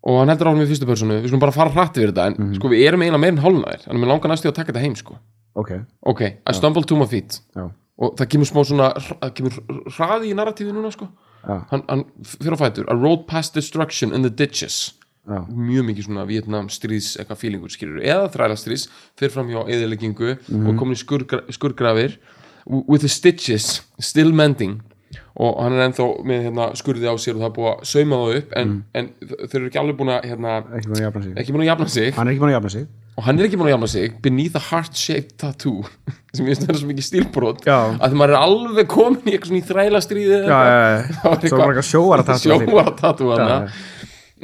og 0.06 0.18
hann 0.22 0.30
heldur 0.30 0.48
áfram 0.52 0.62
í 0.62 0.68
fyrstu 0.70 0.86
personu. 0.88 1.16
Við 1.20 1.28
skulum 1.32 1.40
bara 1.42 1.52
fara 1.56 1.72
hrætti 1.74 1.98
við 2.04 2.12
þetta 2.12 2.26
en 2.30 2.34
Mhm. 2.38 2.54
sko 2.60 2.68
við 2.70 2.84
erum 2.86 3.02
eiginlega 3.02 3.20
meira 3.24 3.34
en 3.36 3.42
hálfnaðir. 3.44 3.86
En 3.90 3.98
mér 4.00 4.06
langar 4.12 4.30
næstu 4.30 4.48
að 4.48 4.54
taka 4.54 4.72
þetta 4.72 4.84
heim 4.84 4.94
sko 4.96 5.16
ok. 5.56 5.72
Ok, 6.12 6.20
I 6.22 6.52
stumble 6.54 6.84
to 6.84 6.96
my 7.00 7.06
feet. 7.10 7.40
Já, 7.56 7.66
og 7.98 8.14
það 8.20 8.28
kemur 8.34 8.48
smá 8.50 8.62
svona 8.68 8.90
það 9.00 9.32
kemur 9.40 9.56
hraði 9.96 10.30
í 10.30 10.36
narratífi 10.36 10.74
núna 10.76 10.92
sko. 10.94 11.08
Hann, 11.46 11.82
hann 11.88 12.04
fyrir 12.26 12.56
á 12.58 12.58
fætur. 12.58 12.86
A 12.90 12.94
road 12.98 13.26
past 13.30 13.54
destruction 13.54 14.12
in 14.14 14.22
the 14.26 14.30
ditches. 14.30 14.94
Já, 15.26 15.40
mjög 15.50 15.86
mikið 15.88 16.06
svona 16.06 16.24
Vietnam 16.28 16.68
stríðs 16.70 17.16
eitthvað 17.18 17.40
fílingur 17.40 17.70
skilur 17.74 17.98
eða 18.02 18.28
þræla 18.30 18.56
stríðs 18.60 18.84
fyrir 19.18 19.32
fram 19.34 19.48
hjá 19.50 19.64
eðileggingu 19.66 20.36
Mhm. 20.48 20.66
og 20.70 20.76
komin 20.78 20.94
í 20.94 21.00
skurgra, 21.02 21.40
skurgrafir 21.50 22.18
with 22.66 23.00
the 23.02 23.08
stitches 23.08 23.82
still 23.98 24.30
mending 24.32 24.82
og 25.36 25.56
hann 25.60 25.74
er 25.76 25.86
ennþá 25.86 26.06
með 26.24 26.44
hérna, 26.46 26.66
skurði 26.80 27.10
á 27.12 27.14
sér 27.20 27.36
og 27.36 27.42
það 27.42 27.48
er 27.48 27.56
búið 27.56 27.72
að 27.72 27.88
sauma 27.90 28.20
það 28.20 28.36
upp 28.40 28.54
en, 28.60 28.76
en 28.96 29.08
þeir 29.22 29.58
eru 29.58 29.66
ekki 29.70 29.80
alveg 29.82 29.98
búin 29.98 30.12
að 30.14 30.28
hérna, 30.30 30.54
ekki 30.78 30.88
búin 30.88 31.00
að 31.00 31.04
jafna 31.06 31.24
sig. 31.26 31.34
ekki 31.42 31.56
búin 31.56 31.64
að 31.64 31.68
jafna 31.70 31.88
sig. 31.92 32.14
Hann 32.16 32.30
er 32.30 32.32
ekki 32.32 32.42
búin 32.44 32.52
að 32.52 32.56
jafna 32.56 32.72
sig. 32.76 32.86
Og 33.16 33.26
hann 33.26 33.38
er 33.40 33.48
ekki 33.48 33.58
búin 33.60 33.68
að 33.68 33.74
jafna 33.74 33.90
sig 33.92 34.16
beneath 34.24 34.56
a 34.56 34.62
heart-shaped 34.70 35.36
tattoo 35.40 35.84
sem 36.36 36.44
ég 36.44 36.50
finnst 36.52 36.64
þetta 36.64 36.78
svo 36.80 36.88
mikið 36.88 37.08
stílbrot. 37.10 37.60
Já. 37.68 37.76
að 37.96 38.14
því 38.14 38.20
maður 38.22 38.34
er 38.36 38.46
alveg 38.46 38.90
komin 38.92 39.28
í 39.28 39.36
eitthvað 39.36 39.52
svona 39.52 39.60
í 39.60 39.68
þræla 39.70 40.02
stríði 40.04 40.40
Já, 40.40 40.58
svo 41.20 41.30
var 41.30 41.44
eitthvað 41.44 41.88
sjóara 41.90 42.26
tattoo 42.30 42.58
sjóara 42.64 42.96
tattoo 43.00 43.36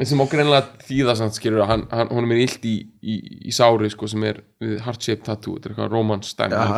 sem 0.08 0.22
á 0.24 0.26
greinlega 0.28 0.86
þýða 0.88 1.14
samt 1.18 1.36
skilur 1.36 1.66
hann, 1.68 1.84
hann, 1.92 2.30
er 2.32 2.40
illt 2.40 2.64
í, 2.64 2.74
í, 3.04 3.16
í 3.48 3.52
sári 3.52 3.90
sko, 3.92 4.08
sem 4.08 4.24
er 4.24 4.40
við 4.62 4.78
heart-shaped 4.86 5.26
tattoo. 5.26 5.58
Þetta 5.58 5.68
er 5.68 5.74
eitthvað 5.74 5.96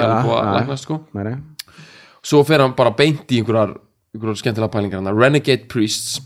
er 0.03 0.15
að 0.17 0.31
já. 0.35 0.55
læknast 0.59 0.89
sko. 0.89 0.99
Svo 2.25 2.41
fer 2.49 2.65
hann 2.65 2.75
bara 2.77 2.95
beint 2.97 3.31
í 3.31 3.39
einhverjar, 3.39 3.77
einhverjar 4.15 4.39
skemmtilega 4.43 4.71
pælingar 4.73 5.03
hann 5.03 5.19
Renegade 5.19 5.67
Priests. 5.69 6.21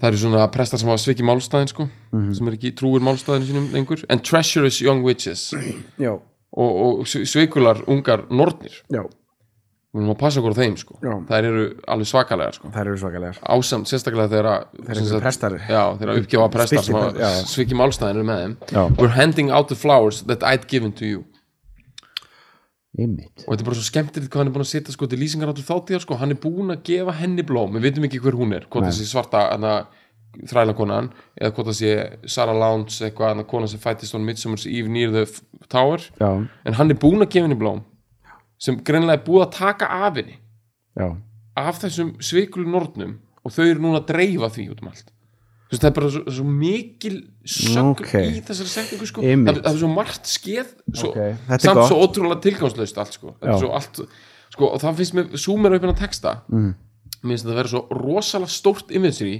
Það 0.00 0.08
eru 0.10 0.18
svona 0.20 0.48
prestar 0.52 0.78
sem 0.80 0.88
hafa 0.90 1.00
svikið 1.00 1.24
málstæðin 1.28 1.68
sko, 1.72 1.88
Mhm. 2.12 2.34
sem 2.36 2.48
er 2.48 2.52
ekki 2.58 2.72
trúir 2.76 3.00
málstæðin 3.00 3.46
sínum 3.48 3.70
lengur 3.72 4.02
and 4.10 4.20
treacherous 4.22 4.80
young 4.82 5.02
witches. 5.02 5.54
Já, 5.98 6.12
og, 6.52 7.00
og 7.00 7.06
svikular 7.06 7.82
ungar 7.88 8.26
nornir. 8.30 8.82
Já, 8.92 9.02
við 9.94 10.02
erum 10.02 10.10
að 10.14 10.18
passa 10.18 10.40
okkur 10.40 10.52
á 10.52 10.60
þeim 10.60 10.76
sko. 10.78 10.98
Já. 11.02 11.14
þær 11.30 11.44
eru 11.48 11.64
alveg 11.88 12.06
svakalegar 12.12 12.54
sko. 12.54 12.68
Þær 12.70 12.86
eru 12.86 12.96
svakalegar. 12.98 13.38
Ásamt 13.48 13.88
sérstaklega 13.88 14.28
þegar 14.28 14.66
Þeir 14.84 15.00
eru 15.06 15.20
prestar. 15.20 15.58
já, 15.68 15.82
þegar 15.98 16.20
uppgefa 16.20 16.50
prestar 16.52 16.82
sem 16.84 16.94
já. 16.94 17.00
hafa 17.00 17.30
svikið 17.48 17.76
málstæðin 17.80 18.16
eru 18.20 18.24
með 18.24 18.44
þeim. 18.44 18.56
Já. 18.72 18.96
we're 18.98 19.08
handing 19.16 19.50
out 19.50 19.68
the 19.68 19.74
flowers 19.74 20.22
that 20.24 20.42
I'd 20.42 20.68
given 20.68 20.92
to 20.92 21.06
you 21.06 21.24
Einmitt. 22.98 23.44
Og 23.46 23.52
þetta 23.52 23.62
er 23.62 23.68
bara 23.68 23.78
svo 23.78 23.86
skemmtilegt 23.86 24.32
hvað 24.32 24.42
hann 24.42 24.50
er 24.50 24.54
búin 24.56 24.64
að 24.64 24.72
setja 24.72 24.94
sko 24.94 25.06
til 25.06 25.20
lýsingar 25.20 25.52
áttur 25.52 25.66
þáttíðar 25.68 26.02
sko, 26.02 26.16
hann 26.18 26.34
er 26.34 26.38
búin 26.42 26.74
að 26.74 26.80
gefa 26.88 27.14
henni 27.20 27.44
blóm, 27.46 27.76
við 27.76 27.86
veitum 27.86 28.06
ekki 28.08 28.22
hver 28.24 28.38
hún 28.38 28.54
er 28.56 28.66
hvort 28.66 28.86
Nei. 28.86 28.90
þessi 28.90 29.06
svarta 29.12 29.44
þrælakonan 30.50 31.10
eða 31.38 31.52
hvort 31.54 31.70
það 31.70 31.78
sé 31.78 31.92
Sarah 32.30 32.58
Lowndes 32.58 33.00
eitthvað 33.02 33.32
hana 33.32 33.46
kona 33.50 33.70
sem 33.70 33.82
fættist 33.82 34.14
on 34.14 34.26
Midsummer's 34.26 34.66
Eve 34.70 34.90
near 34.90 35.14
the 35.14 35.24
Tower. 35.70 36.02
Já, 36.20 36.30
en 36.66 36.78
hann 36.78 36.90
er 36.90 36.98
búin 36.98 37.22
að 37.22 37.32
gefa 37.32 37.48
henni 37.48 37.58
blóm 37.58 37.82
sem 38.60 38.78
greinilega 38.84 39.20
er 39.20 39.26
búið 39.26 39.46
að 39.46 39.54
taka 39.56 39.88
af 40.06 40.18
henni. 40.20 40.36
Já, 40.98 41.08
af 41.62 41.80
þessum 41.82 42.12
sviklu 42.22 42.66
nornum 42.68 43.18
og 43.44 43.54
þau 43.54 43.64
eru 43.66 43.82
núna 43.82 44.02
að 44.02 44.10
dreifa 44.12 44.52
því 44.54 44.68
út 44.74 44.84
um 44.84 44.92
allt 44.92 45.14
það 45.78 45.86
er 45.90 45.94
bara 46.00 46.10
svo, 46.10 46.22
svo 46.34 46.44
mikil 46.50 47.16
sögn 47.46 47.92
Ok. 47.92 48.12
í 48.18 48.40
þessari 48.42 48.72
setningu 48.72 49.06
sko. 49.06 49.22
Það, 49.22 49.60
það 49.62 49.70
er 49.70 49.78
svo 49.84 49.90
margt 49.94 50.26
skeð 50.26 50.66
svo, 50.98 51.10
Ok, 51.12 51.18
þetta 51.46 51.54
er 51.54 51.64
samt 51.68 51.78
gott. 51.78 51.88
svo 51.92 51.98
ótrúlega 52.06 52.40
tilgangslaust 52.42 52.98
allt 52.98 53.14
sko. 53.14 53.34
Allt, 53.40 54.00
sko, 54.50 54.66
og 54.74 54.80
það 54.82 54.96
finnst 54.98 55.14
mér 55.14 55.28
súmer 55.38 55.76
upp 55.76 55.82
hennar 55.86 55.98
texta 56.00 56.32
mm. 56.50 56.70
mér 57.22 57.30
finnst 57.36 57.44
þetta 57.46 57.54
að 57.54 57.60
vera 57.62 57.72
svo 57.76 57.82
rosalega 58.00 58.50
stórt 58.50 58.90
imagery 58.90 59.36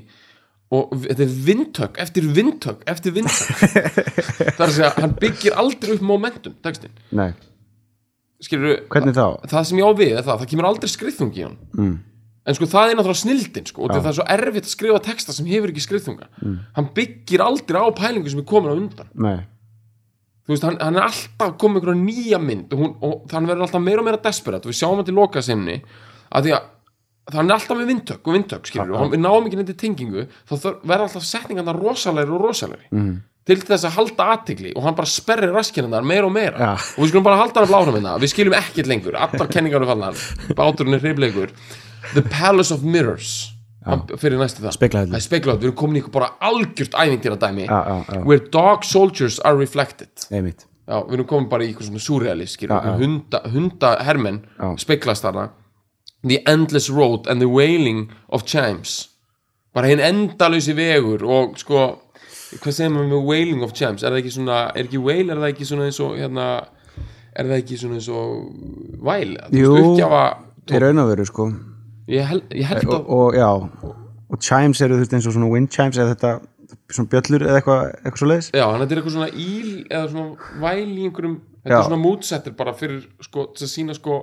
og 0.71 0.93
v- 0.95 1.09
þetta 1.11 1.25
er 1.27 1.33
vindtök 1.49 1.99
eftir 1.99 2.29
vindtök 2.31 2.85
eftir 2.87 3.13
vindtök 3.17 3.57
það 4.55 4.61
er 4.61 4.69
að 4.69 4.75
segja, 4.77 4.91
hann 5.01 5.17
byggir 5.19 5.57
aldrei 5.59 5.97
upp 5.97 6.05
momentum 6.07 6.55
textin, 6.63 6.93
nei 7.11 7.33
skilur 8.41 8.79
Hvernig 8.89 9.17
þá? 9.19 9.27
það 9.51 9.67
sem 9.69 9.81
ég 9.83 9.85
á 9.85 9.93
við 9.99 10.13
er 10.17 10.23
það, 10.25 10.39
það 10.45 10.51
kemur 10.53 10.69
aldrei 10.71 10.89
skriðþungi 10.95 11.43
í 11.43 11.45
hann 11.49 11.59
Mm. 11.75 11.99
En 12.47 12.57
sko 12.57 12.65
það 12.71 12.91
er 12.93 12.97
náttúrulega 12.99 13.21
snildin 13.21 13.67
sko, 13.69 13.83
og 13.85 13.91
það 13.93 14.07
er 14.11 14.17
svo 14.17 14.25
erfitt 14.33 14.65
að 14.69 14.73
skrifa 14.75 15.01
texta 15.05 15.33
sem 15.37 15.47
hefur 15.51 15.71
ekki 15.75 15.83
skriðþunga 15.85 16.29
Mm. 16.41 16.59
hann 16.77 16.89
byggir 16.97 17.41
aldrei 17.45 17.81
á 17.81 17.89
pælingu 17.93 18.31
sem 18.33 18.41
er 18.41 18.49
komin 18.49 18.73
á 18.73 18.77
undan. 18.81 19.09
Nei, 19.15 19.39
þú 20.47 20.55
veist, 20.55 20.65
hann, 20.65 20.79
hann 20.81 20.97
er 20.97 21.07
alltaf 21.07 21.57
komið 21.61 21.83
einhverja 21.83 22.01
nýja 22.01 22.39
mynd 22.43 22.73
og, 22.73 22.79
hún, 22.81 22.93
og 23.05 23.31
hann 23.33 23.47
verður 23.47 23.67
alltaf 23.69 23.83
meira 23.85 24.01
og 24.01 24.07
meira 24.09 24.21
desperat. 24.25 24.65
Og 24.67 24.73
við 24.73 24.79
sjáum 24.81 24.97
hann 24.99 25.05
til 25.09 25.15
loka 25.15 25.43
sinni 25.45 25.83
að 26.33 26.47
því 26.49 26.55
að 26.57 27.37
hann 27.37 27.51
er 27.51 27.55
alltaf 27.55 27.77
með 27.79 27.91
vindtök 27.93 28.27
og 28.27 28.35
vindtök 28.39 28.67
skilur 28.71 28.95
og 28.97 29.03
hann, 29.05 29.11
við 29.13 29.21
náum 29.23 29.47
ekki 29.47 29.59
nefndi 29.61 29.77
tengingu 29.79 30.25
þá 30.49 30.55
verða 30.83 31.05
alltaf 31.07 31.27
setningarna 31.29 31.77
rosalegri 31.77 32.33
og 32.35 32.47
rosalegri. 32.49 32.89
Mm. 32.91 33.21
til 33.51 33.57
þess 33.67 33.85
að 33.89 33.95
halda 33.97 34.25
aðtigli 34.35 34.73
og 34.77 34.83
hann 34.85 34.95
bara 34.95 35.09
sperrir 35.11 35.53
raskirna 35.55 36.01
meira 36.03 36.27
og 36.27 36.33
meira. 36.35 36.59
Ja. 36.59 36.73
og 36.75 37.05
við 37.05 37.09
skulum 37.13 37.25
bara 37.25 37.39
halda 37.41 37.61
hann 37.61 37.69
að 37.69 37.73
blára 37.73 37.95
minna 37.95 38.17
við 38.19 38.33
skiljum 38.33 38.55
ekkert 38.59 38.87
lengur, 38.91 39.17
allar 39.17 39.49
kenningar 39.51 39.83
er 42.11 42.21
The 42.21 42.23
Palace 42.31 42.75
of 42.75 42.83
Mirrors. 42.83 43.53
Hann 43.87 44.03
fyrir 44.21 44.37
næstu 44.39 44.61
það. 44.63 44.75
Speglahöllu. 44.77 45.11
það 45.15 45.21
er 45.21 45.25
speglahöllu, 45.25 45.61
við 45.63 45.69
erum 45.71 45.77
komin 45.81 45.97
í 45.97 46.03
ykkur 46.03 46.13
bara 46.13 46.29
algjört 46.45 46.97
ævintýra 47.01 47.39
dæmi. 47.41 47.65
Já, 47.67 47.79
já, 47.87 48.05
já. 48.15 48.25
where 48.27 48.43
dog 48.53 48.85
soldiers 48.85 49.39
are 49.41 49.57
reflected. 49.57 50.11
Einmitt. 50.31 50.67
Já, 50.89 50.99
við 51.07 51.15
erum 51.17 51.27
komin 51.31 51.49
bara 51.49 51.65
í 51.65 51.71
ykkur 51.73 51.87
svona 51.89 52.03
surrealist 52.05 52.59
skilur, 52.59 52.75
Já, 52.77 52.91
já. 52.91 52.99
hunda, 53.01 53.41
hunda 53.55 53.95
hermenn 54.05 54.43
Já. 54.59 54.75
speglast 54.85 55.25
þarna. 55.25 55.49
The 56.27 56.43
endless 56.47 56.91
road 56.91 57.27
and 57.27 57.41
the 57.41 57.49
wailing 57.49 58.11
of 58.29 58.45
chimes. 58.45 59.09
Bara 59.73 59.87
hinn 59.89 60.01
endalösi 60.03 60.75
vegur 60.77 61.23
og 61.25 61.57
sko 61.59 62.03
hvað 62.61 62.75
segir 62.75 62.91
maður 62.93 63.09
með 63.15 63.25
wailing 63.31 63.63
of 63.65 63.73
chimes? 63.73 64.03
Er 64.03 64.11
það 64.13 64.19
ekki 64.25 64.33
svona, 64.35 64.59
er 64.75 64.85
ekki 64.89 64.99
wail, 65.01 65.31
er 65.31 65.39
það 65.39 65.53
ekki 65.55 65.69
svona 65.69 65.87
eins 65.87 66.01
og 66.03 66.17
hérna, 66.19 66.47
er 67.39 67.47
það 67.49 67.61
ekki 67.63 67.79
svona 67.81 67.95
eins 68.01 68.09
og 68.11 68.33
væl, 69.07 69.37
Jú. 69.55 69.71
veist, 69.73 69.87
uppgjafa 69.87 70.25
í 70.75 70.81
raun 70.83 70.99
og 71.05 71.09
veru 71.15 71.25
sko 71.31 71.47
ég 72.09 72.27
held, 72.31 72.47
ég 72.55 72.71
held 72.71 72.89
og, 72.89 72.95
að 72.95 73.13
og 73.19 73.39
já 73.39 73.51
og 74.31 74.39
chimes 74.39 74.81
eru 74.81 74.97
þú 74.97 75.05
veist 75.05 75.15
eins 75.19 75.29
og 75.29 75.37
svona 75.37 75.51
wind 75.51 75.71
chimes 75.75 75.99
eða 75.99 76.15
þetta 76.15 76.33
svona 76.95 77.11
bjöllur 77.11 77.47
eða 77.47 77.61
eitthvað 77.61 77.87
eitthvað 77.91 78.21
svo 78.23 78.29
leiðis 78.31 78.51
Já, 78.55 78.65
hann 78.67 78.83
þetta 78.83 78.95
er 78.95 79.01
eitthvað 79.01 79.17
svona 79.17 79.31
íl 79.47 79.71
eða 79.91 80.05
svona 80.13 80.51
væl 80.65 80.91
í 80.91 81.07
einhverjum 81.09 81.39
þetta 81.65 81.79
er 81.79 81.89
svona 81.89 82.03
mútsettir 82.05 82.57
bara 82.59 82.77
fyrir 82.79 83.01
sko, 83.27 83.49
til 83.57 83.67
að 83.67 83.73
sína 83.75 83.97
sko 83.99 84.21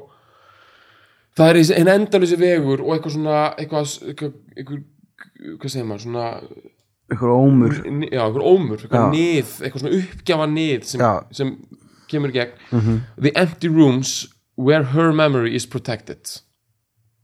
það 1.38 1.52
er 1.52 1.60
einn 1.78 1.94
endalösi 1.94 2.40
vegur 2.40 2.86
og 2.86 2.96
eitthvað 2.96 3.18
svona 3.18 3.42
eitthvað, 3.58 3.92
eitthvað, 4.08 4.38
eitthvað 4.56 4.86
hvað 5.58 5.74
segir 5.74 5.88
maður, 5.88 6.04
svona 6.08 6.26
eitthvað 7.08 7.36
ómur. 7.36 7.76
Já, 8.12 8.22
eitthvað 8.26 8.48
ómur, 8.52 8.82
eitthvað 8.82 9.14
nið 9.14 9.52
eitthvað 9.62 9.84
svona 9.84 10.00
uppgjafa 10.02 10.48
nið 10.54 10.88
sem, 10.90 11.06
sem 11.40 11.54
kemur 12.12 12.34
gegn. 12.36 13.00
The 13.20 13.34
empty 13.36 13.72
rooms 13.72 14.18
where 14.56 14.84
her 14.96 15.14
memory 15.14 15.56
is 15.56 15.66
protected 15.66 16.40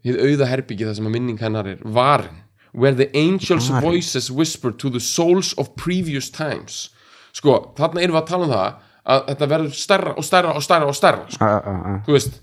hið 0.04 0.20
auða 0.20 0.48
herbyggi 0.52 0.88
það 0.88 0.98
sem 1.00 1.10
að 1.10 1.16
minning 1.18 1.40
hennar 1.42 1.70
er 1.74 1.84
varin. 1.84 2.40
Where 2.74 2.96
the 2.98 3.10
angels 3.16 3.70
Varin. 3.70 3.84
voices 3.86 4.32
whisper 4.32 4.72
to 4.72 4.90
the 4.90 5.00
souls 5.00 5.54
of 5.62 5.76
previous 5.76 6.30
times. 6.34 6.90
Sko, 7.34 7.74
þarna 7.78 8.02
erum 8.02 8.16
við 8.18 8.22
að 8.24 8.32
tala 8.32 8.48
um 8.48 8.54
það 8.54 8.74
að 9.04 9.22
þetta 9.30 9.48
verður 9.52 9.78
stærra 9.78 10.16
og 10.18 10.26
stærra 10.26 10.56
og 10.58 10.64
stærra 10.64 10.90
og 10.90 10.98
stærra 10.98 11.24
sko. 11.30 11.44
a, 11.46 11.54
a, 11.60 11.74
a, 11.76 11.94
þú 12.06 12.16
veist, 12.16 12.38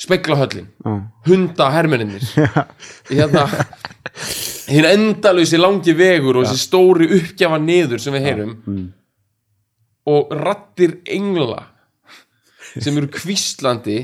speglahöllin 0.00 0.68
a. 0.88 0.94
hunda 1.26 1.66
hermenninir 1.74 2.24
hérna 3.10 3.42
hinn 4.70 4.86
endalösi 4.88 5.58
langi 5.60 5.92
vegur 5.98 6.38
og 6.40 6.46
þessi 6.46 6.62
stóri 6.62 7.08
uppgjafa 7.18 7.58
niður 7.60 8.00
sem 8.00 8.16
við 8.16 8.28
heyrum 8.30 8.54
og 10.08 10.32
rattir 10.40 10.98
engla 11.04 11.66
sem 12.78 12.96
eru 12.96 13.10
kvíslandi 13.12 13.98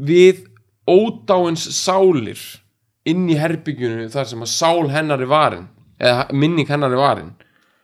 við 0.00 0.46
ódáins 0.88 1.66
sálir 1.76 2.40
inn 3.08 3.28
í 3.30 3.36
herbyggjunu 3.40 4.08
þar 4.12 4.26
sem 4.28 4.42
að 4.44 4.50
sál 4.52 4.88
hennar 4.92 5.20
er 5.24 5.30
varin 5.30 5.68
eða 6.00 6.26
minning 6.32 6.68
hennar 6.68 6.92
er 6.92 7.00
varin. 7.00 7.30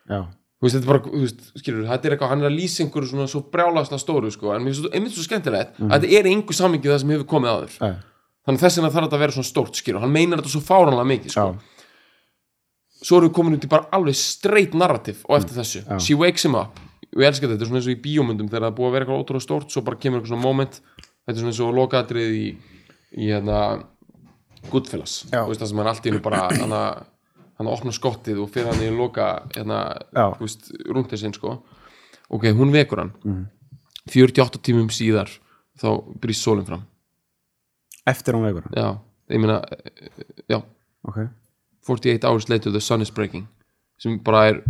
Já, 0.09 0.23
veist, 0.63 0.77
þetta 0.77 0.85
er 0.87 0.91
bara, 0.93 1.13
veist, 1.21 1.41
skilur 1.61 1.87
þetta 1.89 2.09
er 2.09 2.15
eitthvað, 2.17 2.31
hann 2.33 2.43
er 2.45 2.49
að 2.51 2.57
lýsa 2.57 2.83
einhverju 2.85 3.11
svona 3.13 3.27
svo 3.29 3.43
brjálasla 3.53 3.99
stóru 4.01 4.31
sko, 4.33 4.53
en 4.55 4.63
mér 4.65 4.73
finnst 4.73 4.85
svo- 4.87 4.93
einmitt 4.97 5.13
svo 5.17 5.25
skemmtilegt 5.27 5.81
að 5.81 5.97
þetta 5.97 6.13
er 6.21 6.29
einhver 6.31 6.57
sammingi 6.57 6.89
það 6.89 7.01
sem 7.03 7.11
hefur 7.17 7.27
komið 7.33 7.53
áður. 7.53 7.75
Já, 7.81 7.91
þannig 8.47 8.63
þess 8.63 8.79
vegna 8.81 8.91
þarf 8.95 9.07
þetta 9.09 9.19
að 9.19 9.25
vera 9.27 9.37
svona 9.37 9.51
stórt 9.51 9.81
skilur 9.81 10.01
hann 10.05 10.13
meinar 10.15 10.39
þetta 10.41 10.53
svo 10.55 10.63
fáranlega 10.65 11.09
mikið 11.13 11.35
sko. 11.35 11.47
já, 11.47 11.83
svo 13.07 13.19
erum 13.21 13.29
við 13.31 13.35
komin 13.37 13.57
út 13.59 13.67
í 13.67 13.71
bara 13.71 13.89
alveg 13.97 14.17
straight 14.17 14.75
narrative 14.75 15.19
og 15.29 15.37
eftir 15.41 15.59
þessu, 15.61 15.83
Já. 15.85 15.99
she 16.01 16.15
wakes 16.17 16.45
him 16.47 16.55
up. 16.57 16.79
Og 17.17 17.23
ég 17.23 17.29
elska 17.29 17.47
þetta, 17.47 17.57
þetta 17.57 17.65
er 17.67 17.69
svona 17.71 17.81
eins 17.81 17.89
og 17.91 17.97
í 17.97 18.01
bíómyndum 18.05 18.49
þegar 18.51 18.65
það 18.71 18.77
búið 18.79 18.89
að 18.89 18.95
vera 18.97 19.05
eitthvað 19.07 19.21
ótrúlega 19.23 19.45
stórt, 19.45 19.69
svo 19.73 19.83
bara 19.87 19.97
kemur 20.01 20.21
eitthvað 20.21 20.33
svona 20.33 20.43
moment. 20.47 20.81
Þetta 21.27 21.37
er 21.37 21.43
svona 21.43 21.53
eins 21.53 21.61
og 21.65 21.77
lokaðatrið 21.77 22.35
í, 22.37 22.47
í 23.17 23.31
hérna 23.31 23.61
Goodfellas, 24.71 25.21
þú 25.31 25.47
veist 25.51 25.63
það 25.63 25.71
sem 25.71 25.81
hann 25.83 25.91
allt 25.93 26.07
í 26.07 26.11
hennu 26.11 26.23
bara 26.25 26.47
hann 26.63 26.75
að 26.75 27.05
hann 27.57 27.69
að 27.71 27.73
opna 27.79 27.93
skottið 27.97 28.41
og 28.43 28.51
fyrir 28.53 28.69
hann 28.69 28.83
í 28.85 28.91
loka 28.93 29.27
hérna, 29.55 29.79
þú 30.13 30.45
veist, 30.45 30.67
rúntið 30.93 31.23
sinn 31.23 31.33
sko. 31.37 31.55
Ok, 32.29 32.51
hún 32.59 32.75
vekur 32.75 33.01
hann. 33.01 33.13
Mhm. 33.25 33.45
48 34.13 34.61
tímum 34.63 34.91
síðar 34.93 35.31
þá 35.81 35.89
brýst 36.23 36.45
sólinn 36.45 36.67
fram. 36.69 36.85
Eftir 38.07 38.37
hún 38.37 38.45
vegur 38.47 38.69
já, 38.77 38.99
ég 39.33 39.41
meina, 39.43 39.57
já. 40.47 40.61
Ok, 41.09 41.25
48 41.89 42.29
hours 42.29 42.49
later 42.51 42.71
the 42.71 42.81
sun 42.81 43.03
is 43.03 43.11
breaking 43.11 43.49
sem 43.99 44.19
bara 44.23 44.45
er 44.51 44.61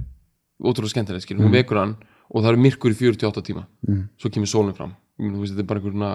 ótrúlega 0.63 0.95
skemmtilegt 0.95 1.27
skilur, 1.27 1.45
hún 1.45 1.53
vekur 1.53 1.81
hann 1.83 1.97
og 2.31 2.43
það 2.45 2.53
er 2.55 2.63
myrkur 2.63 2.95
í 2.95 2.97
48 2.97 3.43
tíma. 3.51 3.67
Mm. 3.89 4.09
svo 4.17 4.31
kemur 4.31 4.49
sólinn 4.51 4.77
fram. 4.77 4.95
Þú 5.19 5.41
veist, 5.43 5.53
þetta 5.57 5.65
er 5.65 5.69
bara 5.69 5.81
einhver 5.81 5.97
svona 5.97 6.13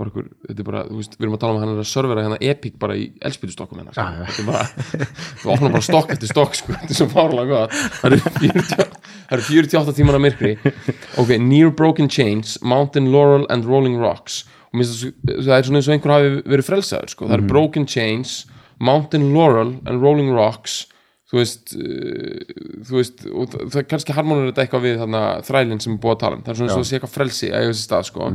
bara 0.00 0.10
einhver, 0.10 0.28
þetta 0.48 0.62
er 0.64 0.66
bara, 0.70 0.82
þú 0.90 0.98
veist, 1.00 1.16
við 1.18 1.26
erum 1.26 1.36
að 1.36 1.42
tala 1.44 1.52
um 1.54 1.58
að 1.58 1.64
hann 1.64 1.72
er 1.74 1.80
að 1.84 1.88
servera 1.90 2.24
hérna 2.26 2.38
epic 2.50 2.76
bara 2.82 2.96
í 2.98 3.06
elspýtustokkum 3.30 3.80
hérna, 3.82 3.94
Já, 3.94 4.04
já. 4.16 4.24
þetta 4.26 4.42
er 4.42 4.48
bara 4.50 5.08
við 5.44 5.50
opnum 5.54 5.74
bara 5.76 5.86
stokk 5.86 6.14
eftir 6.16 6.32
stokk, 6.32 6.56
sko, 6.58 6.76
þetta 6.78 6.94
er 6.94 6.98
svo 7.00 7.08
fárlega 7.12 7.50
gott. 7.50 7.76
Það 8.00 8.08
eru 8.10 8.20
40 8.26 8.70
það 9.30 9.36
eru 9.38 9.46
48 9.50 9.96
tímar 10.00 10.18
af 10.18 10.24
myrkri. 10.26 10.52
Ok, 11.22 11.34
near 11.44 11.70
broken 11.82 12.08
chains 12.10 12.56
mountain 12.66 13.10
laurel 13.14 13.44
and 13.52 13.68
rolling 13.68 13.98
rocks. 14.02 14.42
Og 14.70 14.80
mér 14.80 14.86
finnst 14.90 15.06
það 15.26 15.44
það 15.46 15.56
er 15.58 15.68
svona 15.68 15.80
eins 15.82 15.90
og 15.90 15.94
einhver 15.96 16.14
hafi 16.16 16.32
verið 16.54 16.66
frelsaður, 16.70 17.12
sko, 17.14 17.28
það 17.30 17.36
eru 17.40 17.48
broken 17.50 17.86
chains 17.90 18.34
mountain 18.80 19.30
laurel 19.34 19.76
and 19.84 20.00
rolling 20.02 20.30
rocks 20.34 20.80
þú 21.30 21.38
veist, 21.38 21.74
uh, 21.78 22.54
þú 22.88 22.96
veist 22.98 23.20
og 23.30 23.50
það, 23.52 23.66
það 23.74 23.84
kannski 23.92 24.14
harmonur 24.16 24.48
þetta 24.50 24.64
eitthvað 24.64 24.84
við 24.88 24.96
þarna 25.02 25.20
þrælinn 25.46 25.82
sem 25.84 25.92
er 25.94 26.00
búið 26.02 26.16
að 26.16 26.22
tala 26.24 26.38
um, 26.38 26.42
það 26.46 26.52
er 26.54 26.58
svona 26.60 26.70
eins 26.70 26.78
og 26.78 26.82
að 26.84 26.88
sé 26.90 26.96
eitthvað 26.98 27.14
frelsi 27.16 27.50
að 27.54 27.66
þessi 27.70 27.84
stað 27.86 28.08
sko. 28.10 28.30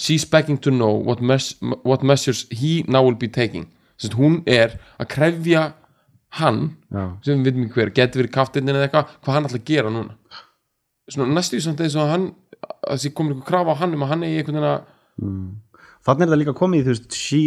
She's 0.00 0.24
begging 0.32 0.60
to 0.64 0.70
know 0.72 0.94
what, 1.08 1.20
mes 1.20 1.50
what 1.84 2.02
measures 2.02 2.46
he 2.50 2.72
now 2.88 3.02
will 3.04 3.18
be 3.20 3.28
taking. 3.28 3.68
Sest, 3.98 4.14
hún 4.16 4.40
er 4.48 4.78
að 5.02 5.08
krefja 5.12 5.66
hann 6.38 6.62
já, 6.92 7.04
sem 7.24 7.40
við 7.42 7.48
veitum 7.50 7.64
ekki 7.66 7.78
hver, 7.80 7.90
getur 7.96 8.20
verið 8.22 8.34
kaftinnin 8.34 8.76
eða 8.76 8.86
eitthvað 8.88 9.12
hvað 9.24 9.34
hann 9.38 9.46
ætla 9.48 9.60
að 9.62 9.68
gera 9.70 9.92
núna. 9.92 10.16
Svona 11.08 11.32
næstu 11.38 11.56
því 11.56 11.62
samt 11.64 11.80
eins 11.84 11.96
og 11.96 12.04
að 12.04 12.12
hann 12.14 12.26
að 12.88 12.94
þessi 12.98 13.12
komið 13.16 13.32
eitthvað 13.36 13.48
krafa 13.48 13.74
á 13.76 13.80
hann 13.80 13.94
um 13.96 14.04
að 14.04 14.10
hann 14.12 14.24
eigi 14.28 14.40
einhvern 14.42 14.58
veginn 14.58 14.70
að 14.72 14.80
þannig 16.08 16.24
er 16.26 16.32
það 16.32 16.40
líka 16.42 16.54
komið 16.58 16.80
í 16.80 16.84
þú 16.86 16.92
veist, 16.94 17.16
she 17.16 17.40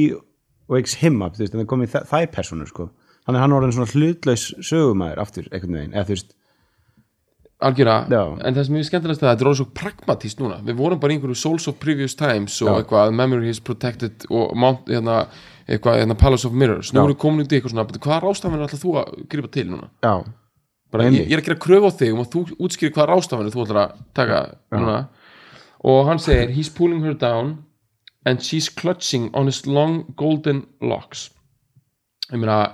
wakes 0.72 0.96
him 1.02 1.22
up 1.26 1.36
þú 1.38 1.44
veist, 1.46 1.54
en 1.56 1.62
það 1.62 1.66
er 1.66 1.70
komið 1.74 1.90
í 1.90 1.92
þær- 1.96 2.08
þær 2.12 2.28
personur 2.36 2.70
sko 2.72 2.88
þannig 3.26 3.38
er 3.38 3.44
hann 3.46 3.58
orðin 3.58 3.76
svona 3.78 3.92
hlutlaus 3.94 4.46
sögumæður 4.66 5.22
aftur 5.24 5.50
einhvern 5.52 5.78
veginn, 5.80 5.94
eða 5.94 6.08
þú 6.10 6.16
veist 6.16 6.36
algjöra, 7.62 7.96
Já. 8.10 8.22
en 8.42 8.56
það 8.58 8.66
sem 8.66 8.78
ég 8.80 8.88
skemmtilegast 8.88 9.22
það 9.22 9.30
þetta 9.30 9.44
er 9.44 9.50
orðið 9.52 9.60
svo 9.62 9.68
pragmatíst 9.78 10.40
núna, 10.42 10.60
við 10.66 10.78
vorum 10.80 11.02
bara 11.02 11.14
einhverju 11.14 11.38
souls 11.38 11.68
of 11.70 11.78
previous 11.82 12.16
times 12.18 12.58
og 12.66 12.72
Já. 12.72 12.74
eitthvað 12.82 13.14
memory 13.14 13.52
is 13.54 13.62
protected 13.62 14.26
og 14.34 14.56
mount, 14.58 14.90
hérna, 14.90 15.28
eitthvað, 15.68 16.00
hérna, 16.02 16.18
palace 16.18 16.48
of 16.48 16.56
mirrors. 16.58 16.90
Nú 16.92 17.04
erum 17.04 17.14
við 17.14 17.20
komin 17.22 17.46
út 17.46 17.54
í 17.54 17.60
eitthvað 17.60 17.76
svona, 17.76 17.86
"Bíddu, 17.86 18.02
hvaða 18.02 18.22
rástafanir 18.26 18.66
ætla 18.66 18.82
þú 18.82 18.94
að 18.98 19.28
grípa 19.30 19.52
til 19.52 19.66
núna? 19.70 19.90
Já, 20.02 20.26
bara, 20.92 21.04
ég, 21.04 21.28
ég 21.30 21.34
er 21.38 21.42
að 21.42 21.46
gera 21.46 21.60
kröfu 21.60 21.86
á 21.86 21.92
þig 22.02 22.14
um 22.14 22.24
að 22.26 22.32
þú 22.34 22.42
útskýri 22.58 22.94
hvaða 22.96 23.10
rástafanir 23.14 23.54
þú 23.54 23.66
ætlar 23.66 23.82
að 23.86 23.92
taka 24.14 24.56
núna. 24.72 25.08
Og 25.84 26.06
hann 26.08 26.18
segir, 26.20 26.50
he's 26.50 26.70
pulling 26.70 27.04
her 27.04 27.14
down 27.14 27.64
and 28.26 28.40
she's 28.42 28.70
clutching 28.70 29.30
on 29.34 29.46
his 29.46 29.66
long 29.66 30.14
golden 30.16 30.66
locks. 30.82 31.30
Ég 32.32 32.40
meina, 32.40 32.74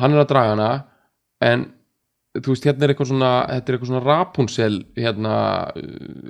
hann 0.00 0.14
er 0.14 0.22
að 0.22 0.30
draga 0.30 0.54
hana 0.54 0.70
en 1.44 1.66
þú 2.36 2.52
veist, 2.52 2.66
hérna 2.68 2.84
er 2.84 2.92
eitthvað 2.92 3.10
svona 3.12 3.34
þetta 3.48 3.70
er 3.72 3.76
eitthvað 3.76 3.92
svona 3.92 4.04
Rapunzel 4.04 4.72
hérna, 4.96 5.34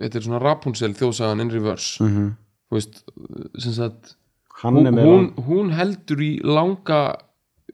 þetta 0.02 0.18
er 0.20 0.26
svona 0.26 0.42
Rapunzel 0.42 0.92
þjóðsagan 0.98 1.42
in 1.42 1.54
reverse. 1.54 2.02
Mm 2.04 2.34
þú 2.66 2.78
veist, 2.78 3.02
sem 3.62 3.74
sagt 3.76 4.16
hún, 4.62 4.88
er 4.88 5.06
hún, 5.06 5.30
hún 5.46 5.72
heldur 5.76 6.22
í 6.24 6.32
langa 6.42 7.00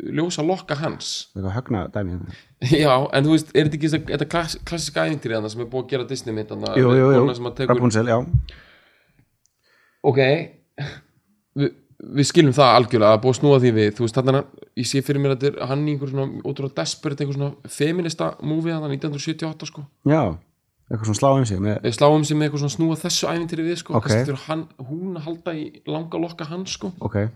ljósa 0.03 0.45
lokka 0.45 0.77
hans. 0.81 1.31
Eitthvað 1.37 1.55
högna 1.57 1.85
dæmi 1.95 2.17
hérna. 2.17 2.37
já, 2.85 2.93
en 3.13 3.27
þú 3.27 3.37
veist, 3.37 3.55
er 3.55 3.69
þetta 3.69 3.79
ekki 3.79 3.93
þetta 4.11 4.29
klass, 4.35 4.59
klassika 4.69 5.07
æfintýri 5.09 5.39
þarna 5.39 5.53
sem 5.53 5.65
er 5.65 5.71
búið 5.73 5.85
að 5.85 5.95
gera 5.95 6.09
Disney 6.11 6.37
mitt 6.37 6.53
jú, 6.53 6.93
jú, 6.99 7.09
jú, 7.17 7.23
Rapunzel, 7.71 8.13
já. 8.13 8.19
Ok. 10.03 10.21
Vi, 11.61 11.69
við 12.03 12.27
skiljum 12.29 12.55
það 12.57 12.77
algjörlega 12.77 13.17
að 13.17 13.21
búið 13.23 13.33
að 13.35 13.39
snúa 13.39 13.59
því 13.63 13.71
við 13.77 13.91
þú 13.97 14.07
veist, 14.07 14.17
þarna, 14.19 14.41
ég 14.81 14.89
sé 14.91 15.03
fyrir 15.07 15.23
mér 15.23 15.35
að 15.35 15.45
þetta 15.45 15.51
er 15.63 15.69
hann 15.71 15.85
í 15.87 15.93
einhver 15.95 16.11
svona, 16.11 16.41
ótrúlega 16.43 16.79
desperate 16.81 17.23
einhver 17.23 17.37
svona 17.39 17.75
feminista 17.77 18.31
movie 18.43 18.73
þarna 18.75 18.91
1978 18.91 19.69
sko. 19.71 19.85
Já, 20.11 20.23
eitthvað 20.91 21.09
svona 21.09 21.21
slá 21.21 21.29
um 21.37 21.47
sig 21.49 21.63
með, 21.63 21.79
við 21.87 21.95
sláum 21.99 22.27
sem 22.27 22.41
með 22.41 22.49
eitthvað 22.49 22.65
svona 22.65 22.77
snúa 22.77 22.99
þessu 23.05 23.31
æfintýri 23.31 23.67
við 23.69 23.79
sko, 23.85 23.95
Ok. 23.95 24.09
kannski 24.09 24.33
þurfa 24.33 24.49
hann, 24.49 24.65
hún 24.91 25.15
að 25.21 25.27
halda 25.29 25.55
í 25.57 25.65
langa 25.87 26.23
lokka 26.25 26.49
hans 26.51 26.79
sko. 26.79 26.93
Ok. 27.01 27.23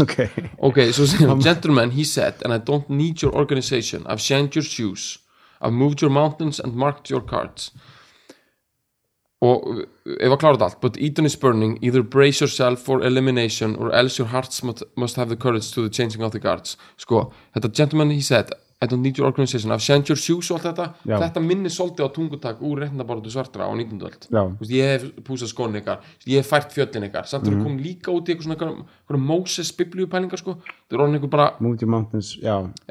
Ok, 0.00 0.14
ok, 0.62 0.76
svo 0.94 1.04
segir 1.10 1.28
hann 1.28 1.42
gentleman, 1.42 1.90
he 1.90 2.04
said, 2.06 2.38
and 2.46 2.54
I 2.54 2.58
don't 2.62 2.88
need 2.88 3.20
your 3.20 3.34
organization. 3.34 4.06
I've 4.06 4.22
shined 4.22 4.54
your 4.54 4.62
shoes. 4.64 5.18
I've 5.60 5.74
moved 5.74 6.00
your 6.00 6.10
mountains 6.14 6.60
and 6.62 6.78
marked 6.78 7.10
your 7.10 7.20
cards 7.20 7.72
og 9.46 9.80
ef 10.18 10.30
að 10.34 10.38
klára 10.42 10.56
þetta 10.58 10.68
allt 10.70 10.80
but 10.84 10.96
Eden 11.08 11.26
is 11.30 11.36
burning, 11.36 11.78
either 11.82 12.02
brace 12.02 12.40
yourself 12.44 12.82
for 12.82 13.02
elimination 13.04 13.76
or 13.76 13.92
else 13.94 14.18
your 14.22 14.28
hearts 14.34 14.62
must, 14.62 14.84
have 15.16 15.28
the 15.28 15.36
courage 15.36 15.72
to 15.74 15.82
the 15.88 15.90
changing 15.90 16.22
of 16.22 16.32
the 16.32 16.38
guards 16.42 16.76
sko, 16.96 17.30
þetta 17.56 17.72
gentleman 17.72 18.10
he 18.10 18.20
said 18.22 18.52
I 18.76 18.84
don't 18.84 19.00
need 19.00 19.16
your 19.16 19.24
organization 19.26 19.72
I've 19.72 19.80
sent 19.80 20.10
your 20.10 20.18
shoes 20.20 20.50
og 20.52 20.58
allt 20.58 20.66
þetta 20.68 20.84
Já. 21.08 21.16
þetta 21.22 21.40
minnir 21.40 21.72
svolítið 21.72 22.04
á 22.04 22.08
tungutak 22.12 22.58
úr 22.60 22.82
réttindabaratu 22.82 23.30
svartra 23.32 23.64
á 23.64 23.72
19. 23.72 24.02
öld 24.04 24.26
Já. 24.28 24.42
Þú 24.52 24.60
veist, 24.60 24.72
ég 24.76 24.90
hef 24.92 25.06
púsað 25.24 25.48
skónin 25.54 25.78
ykkar 25.80 26.02
ég 26.28 26.42
hef 26.42 26.50
fært 26.52 26.74
fjöllin 26.76 27.06
ykkar 27.08 27.24
samt 27.30 27.46
Mhm. 27.48 27.54
mm. 27.56 27.62
kom 27.64 27.78
líka 27.80 28.12
út 28.12 28.28
í 28.28 28.34
eitthvað 28.34 28.50
svona 28.50 29.20
Moses 29.30 29.72
biblíupælingar 29.72 30.36
sko 30.42 30.58
það 30.60 30.92
er 30.98 31.02
orðin 31.06 31.16
eitthvað 31.18 31.30
bara 31.38 31.46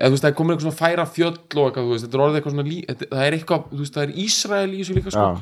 eða 0.01 0.09
veist 0.09 0.23
það 0.25 0.31
er 0.31 0.37
komin 0.41 0.55
eitthvað 0.57 0.67
svona 0.71 0.81
færa 0.81 1.05
fjöll 1.05 1.37
og 1.37 1.69
eitthvað 1.69 1.91
veist 1.93 2.05
þetta 2.07 2.17
er 2.17 2.25
orðið 2.25 2.39
eitthvað 2.41 2.55
svona 2.55 2.65
það 3.13 3.27
er 3.29 3.37
eitthvað 3.37 3.69
þú 3.69 3.83
veist 3.85 3.93
það 3.99 4.03
er 4.09 4.17
Ísrael 4.25 4.73
í 4.73 4.81
þessu 4.81 4.97
líka 4.97 5.13
sko 5.13 5.29
já 5.29 5.37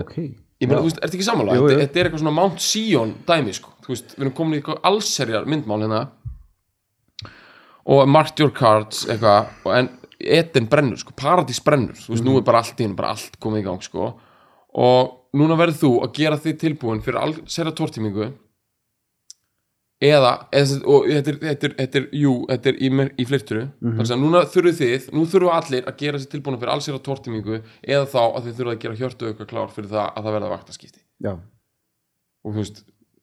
ok. 0.00 0.16
Ég 0.62 0.70
meina 0.70 0.82
þú 0.82 0.90
veist 0.90 1.00
ertu 1.02 1.18
ekki 1.18 1.26
sammála? 1.26 1.56
Þetta, 1.58 1.98
er 1.98 2.08
eitthvað 2.08 2.22
svona 2.22 2.34
Mount 2.36 2.62
Sion 2.62 3.16
dæmi 3.26 3.54
sko. 3.56 3.72
Þú 3.82 3.94
veist 3.94 4.12
við 4.14 4.24
erum 4.24 4.34
komin 4.36 4.54
í 4.54 4.60
eitthvað 4.60 4.84
allserjar 4.92 5.48
myndmál 5.50 5.82
hérna. 5.82 6.02
Og 7.92 8.04
marked 8.06 8.38
your 8.38 8.52
cards 8.54 9.02
eitthvað 9.10 9.74
en 9.80 9.90
Eden 10.22 10.68
brennur 10.70 11.00
sko, 11.00 11.16
paradís 11.18 11.58
brennur. 11.64 11.98
Þú 11.98 12.14
veist, 12.14 12.26
nú 12.26 12.36
er 12.38 12.46
bara 12.46 12.60
allt 12.62 12.78
í 12.78 12.86
hennu, 12.86 12.94
bara 12.98 13.10
allt 13.16 13.40
komið 13.42 13.64
í 13.64 13.66
gang 13.66 13.82
sko. 13.82 14.12
Og 14.78 15.10
núna 15.38 15.56
verður 15.58 15.80
þú 15.80 15.90
að 16.06 16.12
gera 16.20 16.38
þig 16.38 16.60
tilbúin 16.60 17.02
fyrir 17.02 17.18
allserja 17.24 17.74
tórtímingu 17.74 18.30
eða, 20.02 20.32
eða 20.58 20.78
og 20.90 21.08
þetta 21.10 21.32
er, 21.32 21.38
þetta 21.46 21.68
er, 21.68 21.74
þetta 21.80 22.00
er, 22.02 22.06
jú, 22.22 22.32
þetta 22.50 22.72
er 22.72 22.78
í, 22.82 22.92
í 23.22 23.26
flirturu 23.28 23.64
Mhm. 23.80 23.96
þannig 24.00 24.14
að 24.16 24.22
núna 24.24 24.44
þurfu 24.54 24.72
þið, 24.82 25.10
nú 25.14 25.26
þurfu 25.30 25.52
allir 25.56 25.84
að 25.90 25.98
gera 26.02 26.18
sér 26.22 26.32
tilbúin 26.36 26.58
fyrir 26.60 26.74
allserja 26.74 27.02
tórtímingu 27.06 27.60
eða 27.86 28.06
þá 28.10 28.22
að 28.24 28.48
þið 28.48 28.56
þurfu 28.60 28.72
að 28.76 28.80
gera 28.86 28.98
hjörtu 29.02 29.30
auka 29.32 29.46
klár 29.52 29.70
fyrir 29.76 29.92
það 29.92 30.08
að 30.16 30.24
það 30.26 30.36
verða 30.38 30.50
vaktaskipti 30.56 31.00
Já, 31.22 31.32
og 32.42 32.50
þú 32.56 32.58
veist, 32.64 32.82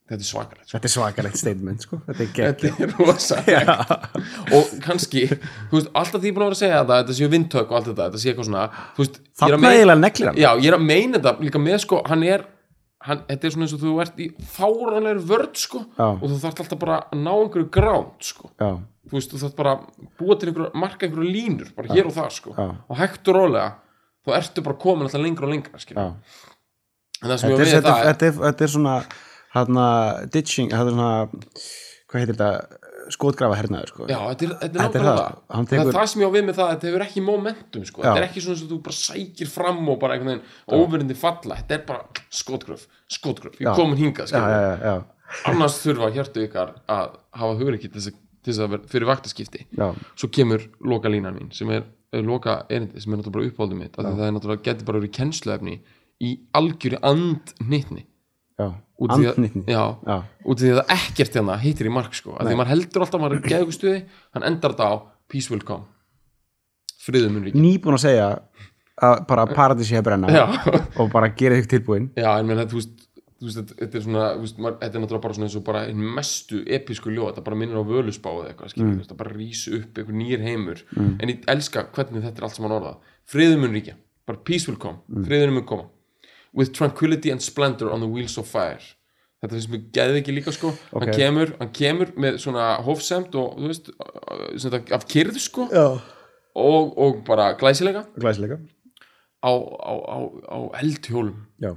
þetta 0.10 0.24
er 0.24 0.30
svakalegt 0.30 0.66
sko. 0.66 0.74
þetta 0.78 0.88
er 0.90 0.94
svakalegt 0.96 1.38
statement 1.38 1.84
sko. 1.86 1.98
Þetta 2.08 2.24
er 2.24 2.86
er 2.88 2.94
rosalegt. 2.98 3.92
Og 4.58 4.72
kannski, 4.82 5.26
þú 5.70 5.76
veist, 5.76 5.90
alltaf 5.94 6.24
því 6.24 6.32
búin 6.34 6.46
að 6.46 6.50
vera 6.50 6.56
að 6.56 6.62
segja 6.64 6.80
þetta 6.80 7.00
þetta 7.04 7.18
séu 7.20 7.30
vindtök 7.36 7.68
og 7.70 7.76
allt 7.78 7.90
þetta, 7.92 8.08
þetta 8.08 8.22
séu 8.24 8.32
eitthvað 8.32 8.48
svona 8.50 8.64
ég 9.52 9.54
er 9.54 9.76
eiginlega 9.76 10.00
neglir 10.02 10.32
hann. 10.32 10.40
Já, 10.42 10.50
ég 10.64 10.72
er 10.72 10.78
að 10.80 10.88
meina 10.88 11.20
þetta 11.20 11.36
líka 11.46 11.62
með 11.62 11.78
sko, 11.84 12.00
hann 12.10 12.24
er 12.26 12.48
hann, 13.08 13.22
þetta 13.30 13.48
er 13.48 13.54
svona 13.56 13.66
eins 13.68 13.76
og 13.78 13.84
þú 13.84 13.94
ert 14.04 14.20
í 14.20 14.28
fáranlegri 14.56 15.26
vörd 15.30 15.60
sko, 15.62 15.84
Já. 15.98 16.08
og 16.16 16.26
þú 16.26 16.40
þarft 16.44 16.64
alltaf 16.66 16.80
bara 16.82 16.98
að 17.08 17.22
ná 17.24 17.32
einhverju 17.36 17.70
gránt 17.78 18.28
sko, 18.32 18.52
Já, 18.60 18.72
þú 19.10 19.18
veist, 19.18 19.32
þú 19.34 19.42
þarft 19.44 19.58
bara 19.62 19.76
að 19.78 20.10
búa 20.20 20.38
til 20.40 20.50
einhverju, 20.52 20.72
marka 20.84 21.08
einhverju 21.08 21.34
línur 21.36 21.72
bara 21.78 21.94
hér 21.96 22.10
og 22.12 22.16
það 22.18 22.30
sko, 22.36 22.56
Já. 22.58 22.68
og 22.90 23.00
hægt 23.00 23.32
og 23.32 23.40
rólega 23.40 23.70
þá 24.28 24.36
ertu 24.42 24.66
bara 24.66 24.80
komin 24.84 25.08
alltaf 25.08 25.24
lengra 25.24 25.48
og 25.48 25.54
lengra 25.54 25.80
skilur. 25.80 26.02
já 26.04 26.14
en 27.20 27.30
það 27.30 27.38
sem 27.40 27.50
Þetta 27.50 27.56
ég 27.56 27.60
er, 27.60 27.66
við 27.66 27.74
þetta, 27.76 27.90
það 27.90 28.00
er, 28.00 28.06
þetta, 28.14 28.26
er, 28.26 28.36
þetta 28.48 28.64
er 28.64 28.72
svona 28.76 28.96
hérna 29.56 29.86
ditching, 30.36 30.70
þetta 30.72 30.94
svona 30.94 31.10
hvað 32.10 32.22
heitir 32.22 32.36
þetta, 32.38 32.80
skotgrafa 33.16 33.56
hernaður 33.60 33.88
sko. 33.94 34.08
Já, 34.10 34.18
þetta 34.32 34.46
er, 34.46 34.54
þetta 34.62 34.80
er 34.80 34.84
Þetta 34.84 35.00
er 35.00 35.06
það. 35.10 35.38
Hann 35.50 35.66
Það 35.66 35.74
er 35.74 35.84
tekur- 35.86 35.98
það 36.00 36.08
sem 36.14 36.22
ég 36.22 36.28
á 36.30 36.32
við 36.36 36.44
með 36.50 36.56
það, 36.60 36.70
þetta 36.74 36.88
hefur 36.90 37.06
ekki 37.06 37.24
momentum, 37.26 37.86
sko. 37.90 38.02
Þetta 38.06 38.18
er 38.22 38.28
ekki 38.30 38.42
svona 38.46 38.58
sem 38.62 38.68
þú 38.70 38.80
bara 38.88 38.98
sækir 39.00 39.48
fram 39.54 39.90
og 39.90 40.00
bara 40.00 40.14
einhvern 40.18 40.40
veginn 40.40 40.80
óverindi 40.80 41.16
falla. 41.18 41.56
Þetta 41.62 41.78
er 41.80 41.84
bara 41.88 42.24
skotgröf, 42.30 42.88
skotgröf. 43.10 43.60
Ég 43.60 43.76
komin 43.76 43.98
hingað, 43.98 44.32
já, 44.34 44.44
já, 44.84 45.04
Annars 45.46 45.76
þurfa 45.84 46.10
hjörtu 46.16 46.42
ykkar 46.48 46.72
að 46.90 47.10
hafa 47.38 47.54
hugreikið 47.60 47.92
til 47.94 48.02
þess 48.02 48.08
að- 48.14 48.20
til 48.44 48.54
þess 48.54 48.60
að 48.66 48.70
vera 48.70 48.84
fyrir 48.90 49.06
vaktaskipti. 49.10 49.66
já, 49.78 49.96
Svo 50.16 50.28
kemur 50.32 50.64
loka 50.82 51.08
línan 51.10 51.36
mín, 51.38 51.54
sem 51.54 51.70
er, 51.70 51.84
loka 52.14 52.66
erindi, 52.70 53.00
sem 53.02 53.14
er 53.14 53.18
náttúrulega 53.18 53.32
bara 53.32 53.50
uppáldum 53.52 53.78
mitt. 53.78 53.92
Það 53.94 54.28
er 54.28 54.32
náttúrulega, 54.34 54.64
getur 54.64 54.86
bara 54.86 55.00
verið 55.00 55.12
kennsluefni 55.14 55.80
í 56.22 56.40
algjöri 56.56 56.98
andnitni. 57.04 58.06
já. 58.06 58.19
Að- 58.60 59.30
andnitni 59.30 59.64
út 59.72 60.60
því 60.60 60.72
að 60.74 60.80
það 60.82 60.94
ekkert 60.98 61.38
hérna 61.40 61.56
hittir 61.62 61.88
í 61.88 61.94
mark 61.94 62.16
sko, 62.18 62.34
af 62.36 62.44
því 62.46 62.54
að 62.56 62.60
maður 62.60 62.72
heldur 62.74 63.06
alltaf 63.06 63.18
að 63.20 63.24
maður 63.24 63.38
er 63.40 63.50
geðugustuði 63.54 64.00
hann 64.36 64.48
endar 64.50 64.74
þetta 64.76 64.90
á 64.92 64.96
peace 65.30 65.52
will 65.54 65.64
come. 65.64 65.86
Friðum 67.00 67.38
mun 67.38 67.46
ríkja. 67.48 67.62
Nýbúin 67.64 67.96
að 67.96 68.04
segja 68.04 68.26
að 69.00 69.22
bara 69.30 69.46
paradísi 69.48 69.96
að 69.96 70.08
brenna 70.10 70.32
Já. 70.34 70.44
og 71.00 71.12
bara 71.14 71.30
gera 71.32 71.56
þig 71.62 71.70
tilbúin 71.72 72.10
já, 72.18 72.34
en 72.36 72.50
menn, 72.50 72.60
þú 72.68 72.82
veist, 72.82 73.06
þetta- 73.40 73.88
er 73.96 74.04
svona, 74.04 74.26
þetta 74.36 74.90
er 74.90 75.00
náttúrulega 75.00 75.22
bara 75.24 75.38
svona 75.38 75.48
eins 75.48 75.56
og 75.56 75.64
bara 75.70 75.86
einn 75.88 76.02
mestu 76.18 76.60
episku 76.68 77.14
ljóð, 77.14 77.30
þetta 77.32 77.46
bara 77.46 77.60
minnir 77.62 77.80
á 77.80 77.84
völusbáð 77.88 78.50
eitthvað, 78.50 78.76
mm. 78.76 78.98
þetta 79.06 79.18
bara 79.22 79.38
rís 79.38 79.62
upp 79.72 80.02
einhver 80.02 80.18
nýr 80.20 80.44
heimur, 80.44 80.84
en 81.00 81.32
ég 81.32 81.48
elska 81.48 81.86
hvernig 81.96 82.26
þetta 82.28 82.44
er 82.44 82.50
allt 82.50 82.58
saman 82.60 82.76
orðað, 82.76 83.00
friðum 83.32 83.64
mun 83.64 83.78
ríkja. 83.80 83.96
Bara 84.28 84.44
peace 84.44 84.68
will 84.68 84.78
come, 84.82 85.00
friðum 85.24 85.56
mun 85.56 85.66
koma 85.70 85.88
with 86.54 86.72
tranquility 86.74 87.32
and 87.32 87.42
splendor 87.42 87.92
on 87.92 88.00
the 88.02 88.08
wheels 88.08 88.38
of 88.38 88.48
fire. 88.48 88.80
Þetta 89.44 89.56
finnst 89.56 89.70
mér 89.72 89.84
geði 89.96 90.20
ekki 90.22 90.34
líka 90.36 90.52
sko. 90.52 90.74
Hann, 90.92 91.04
Ok. 91.10 91.16
kemur, 91.16 91.54
hann 91.60 91.70
kemur 91.72 92.10
með 92.20 92.40
svona 92.44 92.66
hófsemt 92.84 93.36
og 93.40 93.56
þú 93.60 93.68
veist 93.72 93.92
þetta, 94.66 94.82
af 94.98 95.06
kyrðu 95.08 95.40
sko. 95.40 95.68
Og, 96.60 96.98
og 96.98 97.22
bara 97.26 97.54
glæsilega. 97.56 98.04
Glæsilega. 98.20 98.58
Á, 99.40 99.52
á, 99.56 99.94
á, 99.96 100.18
á 100.52 100.58
eldhjólum. 100.82 101.38
Já, 101.64 101.72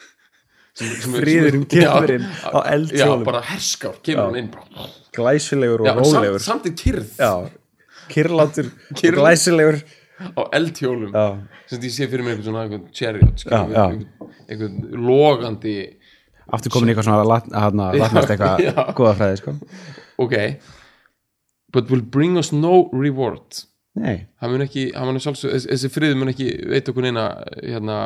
sem, 0.78 0.88
sem 1.02 1.14
er- 1.18 1.20
Friðurinn 1.26 1.66
sem 1.68 1.80
er- 1.82 1.90
kemur 1.90 2.10
inn 2.14 2.24
já, 2.24 2.48
á 2.54 2.58
eldhjólum. 2.72 3.20
já, 3.20 3.24
bara 3.28 3.42
herskár 3.50 3.98
kemur 4.02 4.24
hann 4.30 4.36
inn 4.40 4.48
bara, 4.54 4.88
glæsilegur 5.12 5.80
og 5.82 5.86
já, 5.90 5.94
samt, 5.98 6.14
rólegur. 6.14 6.40
samt 6.46 6.64
í 6.64 6.72
kyrð 6.78 7.10
já, 7.18 7.32
og 7.36 9.12
glæsilegur 9.18 9.82
á 10.18 10.42
eldhjólum 10.58 11.12
sem 11.70 11.82
ég 11.82 11.94
sé 11.94 12.08
fyrir 12.10 12.24
mér 12.26 12.36
einhvern 12.36 12.48
svona 12.48 12.64
einhvern 12.66 12.88
chariot 12.92 13.44
einhvern, 13.46 14.04
einhvern 14.48 14.78
logandi 15.08 15.76
aftur 16.48 16.72
komin 16.72 16.92
eitthvað 16.92 17.08
svona 17.10 17.28
lat, 17.28 17.48
hana, 17.52 17.90
latnast 17.96 18.30
eitthvað 18.32 18.62
góða 18.98 19.14
fræði 19.18 19.40
sko. 19.42 19.56
Ok. 20.24 20.36
But 21.72 21.90
will 21.92 22.00
bring 22.02 22.38
us 22.40 22.52
no 22.52 22.88
reward. 22.96 23.64
Nei, 23.98 24.28
hann 24.40 24.52
mun 24.54 24.64
ekki, 24.64 24.86
hann 24.96 25.10
mun 25.10 25.20
sjálfsög 25.20 25.52
þessi, 25.66 25.90
friður 25.92 26.20
mun 26.20 26.32
ekki 26.32 26.48
veit 26.70 26.88
okkur 26.88 27.04
neina 27.04 27.26
hérna, 27.58 27.96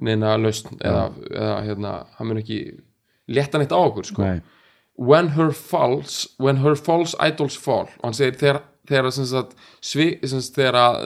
neina 0.00 0.36
lausn 0.40 0.78
eða, 0.78 1.08
eða 1.32 1.56
hérna, 1.66 1.92
hann 2.16 2.30
mun 2.30 2.40
ekki 2.40 2.58
létta 3.28 3.60
neitt 3.60 3.74
á 3.74 3.80
okkur 3.80 4.08
sko. 4.08 4.24
nei. 4.24 4.40
When 4.98 5.28
her 5.36 5.52
false 5.54 6.26
when 6.42 6.58
her 6.64 6.74
false 6.74 7.14
idols 7.22 7.54
fall 7.60 7.86
og 7.86 8.06
hann 8.08 8.16
segir 8.18 8.38
þegar, 8.40 8.62
þegar 8.88 9.10
sem 9.14 9.26
sagt, 9.28 9.54
svi, 9.84 10.08
sem 10.24 10.40
sagt, 10.42 10.56
þegar 10.58 10.78
að 10.82 11.00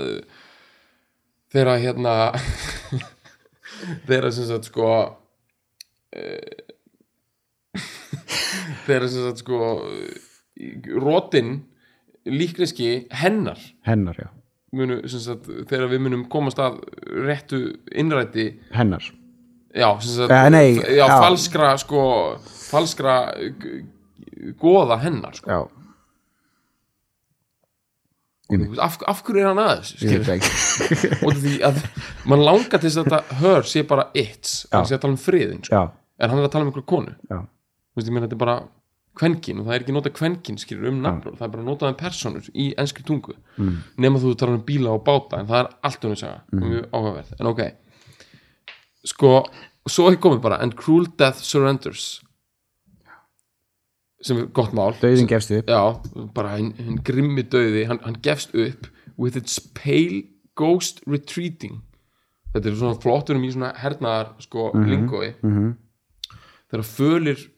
þegar 1.52 1.72
að 1.74 1.82
hérna 1.86 2.14
þegar 4.08 4.28
að 4.30 4.36
sem 4.38 4.46
sagt 4.50 4.70
sko 4.70 4.90
eh, 6.16 6.62
þegar 8.86 9.06
að 9.06 9.12
sem 9.14 9.26
sagt 9.26 9.42
sko 9.44 9.60
rótin 11.02 11.54
líkneski 12.28 13.08
hennar 13.18 13.58
hennar, 13.88 14.14
já, 14.20 14.28
munu, 14.76 15.00
sagt, 15.10 15.48
þegar 15.68 15.88
við 15.90 16.04
munum 16.06 16.26
komast 16.30 16.60
að 16.62 16.78
réttu 17.26 17.62
innræti 17.98 18.46
hennar 18.76 19.02
já, 19.74 19.88
sagt, 20.04 20.30
Eh, 20.30 20.48
nei, 20.52 20.76
já, 20.78 21.02
já. 21.02 21.16
falskra 21.18 21.72
sko, 21.82 22.02
falskra 22.70 23.16
goða 24.62 25.00
hennar 25.02 25.34
sko. 25.38 25.50
já, 25.50 25.81
af, 28.82 28.98
af 29.08 29.22
hverju 29.26 29.42
er 29.42 29.48
hann 29.50 29.60
að 29.62 29.90
ekki. 30.36 30.52
Og 31.26 31.40
því 31.40 31.56
að 31.68 31.80
mann 32.30 32.44
langar 32.44 32.78
til 32.78 32.88
þess 32.88 33.00
að 33.00 33.08
þetta 33.08 33.40
hör 33.40 33.66
sé 33.68 33.82
bara 33.88 34.06
it's, 34.18 34.62
hann 34.72 34.86
sé 34.88 34.96
að 34.96 35.04
tala 35.04 35.16
um 35.16 35.20
friðin 35.20 35.64
sko. 35.66 35.82
en 36.18 36.32
hann 36.32 36.40
er 36.40 36.48
að 36.48 36.54
tala 36.54 36.66
um 36.66 36.70
einhverju 36.72 36.88
konu. 36.92 37.16
Veist, 37.28 38.08
ég 38.08 38.14
meina 38.14 38.26
þetta 38.26 38.38
er 38.38 38.42
bara 38.44 38.56
kvenkin 39.18 39.60
og 39.60 39.68
það 39.68 39.74
er 39.74 39.84
ekki 39.84 39.94
notað 39.96 40.14
kvenkin 40.16 40.58
skilur 40.60 40.88
um 40.88 41.02
nafnur, 41.04 41.36
það 41.36 41.46
er 41.46 41.54
bara 41.56 41.66
notað 41.66 41.92
um 41.92 41.98
personur 42.00 42.46
í 42.52 42.70
enskri 42.80 43.04
tungu. 43.08 43.36
Mm. 43.58 43.82
nema 44.00 44.20
þú 44.22 44.32
talar 44.40 44.56
um 44.56 44.66
bíla 44.66 44.94
og 44.96 45.04
báta 45.04 45.42
en 45.42 45.50
það 45.50 45.64
er 45.64 45.70
allt 45.88 46.06
um 46.06 46.14
að 46.14 46.22
segja 46.22 46.38
mm. 46.40 46.62
mjög 46.64 46.86
áhugaverð, 46.96 47.34
en 47.38 47.50
ok. 47.50 47.62
Sko, 49.12 49.32
svo 49.90 50.08
er 50.08 50.20
komið 50.22 50.44
bara 50.46 50.60
and 50.64 50.78
cruel 50.78 51.10
death 51.20 51.44
surrenders 51.44 52.06
sem 54.22 54.38
er 54.38 54.46
gott 54.54 54.72
mál. 54.72 54.92
Döðin 55.00 55.26
gefst 55.30 55.50
upp. 55.50 55.66
Já, 55.66 56.28
bara 56.34 56.56
hinn 56.56 56.72
hin 56.78 57.00
grimmi 57.04 57.42
döði 57.42 57.86
hann, 57.88 57.98
hann 58.04 58.20
gefst 58.22 58.54
upp 58.54 58.86
with 59.18 59.36
its 59.36 59.58
pale 59.74 60.22
ghost 60.56 61.00
retreating. 61.06 61.80
Þetta 62.54 62.68
er 62.68 62.76
svona 62.76 63.00
flotturum 63.00 63.44
í 63.46 63.52
svona 63.54 63.72
hernaðar 63.80 64.34
sko 64.44 64.70
lingói 64.76 65.34
Mhm. 65.42 65.76
þegar 66.70 66.84
fölir 66.84 67.48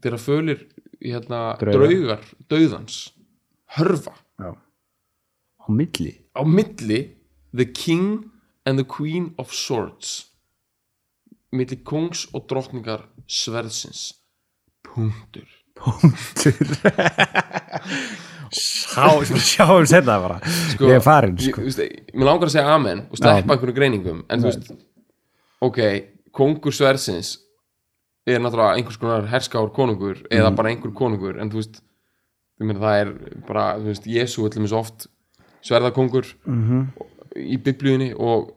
þegar 0.00 0.18
fölir 0.20 0.66
hérna, 1.02 1.56
Draugar. 1.58 1.72
draugar 1.88 2.20
döðans 2.48 3.10
hörfa. 3.76 4.14
Já, 4.40 4.52
á 5.60 5.66
milli. 5.68 6.20
Á 6.34 6.42
milli 6.44 7.10
the 7.54 7.64
king 7.66 8.30
and 8.64 8.78
the 8.78 8.84
queen 8.84 9.34
of 9.38 9.52
swords. 9.52 10.26
Milli 11.52 11.76
kongs 11.84 12.26
og 12.34 12.46
drottningar 12.48 13.04
sverðsins 13.28 14.14
punktur 14.96 15.46
punktur 15.76 16.56
Sjá, 18.56 19.08
sjáum 19.42 19.86
setna 19.90 20.14
bara 20.22 20.36
Sko, 20.72 20.86
ég 20.88 21.00
er 21.00 21.02
farin 21.04 21.34
sko. 21.40 21.60
þú 21.60 21.66
veist, 21.66 21.80
mér 22.14 22.28
langar 22.28 22.46
að 22.48 22.54
segja 22.54 22.74
amen 22.76 23.00
og 23.10 23.18
sleppa 23.18 23.56
einhverju 23.56 23.74
greiningum 23.76 24.20
en 24.30 24.42
þú 24.44 24.46
veist, 24.52 24.70
ok 25.66 25.80
kongur 26.36 26.74
sverðsins 26.76 27.32
er 28.26 28.40
náttúrulega 28.42 28.78
einhvers 28.78 29.00
konar 29.02 29.26
herskár 29.32 29.68
konungur 29.74 30.22
eða 30.30 30.48
Mhm. 30.50 30.56
bara 30.58 30.70
einhver 30.70 30.94
konungur 30.94 31.40
en 31.42 31.50
þú 31.50 31.60
veist 31.60 31.82
það 32.60 33.00
er 33.00 33.12
bara, 33.46 33.66
þú 33.78 33.90
veist, 33.90 34.06
Jésu 34.06 34.46
er 34.46 34.50
til 34.54 34.62
mér 34.62 34.72
oft 34.78 35.06
sverðakongur 35.66 36.26
Mhm. 36.46 36.86
í 37.36 37.58
biblíunni 37.62 38.14
og, 38.16 38.52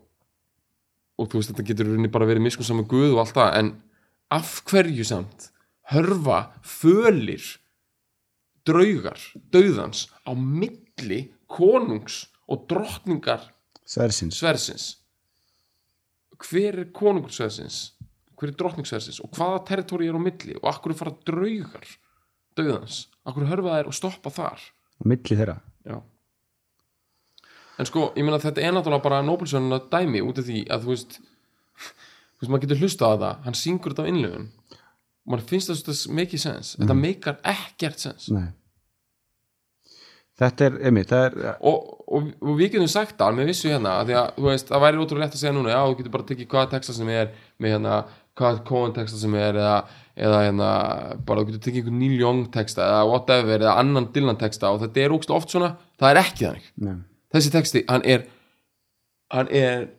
og 1.19 1.27
þú 1.29 1.33
veist, 1.41 1.51
þetta 1.51 1.65
getur 1.65 2.07
bara 2.11 2.25
verið 2.29 2.41
miskunnsam 2.45 2.79
með 2.79 2.87
Guð 2.93 3.13
og 3.13 3.19
allt 3.25 3.35
það, 3.35 3.57
en 3.57 3.73
af 4.31 4.61
hverju 4.69 5.03
samt 5.05 5.49
hörfa 5.89 6.39
fölir 6.63 7.43
draugar, 8.67 9.19
dauðans 9.53 10.07
á 10.25 10.31
milli 10.37 11.29
konungs 11.49 12.27
og 12.49 12.67
drottningar 12.69 13.49
Sversins 13.89 14.37
sversins 14.37 14.89
hver 16.39 16.77
er 16.77 16.91
konungur 16.95 17.33
sversins 17.33 17.89
hver 18.39 18.53
er 18.53 18.59
drottning 18.59 18.87
sversins 18.87 19.19
og 19.23 19.33
hvaða 19.35 19.63
territóri 19.67 20.07
er 20.07 20.15
á 20.15 20.21
milli? 20.21 20.55
Og 20.61 20.69
akkur 20.71 20.95
fara 20.95 21.15
draugar 21.27 21.87
dauðans, 22.57 23.07
akkur 23.27 23.47
hörfa 23.49 23.75
þær 23.75 23.89
og 23.91 23.97
stoppa 23.97 24.31
þar? 24.33 24.63
Á 24.99 25.03
milli 25.07 25.35
þeirra. 25.35 25.57
Já. 25.87 25.97
En 27.79 27.87
sko, 27.87 28.09
ég 28.15 28.25
meina 28.27 28.39
þetta 28.39 28.63
er 28.63 28.73
náttúrulega 28.75 29.05
bara 29.05 29.19
Nobelsönuna 29.23 29.81
dæmi 29.91 30.23
út 30.23 30.39
af 30.41 30.47
því 30.47 30.63
að 30.71 30.85
þú 30.85 30.93
veist 30.93 31.19
þú 31.19 32.41
veist, 32.41 32.49
maður 32.51 32.63
getur 32.65 32.81
hlustað 32.83 33.15
á 33.15 33.17
það. 33.23 33.43
Hann 33.45 33.59
syngur 33.59 33.95
þetta 33.95 34.07
á 34.07 34.11
innlöfun 34.11 34.49
og 35.29 35.35
maður 35.35 35.49
finnst 35.51 35.69
það 35.69 35.83
þetta 35.83 36.15
mikið 36.17 36.41
sens. 36.41 36.71
Þetta 36.79 36.95
meikar 36.97 37.35
ekkert 37.51 38.01
sens. 38.01 38.31
Nei. 38.33 38.47
þetta 40.39 40.65
er, 40.65 40.77
einmitt, 40.87 41.09
það 41.11 41.25
er 41.27 41.57
og, 41.67 41.89
og, 42.07 42.29
og 42.39 42.55
við 42.57 42.71
getum 42.73 42.89
sagt 42.89 43.17
það 43.19 43.35
með 43.37 43.49
vissu 43.51 43.69
hérna 43.69 43.97
að 43.99 44.09
því 44.09 44.15
að 44.15 44.29
þú 44.37 44.45
veist, 44.47 44.69
það 44.71 44.83
væri 44.85 45.01
ótrúlega 45.03 45.27
rétt 45.27 45.35
að 45.35 45.41
segja 45.43 45.51
núna 45.57 45.73
já, 45.73 45.79
þú 45.83 45.97
getur 45.99 46.13
bara 46.13 46.27
tekið 46.29 46.47
hvaða 46.53 46.69
texta 46.71 46.95
sem 46.95 47.11
er 47.11 47.33
með 47.59 47.73
hérna, 47.75 47.97
hvaða 48.39 48.63
Cohen 48.69 48.95
texta 48.95 49.19
sem 49.19 49.35
er 49.35 49.59
eða, 49.59 49.75
eða 50.15 50.39
hérna, 50.45 50.69
bara 51.27 51.43
þú 51.43 51.49
getur 51.51 51.63
tekið 51.67 51.91
einhvern 51.91 52.15
Young 52.21 52.41
texta 52.55 52.87
eða 52.87 53.03
whatever 53.11 53.65
eða 53.67 53.75
annan 53.83 54.09
Dylan 54.15 54.39
texta 54.39 54.71
og 54.71 54.79
þetta 54.85 55.03
er 55.03 55.17
ógst 55.17 55.35
oft 55.35 55.51
svona 55.53 55.73
það 55.99 56.13
er 56.13 56.21
ekki 56.23 56.47
þannig. 56.47 56.71
Nei. 56.87 56.95
þessi 57.35 57.53
texti, 57.57 57.83
hann 57.91 58.07
er 58.07 58.25
hann 59.35 59.51
er 59.51 59.89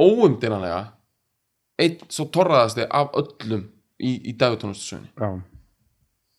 óumdýranlega 0.00 0.82
einn 1.84 2.00
svo 2.08 2.30
torraðasti 2.32 2.88
af 2.88 3.12
öllum 3.20 3.68
í, 4.02 4.12
í 4.30 4.36
dagutónastasögunni 4.40 5.10
já, 5.14 5.30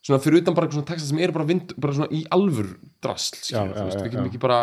svona 0.04 0.20
fyrir 0.24 0.42
utan 0.42 0.56
bara 0.56 0.70
svona 0.70 0.88
texta 0.90 1.08
sem 1.10 1.20
eru 1.24 1.36
bara, 1.36 1.48
vind, 1.48 1.74
bara 1.80 1.96
svona 1.96 2.10
í 2.12 2.24
alvur 2.34 2.74
drasl 3.04 3.38
skilur, 3.40 3.70
Já, 3.70 3.74
þú 3.74 3.78
já, 3.80 3.86
veist, 3.90 4.02
við 4.04 4.10
getum 4.14 4.30
ekki 4.30 4.42
bara 4.44 4.58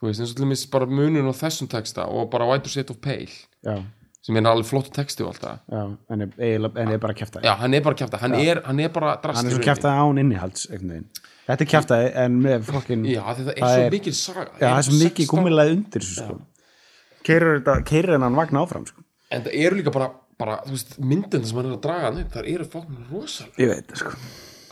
þú 0.00 0.08
veist, 0.08 0.22
eins 0.22 0.30
og 0.32 0.38
til 0.38 0.46
dæmis 0.46 0.62
bara 0.72 0.88
munun 0.90 1.28
á 1.30 1.34
þessum 1.42 1.68
texta 1.72 2.06
og 2.10 2.30
bara 2.32 2.48
White 2.50 2.70
or 2.70 2.74
Shade 2.74 2.94
of 2.94 3.02
Pale 3.04 3.82
sem 4.22 4.36
er 4.38 4.46
alveg 4.46 4.68
flottu 4.68 4.92
texti 4.94 5.24
og 5.24 5.32
allt 5.32 5.42
það. 5.42 5.62
Já 5.74 5.80
en 6.14 6.22
er, 6.22 6.66
er 6.94 6.98
bara 7.02 7.14
kæfta 7.18 7.42
já, 7.42 7.52
hann 7.58 7.74
er 7.74 7.82
bara 7.82 7.98
kjafta, 7.98 8.20
hann, 8.22 8.36
hann 8.38 8.82
er 8.84 8.92
bara 8.94 9.16
drasl 9.22 9.40
hann 9.40 9.48
er 9.48 9.50
í 9.50 9.56
svo 9.56 9.58
rauninni. 9.58 9.70
kæfta 9.72 9.94
án 9.98 10.20
innihalds 10.22 10.66
þetta 10.70 11.56
er 11.66 11.70
kæfta 11.72 11.98
en 12.24 12.36
með 12.44 12.68
fokkin 12.70 13.06
já, 13.10 13.22
það 13.34 13.50
er 13.56 13.62
svo 13.66 13.88
mikil 13.96 14.14
saga. 14.14 14.44
Já, 14.60 14.66
það 14.68 14.78
er 14.78 14.86
svo 14.88 14.98
mikið 15.00 15.26
16 15.26 15.32
gúmilaði 15.32 15.74
undir 15.76 16.06
sko. 16.06 16.38
þetta, 17.26 17.76
keirir 17.90 18.14
hennan 18.16 18.38
vagn 18.38 18.60
áfram 18.62 18.86
sko. 18.86 19.01
En 19.32 19.46
það 19.46 19.58
eru 19.66 19.78
líka 19.80 19.94
bara, 19.94 20.10
bara 20.40 20.58
myndin 20.98 21.46
sem 21.46 21.60
hann 21.60 21.70
er 21.70 21.76
að 21.78 21.84
draga 21.86 22.10
hann 22.10 22.20
upp, 22.24 22.34
það 22.34 22.50
eru 22.54 22.68
fokkin 22.72 23.06
rosalega, 23.10 23.62
ég 23.62 23.72
veit 23.72 23.88
það, 23.92 24.02
sko. 24.02 24.12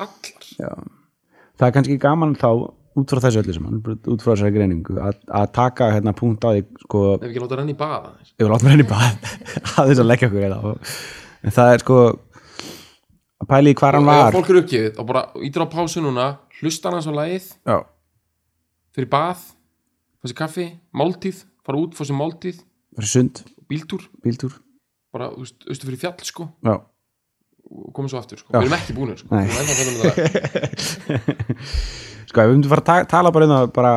allar. 0.05 0.51
Já. 0.61 0.71
það 1.61 1.67
er 1.69 1.75
kannski 1.79 1.99
gaman 2.03 2.37
þá 2.41 2.51
út 3.01 3.13
frá 3.15 3.23
þessu 3.23 3.43
öllu 3.45 3.55
saman, 3.57 3.83
út 3.85 4.25
frá 4.25 4.33
þessari 4.33 4.57
greiningu 4.57 4.99
að, 5.01 5.21
taka 5.55 5.93
hérna 5.95 6.15
punkt 6.17 6.45
á 6.45 6.51
því 6.53 6.65
sko, 6.87 7.05
ef 7.17 7.23
við 7.25 7.31
ekki 7.31 7.45
láta 7.45 7.61
renni 7.61 7.77
í 7.77 7.79
þess 7.79 8.35
ég 8.35 8.45
vil 8.45 8.53
láta 8.55 8.73
henni 8.73 8.89
bara 8.91 9.13
að 9.79 9.93
þess 9.93 10.03
að 10.03 10.11
leggja 10.11 10.31
okkur 10.31 10.45
hérna. 10.47 10.75
en 11.41 11.57
það 11.57 11.77
er 11.77 11.85
sko 11.85 12.01
að 13.41 13.49
pæli 13.53 13.73
í 13.73 13.79
hvar 13.79 13.97
hann 13.97 14.11
ef 14.11 14.25
var. 14.25 14.37
fólk 14.37 14.51
eru 14.53 14.63
uppgefið 14.65 15.01
og 15.01 15.09
bara 15.09 15.23
ítir 15.47 15.65
á 15.65 15.69
pásu 15.73 16.03
núna 16.05 16.27
hlusta 16.61 16.93
hans 16.93 17.09
á 17.09 17.13
lagið. 17.15 17.47
Já, 17.65 17.79
fyrir 18.97 19.11
bað, 19.13 19.47
fá 20.21 20.29
sér 20.29 20.39
kaffi 20.43 20.67
máltíð, 20.97 21.45
fara 21.65 21.81
út, 21.81 21.97
fá 21.97 22.05
sér 22.05 22.19
máltíð. 22.19 22.61
Fyrir 22.99 23.13
sund, 23.15 23.43
bíltúr, 23.71 24.07
bíltúr. 24.25 24.57
Bara 25.15 25.31
austu 25.35 25.87
fyrir 25.87 26.01
fjall 26.01 26.27
sko, 26.27 26.49
já, 26.67 26.75
og 27.71 27.93
komum 27.95 28.11
svo 28.11 28.21
aftur 28.21 28.41
sko. 28.41 28.53
við 28.55 28.67
erum 28.67 28.77
ekki 28.79 28.97
búinir 28.97 29.21
sko. 29.21 29.31
Við 29.31 29.41
erum 29.47 29.61
ennþá 29.61 29.75
að 29.75 29.81
tala 29.81 29.91
um 29.91 30.01
þetta 30.05 31.55
sko 32.31 32.47
við 32.47 32.57
myndum 32.57 32.75
fara 32.75 32.85
að 32.85 32.91
ta 32.91 33.11
tala 33.15 33.33
bara 33.35 33.49
um 33.49 33.55
það 33.57 33.73
bara 33.79 33.95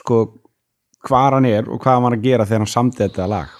sko 0.00 0.20
hvar 1.08 1.36
hann 1.38 1.48
er 1.48 1.68
og 1.68 1.80
hvað 1.80 1.96
hann 1.96 2.06
var 2.06 2.16
að 2.18 2.28
gera 2.28 2.46
þegar 2.48 2.64
hann 2.64 2.74
samdi 2.74 3.00
þetta 3.00 3.28
lag. 3.30 3.58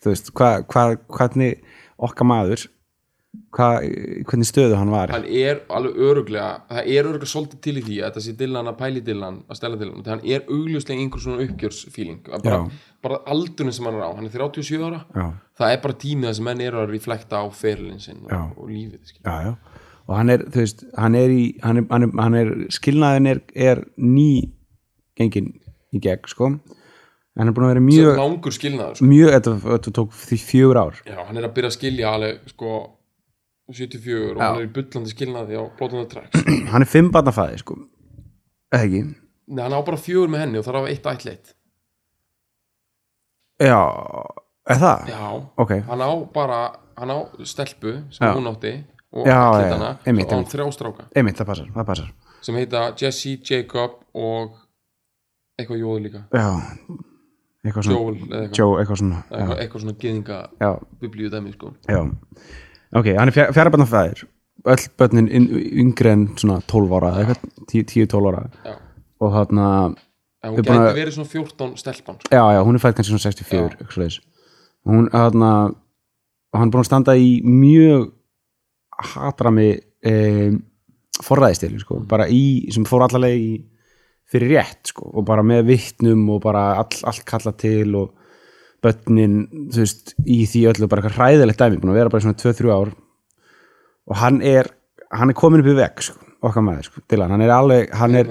Þú 0.00 0.12
veist, 0.12 0.30
hva, 0.34 0.50
hva, 0.64 0.84
hvernig 1.12 1.58
okkar 2.00 2.26
maður 2.26 2.66
hva, 3.54 3.68
hvernig 4.26 4.48
stöðu 4.48 4.78
hann 4.78 4.90
var. 4.92 5.12
Hann 5.14 5.26
er 5.28 5.62
alveg 5.70 5.98
öruglega 6.08 6.48
það 6.70 6.92
er 6.94 7.08
öruglega 7.10 7.30
svolítið 7.30 7.62
til 7.66 7.76
í 7.76 7.84
því 7.86 7.98
að 8.00 8.08
þetta 8.08 8.24
sé 8.26 8.34
Dylan 8.40 8.70
að 8.70 8.78
pæli 8.80 9.02
Dylan, 9.06 9.42
að 9.46 9.60
stella 9.60 9.80
Dylan. 9.80 10.00
Þannig 10.06 10.14
hann 10.14 10.24
er 10.34 10.46
augljóslega 10.48 11.04
einhver 11.04 11.24
svona 11.24 11.46
uppgjörsfíling 11.46 12.22
bara, 12.30 12.56
Já. 12.56 12.80
Bara 13.04 13.20
aldurinn 13.32 13.72
sem 13.72 13.86
hann 13.88 13.96
er 13.98 14.04
á 14.04 14.10
hann 14.12 14.26
er 14.28 14.34
37 14.34 14.82
ára, 14.84 15.04
já, 15.14 15.26
það 15.60 15.74
er 15.74 15.80
bara 15.84 15.98
tímið 16.04 16.34
sem 16.38 16.48
menn 16.50 16.60
eru 16.64 16.82
að 16.82 16.92
reflekta 16.94 17.40
á 17.40 17.46
ferilin 17.54 18.02
sinn 18.02 18.26
og, 18.26 18.58
og 18.58 18.68
lífið 18.68 19.14
já, 19.20 19.36
já. 19.46 19.54
Og 20.10 20.16
hann 20.18 20.32
er, 20.34 20.42
þú 20.50 20.58
veist, 20.64 20.84
hann 20.98 21.14
er 21.14 21.30
í 21.30 21.42
hann 21.62 21.78
er, 21.80 21.86
hann 21.92 22.02
er, 22.06 22.12
hann 22.18 22.36
er 22.40 22.48
skilnaðin 22.74 23.30
er, 23.30 23.40
er 23.54 23.84
ný 23.96 24.50
gengin 25.18 25.52
í 25.94 26.00
gegn, 26.02 26.26
sko. 26.30 26.48
En 26.50 27.44
hann 27.44 27.52
er 27.52 27.54
búin 27.54 27.68
að 27.68 27.74
vera 27.76 27.84
mjög 27.84 28.16
langur 28.18 28.54
skilnaður 28.56 28.98
sko. 28.98 29.06
mjög, 29.06 29.30
þetta, 29.36 29.52
þetta 29.68 29.92
tók 30.00 30.16
því 30.18 30.38
fjögur 30.48 30.80
ár. 30.80 30.98
Já, 31.06 31.20
hann 31.28 31.38
er 31.38 31.46
að 31.46 31.54
byrja 31.58 31.70
að 31.70 31.76
skilja 31.76 32.10
alveg 32.16 32.50
sko 32.50 32.72
74 33.70 34.34
og 34.34 34.40
Já. 34.40 34.44
hann 34.48 34.58
er 34.58 34.66
í 34.66 34.72
bullandi 34.74 35.12
skilnaði 35.14 35.60
á 35.60 35.64
Blóðan 35.78 36.02
og 36.02 36.10
Tracks. 36.10 36.42
Hann 36.72 36.82
er 36.82 36.90
fimm 36.90 37.12
barnafæði, 37.14 37.60
sko. 37.62 37.78
Eða 38.74 38.88
ekki, 38.88 39.02
Nei, 39.50 39.62
hann 39.62 39.74
á 39.74 39.80
bara 39.86 39.98
fjögur 39.98 40.30
með 40.30 40.44
henni 40.44 40.60
og 40.60 40.66
þarf 40.66 40.78
að 40.78 40.84
hafa 40.84 40.92
eitt 40.94 41.08
ætleitt 41.14 41.54
já 43.60 43.80
er 44.70 44.76
það? 44.80 45.08
Já, 45.10 45.28
ok, 45.64 45.70
hann 45.88 46.00
á 46.04 46.10
bara 46.34 46.60
hann 46.96 47.10
á 47.10 47.18
stelpu 47.44 47.92
sem 48.12 48.26
Já. 48.28 48.34
hún 48.36 48.48
átti 48.50 48.72
og 49.12 49.26
já, 49.26 49.34
hana 49.34 49.74
og 49.74 49.82
hann 49.82 49.98
einmitt. 50.06 50.28
þrjá 50.52 50.66
stráka. 50.72 51.06
Einmitt, 51.16 51.36
það 51.40 51.46
passar, 51.46 51.70
það 51.74 51.86
passar. 51.86 52.10
Sem 52.42 52.54
heita 52.56 52.82
Jesse, 52.96 53.36
Jacob 53.44 53.96
og 54.14 54.52
eitthvað 55.60 55.80
jóð 55.82 56.02
líka. 56.06 56.20
Já, 56.32 56.50
eitthvað 57.64 57.84
svona 57.84 57.96
Joel 57.98 58.14
eitthvað, 58.16 58.58
Joe, 58.58 58.76
eitthvað 58.80 59.00
svona 59.02 59.22
eitthvað, 59.30 59.56
eitthvað 59.64 59.82
svona 59.84 59.96
geðinga 60.04 60.38
biblíu 61.00 61.30
dæmi 61.32 61.52
sko. 61.56 61.72
Já. 61.88 62.00
ok, 62.96 63.10
hann 63.18 63.28
er 63.28 63.36
fjara, 63.36 63.52
fjara 63.56 63.70
barnafæðir 63.74 64.22
öll 64.70 64.86
börnin 65.00 65.28
yn- 65.32 65.50
yngri 65.82 66.10
en 66.12 66.26
svona 66.36 66.60
12 66.68 66.94
ára 67.00 67.10
eða 67.16 67.34
eitthvað, 67.34 67.66
10-12 67.72 68.30
ára. 68.30 68.42
Já, 68.64 68.74
og 69.20 69.32
hann 69.36 69.58
að, 69.66 69.98
en 70.42 70.54
hún 70.54 70.62
gæti 70.64 70.72
að- 70.76 70.96
verið 70.96 71.14
svona 71.18 71.28
14 71.32 71.76
stelpan 71.80 72.16
sko. 72.20 72.30
já, 72.32 72.42
já, 72.54 72.60
hún 72.64 72.74
er 72.78 72.82
fætt 72.84 72.96
kannski 72.96 73.12
svona 73.12 73.26
64 73.26 73.76
eitthvað 73.76 73.94
svoleiðis. 73.96 74.20
hún, 74.86 75.08
hann 75.12 75.42
að 75.50 75.74
og 76.52 76.58
hann 76.58 76.70
búin 76.72 76.82
að 76.82 76.88
standa 76.90 77.14
í 77.14 77.30
mjög 77.46 78.08
hatrami 79.14 79.68
eh, 80.02 80.50
forræðistil, 81.22 81.76
sko, 81.82 82.00
bara 82.08 82.26
í 82.28 82.70
sem 82.72 82.84
fór 82.88 83.04
allavega 83.06 83.36
í 83.36 83.52
fyrir 84.30 84.52
rétt, 84.56 84.90
sko, 84.92 85.10
og 85.14 85.24
bara 85.26 85.42
með 85.46 85.66
vittnum 85.70 86.24
og 86.34 86.40
bara 86.42 86.76
all, 86.80 86.98
allt 87.04 87.24
kalla 87.28 87.52
til 87.58 87.94
og 87.98 88.12
börnin, 88.82 89.42
þú 89.74 89.82
veist, 89.82 90.14
í 90.24 90.40
því 90.48 90.62
öllu 90.72 90.88
bara 90.88 91.02
eitthvað 91.02 91.18
hræðilegt 91.18 91.60
dæmi, 91.60 91.80
búin 91.82 91.92
að 91.92 91.98
vera 92.00 92.12
bara 92.14 92.24
svona 92.24 92.38
2-3 92.40 92.70
ár. 92.72 92.92
Og 94.10 94.16
hann 94.22 94.40
er 94.42 94.70
hann 95.12 95.30
er 95.32 95.36
komin 95.36 95.60
upp 95.64 95.66
í 95.72 95.74
vegg, 95.76 96.02
sko, 96.06 96.16
okkar 96.46 96.62
maður, 96.64 96.86
sko, 96.88 97.02
Dylan, 97.10 97.30
hann 97.34 97.42
er 97.44 97.52
alveg, 97.54 97.90
hann 97.98 98.14
er 98.16 98.30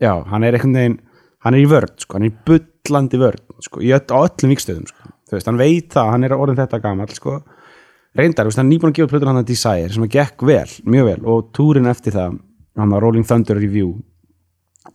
já, 0.00 0.12
hann 0.28 0.44
er 0.44 0.52
einhvern 0.58 0.76
veginn 0.76 0.98
hann 1.42 1.56
er 1.56 1.64
í 1.64 1.68
vörn, 1.70 1.96
sko, 1.98 2.16
hann 2.16 2.28
er 2.28 2.32
í 2.32 2.36
bullandi 2.48 3.20
vörn 3.20 3.42
sko, 3.64 3.82
öll, 3.82 4.06
á 4.12 4.18
öllum 4.20 4.54
vikstöðum 4.54 4.86
sko. 4.90 5.12
veist, 5.32 5.48
hann 5.48 5.60
veit 5.60 5.92
það, 5.94 6.10
hann 6.14 6.26
er 6.26 6.36
orðin 6.36 6.60
þetta 6.60 6.82
gamall 6.82 7.14
sko, 7.16 7.38
reyndar, 8.18 8.48
veist, 8.48 8.60
hann 8.60 8.68
er 8.68 8.74
nýbúin 8.74 8.92
að 8.92 9.00
gefa 9.00 9.12
plötur 9.12 9.32
hann 9.32 9.42
að 9.42 9.48
Desire, 9.52 9.92
sem 9.94 10.06
að 10.06 10.14
gekk 10.16 10.46
vel, 10.48 10.68
mjög 10.84 11.08
vel 11.10 11.20
og 11.34 11.52
túrin 11.56 11.90
eftir 11.90 12.16
það, 12.16 12.36
hann 12.78 12.94
var 12.94 13.04
Rolling 13.04 13.26
Thunder 13.28 13.58
Review, 13.58 13.96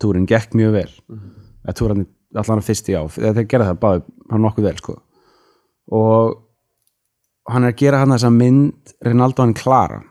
túrin 0.02 0.30
gekk 0.30 0.56
mjög 0.58 0.78
vel, 0.78 0.92
mm 1.08 1.20
-hmm. 1.20 1.78
túrin 1.78 2.08
allan 2.36 2.62
að 2.62 2.68
fyrst 2.70 2.90
í 2.90 2.98
á, 2.98 3.04
þegar 3.08 3.48
gera 3.50 3.70
það 3.72 3.80
báði 3.82 4.04
hann 4.32 4.42
nokkuð 4.42 4.70
vel, 4.70 4.78
sko 4.78 5.02
og 5.88 6.44
hann 7.48 7.64
er 7.64 7.74
að 7.74 7.80
gera 7.80 8.02
hann 8.02 8.14
þessa 8.16 8.32
mynd 8.34 8.94
Rinaldo 9.06 9.46
and 9.46 9.58
Clara 9.58 10.02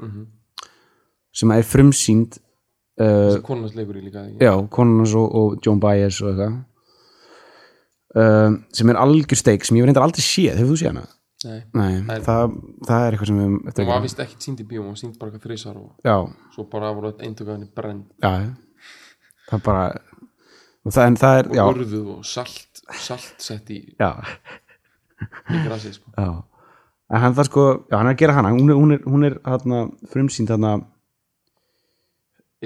sem 1.37 1.53
er 1.53 1.66
frumsýnd 1.68 2.39
þessi 3.01 3.42
konans 3.47 3.74
leikur 3.76 3.99
í 4.01 4.05
líka 4.07 4.22
ekki? 4.24 4.38
já, 4.47 4.53
konan 4.72 5.03
hans 5.03 5.14
og, 5.18 5.34
og 5.36 5.59
John 5.64 5.82
Baez 5.82 6.20
og 6.22 6.30
eitthvað. 6.32 6.57
Um, 8.16 8.62
sem 8.72 8.88
er 8.88 8.97
algjör 9.03 9.36
steik 9.36 9.66
sem 9.68 9.76
ég 9.76 9.84
reyndar 9.84 10.07
aldrei 10.07 10.24
séð, 10.24 10.55
hefur 10.57 10.72
þú 10.72 10.80
séð 10.80 10.92
hana? 10.94 11.07
Nei, 11.44 11.59
Nei, 11.76 12.01
Nei. 12.07 12.20
það, 12.24 12.55
það 12.88 13.03
er 13.05 13.14
eitthvað 13.14 13.28
sem 13.28 13.40
við 13.42 13.80
hún 13.82 13.90
var 13.90 14.01
vist 14.07 14.22
ekki 14.24 14.38
sínd 14.40 14.62
í 14.62 14.64
bíó 14.66 14.80
hún 14.86 14.97
sínd 14.97 15.18
bara 15.20 15.30
eitthvað 15.30 15.51
þrísar 15.51 15.76
og 15.76 15.90
já, 16.09 16.14
svo 16.55 16.64
bara 16.72 16.94
voru 16.97 17.11
af 17.12 17.20
henni 17.20 17.68
brend 17.76 18.07
já, 18.24 18.32
það 19.51 19.62
bara 19.66 19.82
og 20.86 20.94
það, 20.97 21.03
en 21.11 21.18
það 21.20 21.38
er, 21.42 21.51
já, 21.59 21.62
og 21.66 21.76
urðuð 21.76 22.09
og 22.14 22.24
salt 22.24 22.82
salt 23.05 23.44
sett 23.44 23.70
í 23.74 23.82
já, 24.01 24.11
í 25.53 25.62
grasið 25.66 25.99
sko. 25.99 26.12
já. 26.16 26.28
En 27.07 27.22
hann 27.22 27.36
það 27.36 27.49
sko, 27.51 27.64
já, 27.90 27.97
hann 28.01 28.09
er 28.11 28.16
að 28.16 28.20
gera 28.24 28.34
hana. 28.34 28.51
Hún 28.57 28.70
er, 28.72 28.78
hún 28.80 28.94
er, 28.97 29.03
hún 29.07 29.26
er 29.28 29.36
hana, 29.47 29.82
frumsýnd 30.11 30.51
hana 30.51 30.72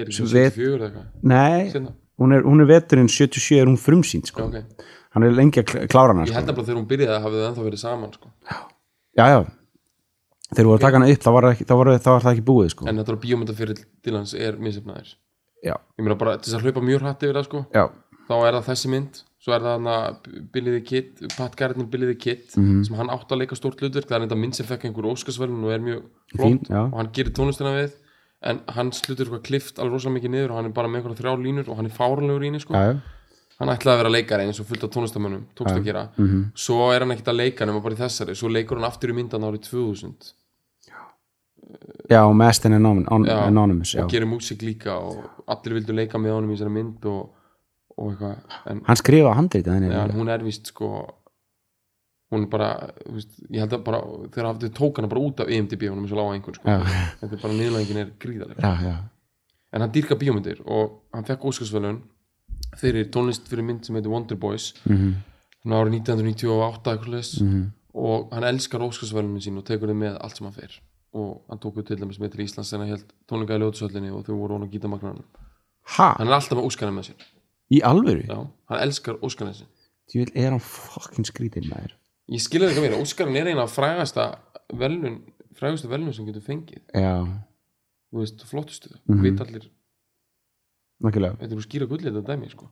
er 0.01 0.11
það 0.11 0.33
vet- 0.33 0.53
74 0.57 0.75
eða 0.77 0.89
eitthvað? 0.89 1.07
Nei, 1.23 1.95
hún 2.21 2.33
er, 2.35 2.41
hún 2.43 2.61
er 2.61 2.69
veturinn 2.69 3.07
77 3.09 3.61
er 3.61 3.65
hún 3.71 3.77
frumsýnd 3.81 4.27
sko. 4.31 4.43
ok. 4.49 4.85
hann 5.11 5.23
er 5.27 5.31
lengi 5.35 5.59
að 5.61 5.65
kl- 5.71 5.87
klára 5.91 6.13
hana 6.13 6.23
ég 6.25 6.31
sko. 6.31 6.37
held 6.39 6.49
að 6.49 6.55
bara 6.55 6.67
þegar 6.67 6.79
hún 6.81 6.87
byrjaði 6.91 7.23
hafið 7.25 7.41
þau 7.41 7.49
ennþá 7.51 7.65
verið 7.69 7.81
saman 7.85 8.13
sko. 8.13 8.29
já, 9.17 9.25
já 9.31 9.39
þegar 10.51 10.67
voru 10.67 10.77
að 10.77 10.85
taka 10.85 10.97
hana 10.99 11.09
upp, 11.11 11.21
þá 11.25 11.31
var, 11.31 11.43
það 11.47 11.53
ekki, 11.55 11.65
þá 11.69 11.73
var, 11.79 11.87
þá 11.97 12.09
var 12.11 12.21
það 12.25 12.31
ekki 12.35 12.45
búið 12.51 12.69
sko. 12.75 12.87
en 12.87 12.97
þetta 13.01 13.17
bíómynda 13.25 13.55
fyrir 13.57 13.81
Dylans 14.03 14.33
er 14.35 14.57
misefnaðir 14.59 15.11
ég 15.63 16.01
meina 16.01 16.15
bara 16.17 16.37
til 16.37 16.49
þess 16.51 16.57
að 16.59 16.65
hlaupa 16.65 16.81
mjög 16.85 17.03
hratt 17.05 17.21
yfir 17.23 17.37
það 17.37 17.45
sko. 17.49 17.65
Þá 18.31 18.35
er 18.47 18.53
það 18.55 18.65
þessi 18.71 18.89
mynd. 18.89 19.17
Svo 19.41 19.53
er 19.55 19.59
það 19.65 19.73
hann 19.75 19.87
að 19.91 20.17
the 20.53 20.81
Kid 20.85 21.07
Pat 21.35 21.55
Garrett 21.57 21.89
Billy 21.91 22.07
the 22.13 22.15
Kid 22.15 22.43
Mhm. 22.55 22.83
sem 22.85 22.95
hann 22.95 23.09
átt 23.09 23.27
að 23.29 23.39
leika 23.41 23.55
stórt 23.57 23.77
hlutverk. 23.81 24.07
Það 24.07 24.15
er 24.21 24.27
þetta 24.27 24.37
mynd 24.39 24.55
sem 24.55 24.65
fekk 24.65 24.85
einhver 24.85 25.09
óskarsverðin 25.11 25.63
og 25.65 25.71
er 25.73 25.79
mjög 25.79 26.03
flott. 26.35 26.69
og 26.71 26.95
hann 26.97 27.09
gerir 27.11 27.33
tónlistina 27.33 27.73
við 27.75 27.91
en 28.43 28.59
hans 28.75 29.01
hlutur 29.05 29.25
eitthvað 29.27 29.43
klift 29.45 29.79
alveg 29.79 29.93
rosalega 29.99 30.17
mikið 30.19 30.31
niður 30.35 30.51
og 30.51 30.55
hann 30.57 30.65
er 30.65 30.75
bara 30.77 30.87
með 30.87 31.01
einhverja 31.01 31.19
þrjá 31.21 31.33
línur 31.43 31.67
og 31.69 31.75
hann 31.77 31.85
er 31.85 31.95
fáranlegur 31.97 32.41
í 32.41 32.49
henni 32.49 32.59
sko. 32.63 32.73
já. 32.73 32.99
hann 33.61 33.69
ætlaði 33.69 33.93
að 33.93 33.99
vera 34.01 34.09
leikari 34.15 34.45
eins 34.47 34.59
og 34.59 34.65
fullt 34.65 34.83
af 34.87 34.89
tónlistamönnum 34.95 35.43
tókst 35.55 35.75
að 35.77 35.83
gera 35.85 36.07
Mhm. 36.17 36.51
svo 36.55 36.91
er 36.95 36.99
hann 37.05 37.11
ekkert 37.11 37.27
að 37.33 37.37
leika 37.43 37.65
nema 37.65 37.81
bara 37.83 37.93
í 37.95 37.97
þessari 38.01 38.33
svo 38.35 38.49
leikur 38.49 38.77
hann 38.79 38.89
aftur 38.89 39.09
í 39.11 39.13
myndan 39.13 39.43
árið 39.45 39.61
2000 39.69 40.33
já 40.89 40.97
Anon- 42.75 43.07
An- 43.11 43.25
Já, 43.25 43.37
Anonymous 43.47 43.93
já. 43.95 44.03
og 44.03 44.09
gerir 44.09 44.25
músík 44.27 44.61
líka 44.61 44.91
og 44.97 45.23
allir 45.47 45.73
vildu 45.79 45.93
leika 45.93 46.17
með 46.17 46.33
honum 46.35 46.51
í 46.51 46.57
þessari 46.57 46.71
mynd 46.73 47.05
og, 47.05 47.29
og 47.97 48.11
eitthvað 48.11 48.35
en 48.71 48.81
hann 48.87 48.95
skrifa 48.99 49.33
ja, 49.93 50.07
hún 50.17 50.29
er 50.29 50.39
vist 50.43 50.67
sko 50.67 51.07
hún 52.31 52.45
bara, 52.51 52.69
veist, 53.11 53.33
ég 53.49 53.59
held 53.63 53.73
að 53.75 53.83
bara 53.87 53.99
þegar 54.31 54.47
hafði 54.51 54.69
tók 54.77 54.99
hana 54.99 55.09
bara 55.11 55.23
út 55.27 55.41
af 55.43 55.51
IMDb 55.51 55.89
hún 55.89 56.05
er 56.05 56.11
svo 56.11 56.19
lága 56.19 56.35
einhvern 56.37 56.57
sko. 56.57 56.69
Já. 56.69 56.79
þetta 57.19 57.35
er 57.35 57.41
bara 57.41 57.57
niðurlægingin 57.57 58.01
er 58.01 58.13
gríðaleg 58.23 58.61
já, 58.63 58.71
já, 58.87 58.95
en 59.71 59.83
hann 59.85 59.93
dýrka 59.95 60.17
bíómyndir 60.19 60.61
og 60.65 61.01
hann 61.15 61.27
fekk 61.27 61.43
Óskarsvölun 61.51 61.99
fyrir 62.79 63.09
tónlist 63.11 63.51
fyrir 63.51 63.67
mynd 63.67 63.85
sem 63.85 63.97
heitir 63.97 64.11
Wonder 64.11 64.39
Boys. 64.39 64.71
Mhm. 64.85 65.11
svona 65.61 65.81
árið 65.81 65.97
1998 65.99 66.93
eitthvað 66.95 67.13
leis 67.15 67.33
og 67.93 68.31
hann 68.31 68.47
elskar 68.47 68.81
Óskarsvölunin 68.81 69.43
sín 69.43 69.59
og 69.59 69.67
tekur 69.67 69.91
þið 69.91 69.99
með 69.99 70.17
allt 70.21 70.37
sem 70.37 70.47
hann 70.47 70.55
fer. 70.55 70.79
Og 71.11 71.43
hann 71.49 71.59
tók 71.59 71.75
við 71.75 71.87
til 71.87 71.99
dæmis 71.99 72.19
með 72.19 72.31
til 72.31 72.45
Íslands 72.45 72.71
sem 72.71 72.79
hann 72.79 72.89
held 72.89 73.05
tónleika 73.27 73.59
í 73.59 73.61
ljóðsöllinni 73.61 74.11
og 74.15 74.23
þau 74.25 74.35
voru 74.39 74.55
hún 74.55 74.65
á 74.65 74.71
gítamagnarnum 74.71 75.27
ha, 75.97 76.15
hann 76.17 76.27
er 76.27 76.37
alltaf 76.37 76.57
með 76.57 76.67
Óskarna 76.69 76.95
með 76.95 77.11
sér. 77.11 77.25
Í 77.71 77.79
já, 77.79 78.37
hann 78.71 78.79
elskar 78.79 79.19
Óskarna 79.21 79.53
sín 79.55 79.67
Þú 80.11 80.19
vil, 80.19 80.31
er 80.35 80.51
hann 80.51 80.59
fucking 80.59 81.27
skrítinn 81.27 81.69
maður 81.71 81.93
ég 82.31 82.43
skilja 82.43 82.71
þetta 82.71 82.83
mér, 82.85 82.97
Óskarinn 83.01 83.39
er 83.39 83.51
eina 83.51 83.65
af 83.67 83.75
frægasta 83.75 84.27
velun, 84.79 85.21
frægastu 85.57 85.89
velun 85.91 86.13
sem 86.15 86.27
getur 86.29 86.45
fengið. 86.45 86.83
Já, 86.95 87.25
þú 88.11 88.23
veist, 88.23 88.45
flottustu, 88.49 88.91
mm 88.93 89.15
-hmm. 89.15 89.23
veit 89.23 89.41
allir. 89.41 89.69
Nakkulega 91.01 91.37
þetta 91.41 91.53
eru 91.55 91.65
skýra 91.67 91.89
gullið 91.89 92.13
þetta 92.13 92.33
dæmi, 92.33 92.49
sko. 92.49 92.71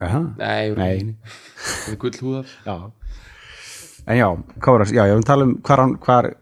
Nei, 0.00 0.74
nei, 0.76 1.16
þetta 1.24 1.92
er 1.92 1.96
gullhúðar. 1.96 2.46
Já. 2.66 2.92
En 4.06 4.16
já, 4.16 4.28
hvað 4.60 4.72
var 4.72 4.84
það, 4.84 4.94
já, 4.94 5.06
ég 5.06 5.14
vil 5.14 5.24
tala 5.24 5.44
um 5.44 5.54
hvar, 5.62 5.80
hvar 5.98 6.34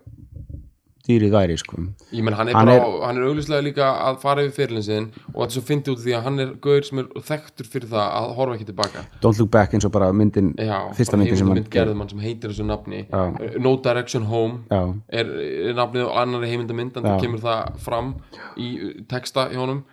dýrið 1.08 1.32
væri 1.34 1.56
sko. 1.60 1.76
ég 2.12 2.22
menn, 2.24 2.34
hann 2.34 2.48
er 2.48 2.54
er- 2.56 2.80
er 2.80 3.24
auglýslega 3.28 3.62
líka 3.66 3.86
að 4.08 4.18
fara 4.22 4.42
yfir 4.42 4.54
fyrirlin 4.56 4.82
sin 4.82 5.10
og 5.34 5.42
þetta 5.44 5.54
svo 5.56 5.62
fyndið 5.68 5.92
út 5.94 6.00
því 6.04 6.14
að 6.16 6.22
hann 6.24 6.40
er 6.40 6.52
gauður 6.64 6.84
sem 6.88 6.98
er 7.02 7.08
þekktur 7.30 7.66
fyrir 7.72 7.88
það 7.90 8.06
að 8.20 8.34
horfa 8.38 8.54
ekki 8.56 8.66
tilbaka. 8.70 9.04
Don't 9.20 9.38
Look 9.38 9.50
Back 9.50 9.74
eins 9.74 9.84
og 9.84 9.92
bara 9.92 10.12
myndin 10.12 10.54
já, 10.56 10.78
fyrsta 10.96 11.16
myndin 11.20 11.36
sem 11.36 11.48
mynd 11.52 11.68
gerðum 11.70 11.98
hann 12.04 12.08
sem 12.08 12.18
heitir 12.24 12.50
þessu 12.54 12.64
nafni. 12.64 13.06
Já. 13.10 13.58
No 13.60 13.76
Direction 13.76 14.24
Home 14.24 14.64
já, 14.70 14.80
er, 15.12 15.26
er 15.70 15.74
nafnið 15.74 16.08
á 16.08 16.12
annari 16.22 16.48
heimildamynd 16.54 16.96
en 16.96 17.02
það 17.10 17.20
kemur 17.20 17.40
það 17.44 17.76
fram 17.84 18.14
í 18.56 18.70
uh, 18.80 19.02
texta 19.08 19.48
hjá 19.50 19.58
honum. 19.60 19.84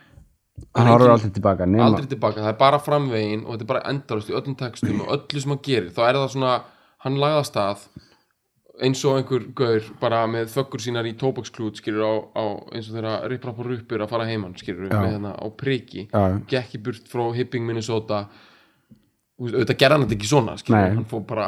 Hann 0.75 0.87
engin- 0.87 1.09
aldrei 1.09 1.31
tilbaka 1.33 1.65
nema, 1.65 1.85
aldrei 1.89 2.05
tilbaka, 2.07 2.39
það 2.43 2.53
er 2.53 2.57
bara 2.59 2.77
framvegin 2.79 3.45
og 3.47 3.55
þetta 3.57 3.61
er 3.65 3.69
bara 3.73 3.83
endarast 3.89 4.29
í 4.29 4.35
öllum 4.37 4.55
textum 4.59 5.01
og 5.01 5.07
öllu 5.17 5.41
sem 5.41 5.49
hann 5.51 5.59
gerir, 5.65 5.89
þá 5.91 6.01
er 6.07 6.13
það 6.21 6.29
svona 6.35 6.51
hann 7.01 7.15
lagða 7.17 7.43
stað 7.49 7.87
eins 8.81 9.01
og 9.05 9.19
einhver 9.19 9.43
gaur 9.55 9.85
bara 10.01 10.23
með 10.29 10.49
þöggur 10.55 10.81
sínar 10.83 11.07
í 11.09 11.13
tóbaksklút 11.19 11.77
skilur 11.81 12.01
á, 12.07 12.13
á 12.33 12.43
eins 12.73 12.89
og 12.89 12.97
þeirra 12.97 13.13
rippra 13.31 13.53
på 13.57 13.67
ruppur 13.67 14.01
að 14.03 14.11
fara 14.13 14.25
heimann 14.29 14.57
skilur 14.59 14.89
Já. 14.89 14.97
með 14.97 15.13
hérna 15.15 15.35
á 15.37 15.45
priki 15.57 16.07
gekk 16.49 16.75
í 16.77 16.81
burt 16.87 17.07
frá 17.11 17.27
Hipping 17.37 17.67
Minnesota 17.67 18.25
auðvitað 19.41 19.77
gerði 19.81 19.95
hann 19.95 20.05
þetta 20.05 20.17
ekki 20.17 20.29
svona 20.29 20.57
skilur, 20.61 20.81
Nei. 20.81 20.97
hann 20.99 21.07
fór 21.09 21.23
bara 21.29 21.47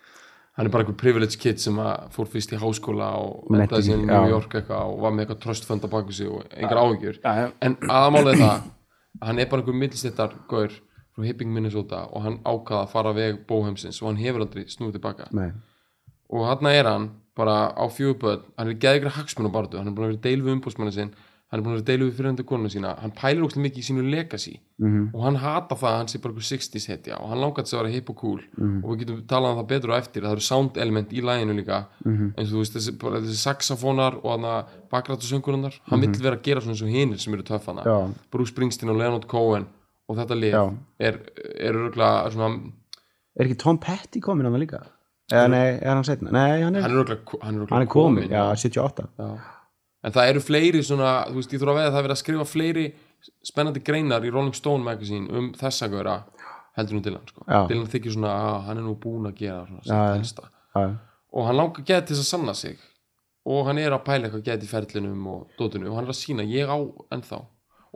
hann 0.56 0.66
er 0.68 0.72
bara 0.74 0.84
einhver 0.84 0.98
privilege 1.00 1.38
kid 1.40 1.60
sem 1.62 1.78
fór 2.12 2.28
fyrst 2.28 2.52
í 2.52 2.58
háskóla 2.60 3.12
og 3.20 3.48
endaði 3.56 3.86
síðan 3.88 4.04
í 4.04 4.10
New. 4.10 4.28
York 4.34 4.58
eitthvað 4.60 4.92
og 4.92 5.00
var 5.04 5.14
með 5.16 5.24
eitthvað 5.26 5.42
tröstfönd 5.46 5.86
á 5.86 5.88
baku 5.92 6.12
sig 6.16 6.28
og 6.28 6.44
Já, 6.50 7.32
já. 7.44 7.48
en 7.64 7.76
aðmálið 7.88 8.34
er 8.34 8.42
það 8.44 8.52
að 8.52 9.26
hann 9.28 9.38
er 9.42 9.48
bara 9.50 9.62
einhver 9.62 9.78
millstittar 9.80 10.36
gaur 10.50 10.74
frá 11.16 11.24
Hipping 11.26 11.52
Minnesota 11.54 12.04
og 12.10 12.24
hann 12.26 12.38
ákvaða 12.44 12.84
að 12.84 12.92
fara 12.92 13.12
veg 13.16 13.40
bóheimsins 13.48 14.02
og 14.02 14.10
hann 14.10 14.20
hefur 14.20 14.44
aldrei 14.44 14.66
snúið 14.70 14.98
tilbaka 14.98 15.28
nei, 15.36 15.50
og 16.30 16.46
hann 16.48 16.70
er 16.70 16.86
hann 16.88 17.10
bara 17.36 17.72
á 17.72 17.84
fjöguböð 17.90 18.44
hann 18.58 18.68
er 18.68 18.78
geðið 18.78 19.02
ykkur 19.02 19.16
hagsmunabartu 19.18 19.80
hann 19.80 19.90
er 19.90 19.96
búin 19.96 20.08
að 20.08 20.14
vera 20.14 20.24
deil 20.28 20.40
við 20.44 20.56
umbúsmanni 20.58 20.94
sinn. 20.94 21.12
Hann 21.50 21.58
er 21.58 21.64
búin 21.66 21.74
að 21.74 21.80
vera 21.80 21.86
deil 21.88 22.04
við 22.04 22.10
fyrirhandi 22.14 22.44
konuna 22.46 22.70
sína. 22.70 22.90
Hann 23.02 23.10
pælir 23.10 23.42
ókslega 23.42 23.64
mikið 23.64 23.82
í 23.82 23.86
sínu 23.88 24.02
legacy. 24.06 24.52
-hmm. 24.78 25.06
og 25.14 25.24
hann 25.24 25.36
hata 25.42 25.74
það 25.74 25.90
að 25.90 25.96
hann 25.98 26.10
sé 26.10 26.18
bara 26.22 26.32
einhver 26.32 26.46
60s 26.46 26.86
hetja 26.86 27.16
og 27.18 27.28
hann 27.30 27.40
langar 27.42 27.64
þess 27.64 27.74
að 27.74 27.80
vera 27.80 27.94
hip 27.94 28.10
og 28.10 28.16
cool. 28.16 28.40
-hmm. 28.40 28.84
og 28.84 28.90
við 28.90 28.98
getum 29.00 29.24
talað 29.26 29.50
um 29.50 29.58
það 29.58 29.66
betur 29.72 29.90
og 29.90 29.96
eftir. 29.98 30.22
Það 30.22 30.32
eru 30.36 30.40
sound 30.40 30.76
element 30.76 31.12
í 31.12 31.20
læginu 31.20 31.56
líka. 31.58 31.86
-hmm. 32.04 32.30
eins 32.36 32.48
og 32.48 32.54
þú 32.54 32.62
veist 32.62 32.76
þessi, 32.76 32.92
bara 33.02 33.20
þessi 33.20 33.40
saxofónar 33.46 34.14
og 34.22 34.30
hann 34.30 34.46
að 34.46 34.64
bakrættusöngurinnar 34.92 35.74
hann 35.90 36.00
vill 36.00 36.22
vera 36.22 36.36
að 36.36 36.44
gera 36.46 36.60
svona 36.60 36.74
eins 36.74 36.82
og 36.82 36.94
hinir 36.94 37.18
sem 37.18 37.34
eru 37.34 37.42
töffana 37.42 37.82
Já. 37.82 37.98
Bruce 38.30 38.52
Springsteen 38.52 38.90
og 38.90 38.98
Leonard 39.00 39.26
Cohen 39.26 39.66
og 40.08 40.16
þetta 40.18 40.38
lið 40.38 40.54
Já. 40.54 40.64
er, 40.98 41.20
er 41.58 41.74
örgulega 41.74 42.30
svona 42.34 42.48
er 43.38 43.46
ekki 43.46 43.58
Tom 43.58 43.78
Petty 43.78 44.20
komin 44.20 44.46
hann 44.46 44.60
líka 44.60 44.82
eða 45.30 45.46
nei, 45.52 45.66
er 45.78 45.94
hann 45.94 46.06
setna, 46.06 46.34
nei, 46.34 46.60
hann 46.64 46.76
er 46.76 46.84
hann 46.86 46.94
er 46.94 47.02
örgulega 47.04 47.40
hann 47.44 47.62
er, 47.62 47.70
hann 47.70 47.86
er 47.86 47.90
komin, 47.90 48.26
kominn, 48.26 48.34
já, 48.34 48.44
78 48.56 49.08
Já. 49.20 49.30
En 50.00 50.14
það 50.16 50.30
eru 50.32 50.40
fleiri 50.40 50.80
svona, 50.84 51.10
þú 51.28 51.36
veist, 51.36 51.52
ég 51.52 51.60
þurfa 51.60 51.72
að 51.74 51.78
veða 51.78 51.88
að 51.90 51.94
það 51.94 51.98
er 52.00 52.06
verið 52.06 52.16
að 52.16 52.20
skrifa 52.22 52.46
fleiri 52.48 52.84
spennandi 53.44 53.82
greinar 53.84 54.24
í 54.24 54.30
Rolling 54.32 54.56
Stone 54.56 54.86
magazine 54.86 55.28
um 55.36 55.50
þessa 55.60 55.90
gauðra 55.92 56.14
heldur 56.78 56.96
nú 56.96 57.04
Dylan, 57.04 57.26
sko. 57.28 57.44
Dylan 57.68 57.90
þykir 57.92 58.14
svona 58.14 58.32
að 58.32 58.58
hann 58.68 58.80
er 58.80 58.86
nú 58.86 58.94
búinn 59.00 59.28
að 59.28 59.42
gera 59.42 59.66
svona 59.68 60.50
Já, 60.70 60.84
Og 61.30 61.46
hann 61.46 61.58
langar 61.58 61.84
gett 61.86 62.08
til 62.08 62.16
þess 62.16 62.26
að 62.26 62.30
sanna 62.32 62.54
sig. 62.58 62.78
Og 63.50 63.64
hann 63.68 63.78
er 63.78 63.94
að 63.94 64.04
pæla 64.06 64.26
eitthvað 64.26 64.46
gett 64.48 64.64
í 64.66 64.68
ferlinum 64.70 65.26
og 65.30 65.52
dótinu 65.58 65.90
og 65.90 65.98
hann 65.98 66.08
er 66.08 66.14
að 66.14 66.18
sína, 66.18 66.46
ég 66.46 66.70
á 66.70 66.78
ennþá. 67.14 67.38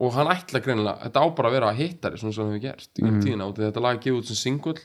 Og 0.05 0.15
hann 0.15 0.31
ætla 0.31 0.61
greinilega, 0.63 1.01
þetta 1.03 1.23
á 1.23 1.27
bara 1.35 1.51
að 1.51 1.57
vera 1.57 1.71
að 1.71 1.81
hittari 1.83 2.21
svona 2.21 2.37
sem 2.37 2.49
hefur 2.51 2.63
gert 2.63 3.03
mm. 3.03 3.19
tíðina 3.23 3.49
þetta 3.59 3.83
lag 3.83 3.99
er 3.99 4.03
gefið 4.05 4.21
út 4.21 4.31
sem 4.31 4.39
singull 4.39 4.79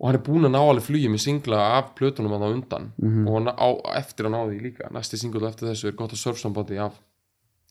og 0.00 0.08
hann 0.08 0.16
er 0.18 0.22
búinn 0.26 0.44
að 0.48 0.54
ná 0.56 0.60
alveg 0.60 0.82
flugi 0.88 1.08
með 1.08 1.22
singla 1.22 1.58
af 1.78 1.94
plötunum 1.98 2.32
að 2.34 2.42
það 2.44 2.54
undan 2.56 2.92
Mhm. 2.98 3.28
og 3.28 3.34
hann 3.34 3.48
á, 3.54 3.68
eftir 3.98 4.26
að 4.26 4.32
ná 4.34 4.40
því 4.48 4.60
líka 4.62 4.90
næsti 4.92 5.16
singull 5.18 5.46
eftir 5.46 5.68
þessu 5.68 5.88
er 5.88 5.92
gott 5.96 6.10
að 6.12 6.22
surfsambandi 6.24 6.78
af, 6.78 6.98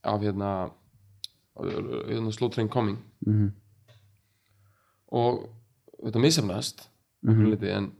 af 0.03 0.21
hérna, 0.21 0.71
hérna 1.57 2.32
Slow 2.34 2.49
Train 2.49 2.69
Coming 2.69 2.97
Mhm. 3.26 3.51
og 5.11 5.49
þetta 6.03 6.19
misefnast 6.19 6.88
Mhm. 7.24 7.49
liti, 7.51 7.69
en 7.69 7.91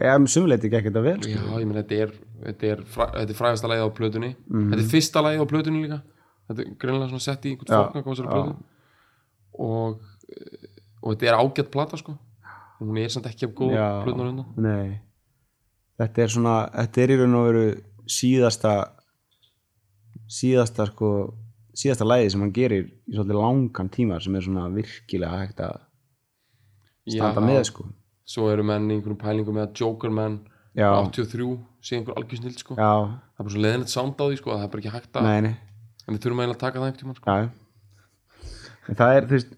Já, 0.00 0.14
um 0.16 0.26
sumuleiti 0.26 0.70
gekk 0.70 0.84
þetta 0.92 1.02
vel 1.02 1.18
já, 1.20 1.40
ég 1.58 1.66
menn 1.66 1.82
þetta 1.82 1.96
er 2.02 2.12
þetta 2.44 2.62
er, 2.62 2.78
er 3.20 3.34
frægasta 3.34 3.66
lagið 3.68 3.82
á 3.82 3.90
plötunni 3.96 4.36
Mhm. 4.48 4.70
þetta 4.70 4.78
er 4.84 4.90
fyrsta 4.92 5.22
lagið 5.22 5.42
á 5.42 5.46
plötunni 5.50 5.82
líka 5.82 6.02
þetta 6.48 6.60
er 6.60 6.74
greinlega 6.78 7.08
svona 7.10 7.20
sett 7.20 7.42
í 7.44 7.50
einhvern 7.50 7.66
Já, 7.66 7.90
fórnang 7.90 8.04
á 8.04 8.10
þessari 8.14 8.28
já. 8.28 8.34
plötu 8.44 8.56
og, 9.58 10.00
og 11.02 11.16
þetta 11.16 11.26
er 11.26 11.38
ágætt 11.42 11.70
plata 11.72 11.96
sko 11.96 12.18
hún 12.80 12.98
er 13.02 13.12
samt 13.12 13.26
ekki 13.30 13.48
af 13.48 13.54
góð 13.58 13.74
Já. 13.74 13.88
plötunar 14.04 14.30
undan 14.32 14.64
Nei. 14.64 15.00
Þetta 15.98 16.22
er 16.22 16.32
svona, 16.34 16.54
þetta 16.76 17.02
er 17.02 17.10
í 17.10 17.18
raun 17.18 17.36
og 17.38 17.46
veru 17.48 17.64
síðasta 18.08 18.72
síðasta 20.28 20.86
sko 20.92 21.10
síðasta 21.78 22.06
læði 22.06 22.32
sem 22.34 22.42
hann 22.44 22.54
gerir 22.54 22.86
í 22.86 23.14
svolítið 23.14 23.38
langan 23.38 23.90
tíma 23.94 24.18
sem 24.22 24.34
er 24.38 24.44
svona 24.46 24.66
virkilega 24.74 25.40
hægt 25.42 25.62
að 25.64 25.78
standa 27.08 27.42
Já. 27.42 27.46
með 27.48 27.62
sko. 27.70 27.86
Svo 28.28 28.48
eru 28.52 28.64
menn 28.66 28.90
í 28.90 28.96
einhverjum 28.98 29.20
pælingum 29.20 29.56
með 29.56 29.68
að 29.68 29.82
Joker 29.82 30.12
menn 30.12 30.40
Já. 30.76 30.90
83 30.94 31.54
sé 31.82 31.96
einhver 31.96 32.18
algjör 32.18 32.42
snill 32.42 32.58
sko. 32.58 32.76
Já, 32.76 32.92
það 33.08 33.40
er 33.40 33.46
bara 33.46 33.54
svo 33.54 33.62
leiðinett 33.64 33.92
sound 33.94 34.20
á 34.20 34.24
því 34.26 34.40
sko 34.40 34.52
að 34.52 34.58
það 34.58 34.66
er 34.66 34.72
bara 34.74 34.82
ekki 34.82 34.94
hægt 34.94 35.16
að 35.18 35.28
nei, 35.28 35.38
nei, 35.46 35.54
en 36.04 36.14
við 36.14 36.20
þurfum 36.24 36.42
eiginlega 36.42 36.58
að 36.58 36.62
taka 36.64 36.82
það 36.82 36.88
einhvern 36.88 37.00
tímann 37.02 37.18
sko. 37.18 37.38
Það 38.98 39.14
er, 39.14 39.26
þú 39.28 39.36
veist, 39.36 39.56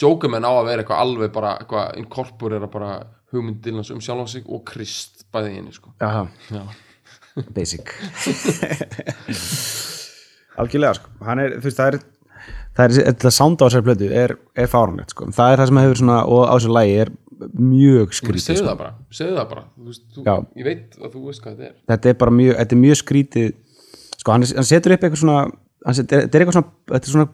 Joker 0.00 0.30
menn 0.32 0.46
á 0.46 0.52
að 0.52 0.68
vera 0.70 0.84
eitthvað 0.84 1.02
alveg 1.04 1.34
bara 1.34 1.56
eitthvað 1.60 1.98
inkorporera 2.00 2.68
bara 2.70 2.92
hugmyndilans 3.32 3.90
um 3.94 4.00
sjálf 4.04 4.30
sig 4.32 4.48
og 4.48 4.64
Krist 4.68 5.24
bæði 5.32 5.52
í 5.52 5.58
henni 5.60 5.74
sko. 5.74 5.92
Já, 6.00 6.28
já, 6.52 6.62
basic. 7.56 7.94
Algjörlega 10.60 10.98
sko, 10.98 11.14
hann 11.24 11.40
er, 11.40 11.56
þú 11.58 11.68
veist, 11.70 11.80
það 11.80 11.94
er 11.94 11.98
það 12.76 12.84
er, 12.84 12.94
þetta 13.08 13.32
sound 13.32 13.60
á 13.60 13.64
þessari 13.64 13.86
plötu 13.88 14.12
er, 14.22 14.36
er 14.58 14.70
fáránlegt 14.70 15.14
sko, 15.14 15.28
það 15.32 15.54
er 15.54 15.62
það 15.62 15.70
sem 15.70 15.82
hefur 15.82 16.00
svona 16.02 16.18
og 16.28 16.44
á 16.44 16.54
þessu 16.54 16.74
lægi 16.76 16.96
er 17.04 17.12
mjög 17.58 18.14
skrítið 18.14 18.44
segðu 18.44 18.60
sko. 18.60 18.68
það 18.68 18.78
bara, 18.82 18.92
segðu 19.10 19.36
það 19.38 19.48
bara. 19.50 19.64
Þú 19.74 19.88
veist, 19.90 20.04
þú, 20.14 20.36
ég 20.60 20.68
veit 20.68 20.98
að 21.00 21.14
þú 21.16 21.24
veist 21.26 21.42
hvað 21.42 21.56
þetta 21.56 21.68
er. 21.68 21.76
Þetta 21.92 22.12
er 22.12 22.18
bara 22.22 22.34
mjög, 22.38 22.54
þetta 22.60 22.76
er 22.76 22.82
mjög 22.84 23.00
skrítið 23.00 23.48
sko, 24.22 24.34
hann, 24.34 24.46
hann 24.60 24.68
setur 24.68 24.94
upp 24.96 25.06
eitthvað 25.06 25.22
svona 25.24 25.38
er, 25.46 25.98
þetta 25.98 26.20
er 26.22 26.44
eitthvað 26.44 26.58
svona 26.58 26.70
þetta 26.92 27.02
er 27.02 27.14
svona 27.16 27.28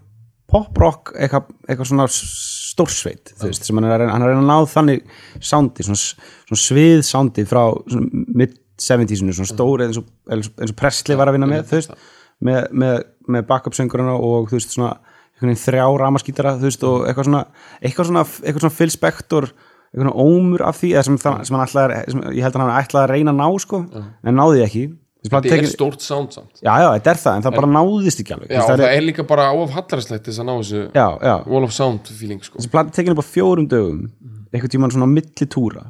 pop-rock 0.48 1.12
eitthvað, 1.18 1.48
eitthvað 1.68 1.90
svona 1.90 2.06
stórsveit 2.12 3.32
þú 3.36 3.50
veist, 3.50 3.66
sem 3.68 3.76
hann 3.78 3.84
er, 3.88 3.94
að 3.96 4.00
reyna- 4.04 4.12
hann 4.14 4.22
er 4.24 4.28
að 4.28 4.34
reyna 4.34 4.44
að 4.44 4.50
ná 4.52 4.72
þannig 4.72 5.02
soundi, 5.50 5.84
svona, 5.86 6.00
svona 6.48 6.62
svið 6.64 7.02
soundi 7.08 7.44
frá 7.48 7.62
svona 7.88 8.24
mid-70s 8.42 9.24
svona 9.24 9.50
stóri 9.50 9.88
eins 9.88 9.98
og, 10.00 10.06
eins 10.30 10.50
og- 10.50 10.76
Presley 10.78 11.16
var 11.18 11.28
að 11.28 11.38
vinna 11.38 11.50
með, 11.50 11.64
þú 11.68 11.78
veist 11.80 11.94
með, 12.40 12.68
með, 12.72 12.98
með 13.28 13.46
backup-söngurina 13.50 14.14
og 14.16 14.48
þú 14.50 14.58
veist 14.58 14.76
svona 14.76 14.96
þrjá 15.38 15.84
ramaskítara 16.02 16.56
þú 16.58 16.66
veist 16.70 16.84
og 16.86 17.04
eitthvað 17.06 17.28
svona 17.28 17.42
eitthvað 17.82 18.08
svona, 18.10 18.24
eitthvað 18.42 18.62
svona 18.64 18.76
Phil 18.78 18.90
Spector 18.90 19.44
eitthvað 19.48 20.04
svona 20.04 20.16
ómur 20.24 20.64
af 20.66 20.80
því 20.80 20.88
sem, 21.02 21.18
sem 21.18 21.56
hann 21.56 21.66
ætlaði, 21.66 22.00
sem 22.10 22.22
ég 22.36 22.42
held 22.46 22.56
að 22.58 22.64
hann 22.64 22.82
ætlaði 22.82 23.04
að 23.04 23.12
reyna 23.14 23.32
að 23.34 23.38
ná 23.42 23.48
sko, 23.62 23.78
en 24.24 24.34
náði 24.38 24.64
ekki 24.66 24.82
þetta 25.26 25.56
er 25.58 25.68
stórt 25.70 26.04
sound 26.04 26.34
samt. 26.36 26.60
Já, 26.62 26.72
já, 26.78 26.88
þetta 26.94 27.12
er 27.12 27.20
það, 27.24 27.36
en 27.36 27.46
það 27.46 27.58
bara 27.58 27.70
náðist 27.74 28.22
ekki 28.22 28.34
alveg. 28.36 28.52
Já, 28.54 28.60
það 28.62 28.82
það 28.82 28.94
er, 28.94 29.04
líka 29.08 29.26
bara 29.28 29.46
áaf 29.50 29.76
hallaræslegt 29.76 30.28
þess 30.30 30.42
að 30.42 30.48
ná 30.48 30.54
þessu 30.54 30.82
já, 30.86 31.06
já. 31.30 31.34
wall 31.50 31.66
of 31.66 31.74
sound 31.74 32.10
feeling 32.20 32.42
sko. 32.44 32.60
Þessi 32.60 32.72
plata 32.74 32.94
tekin 32.94 33.16
upp 33.16 33.22
á 33.22 33.26
fjórum 33.26 33.68
dögum 33.70 34.04
eitthvað 34.52 34.74
tímann 34.74 34.94
svona 34.94 35.10
milli 35.10 35.48
túra 35.50 35.88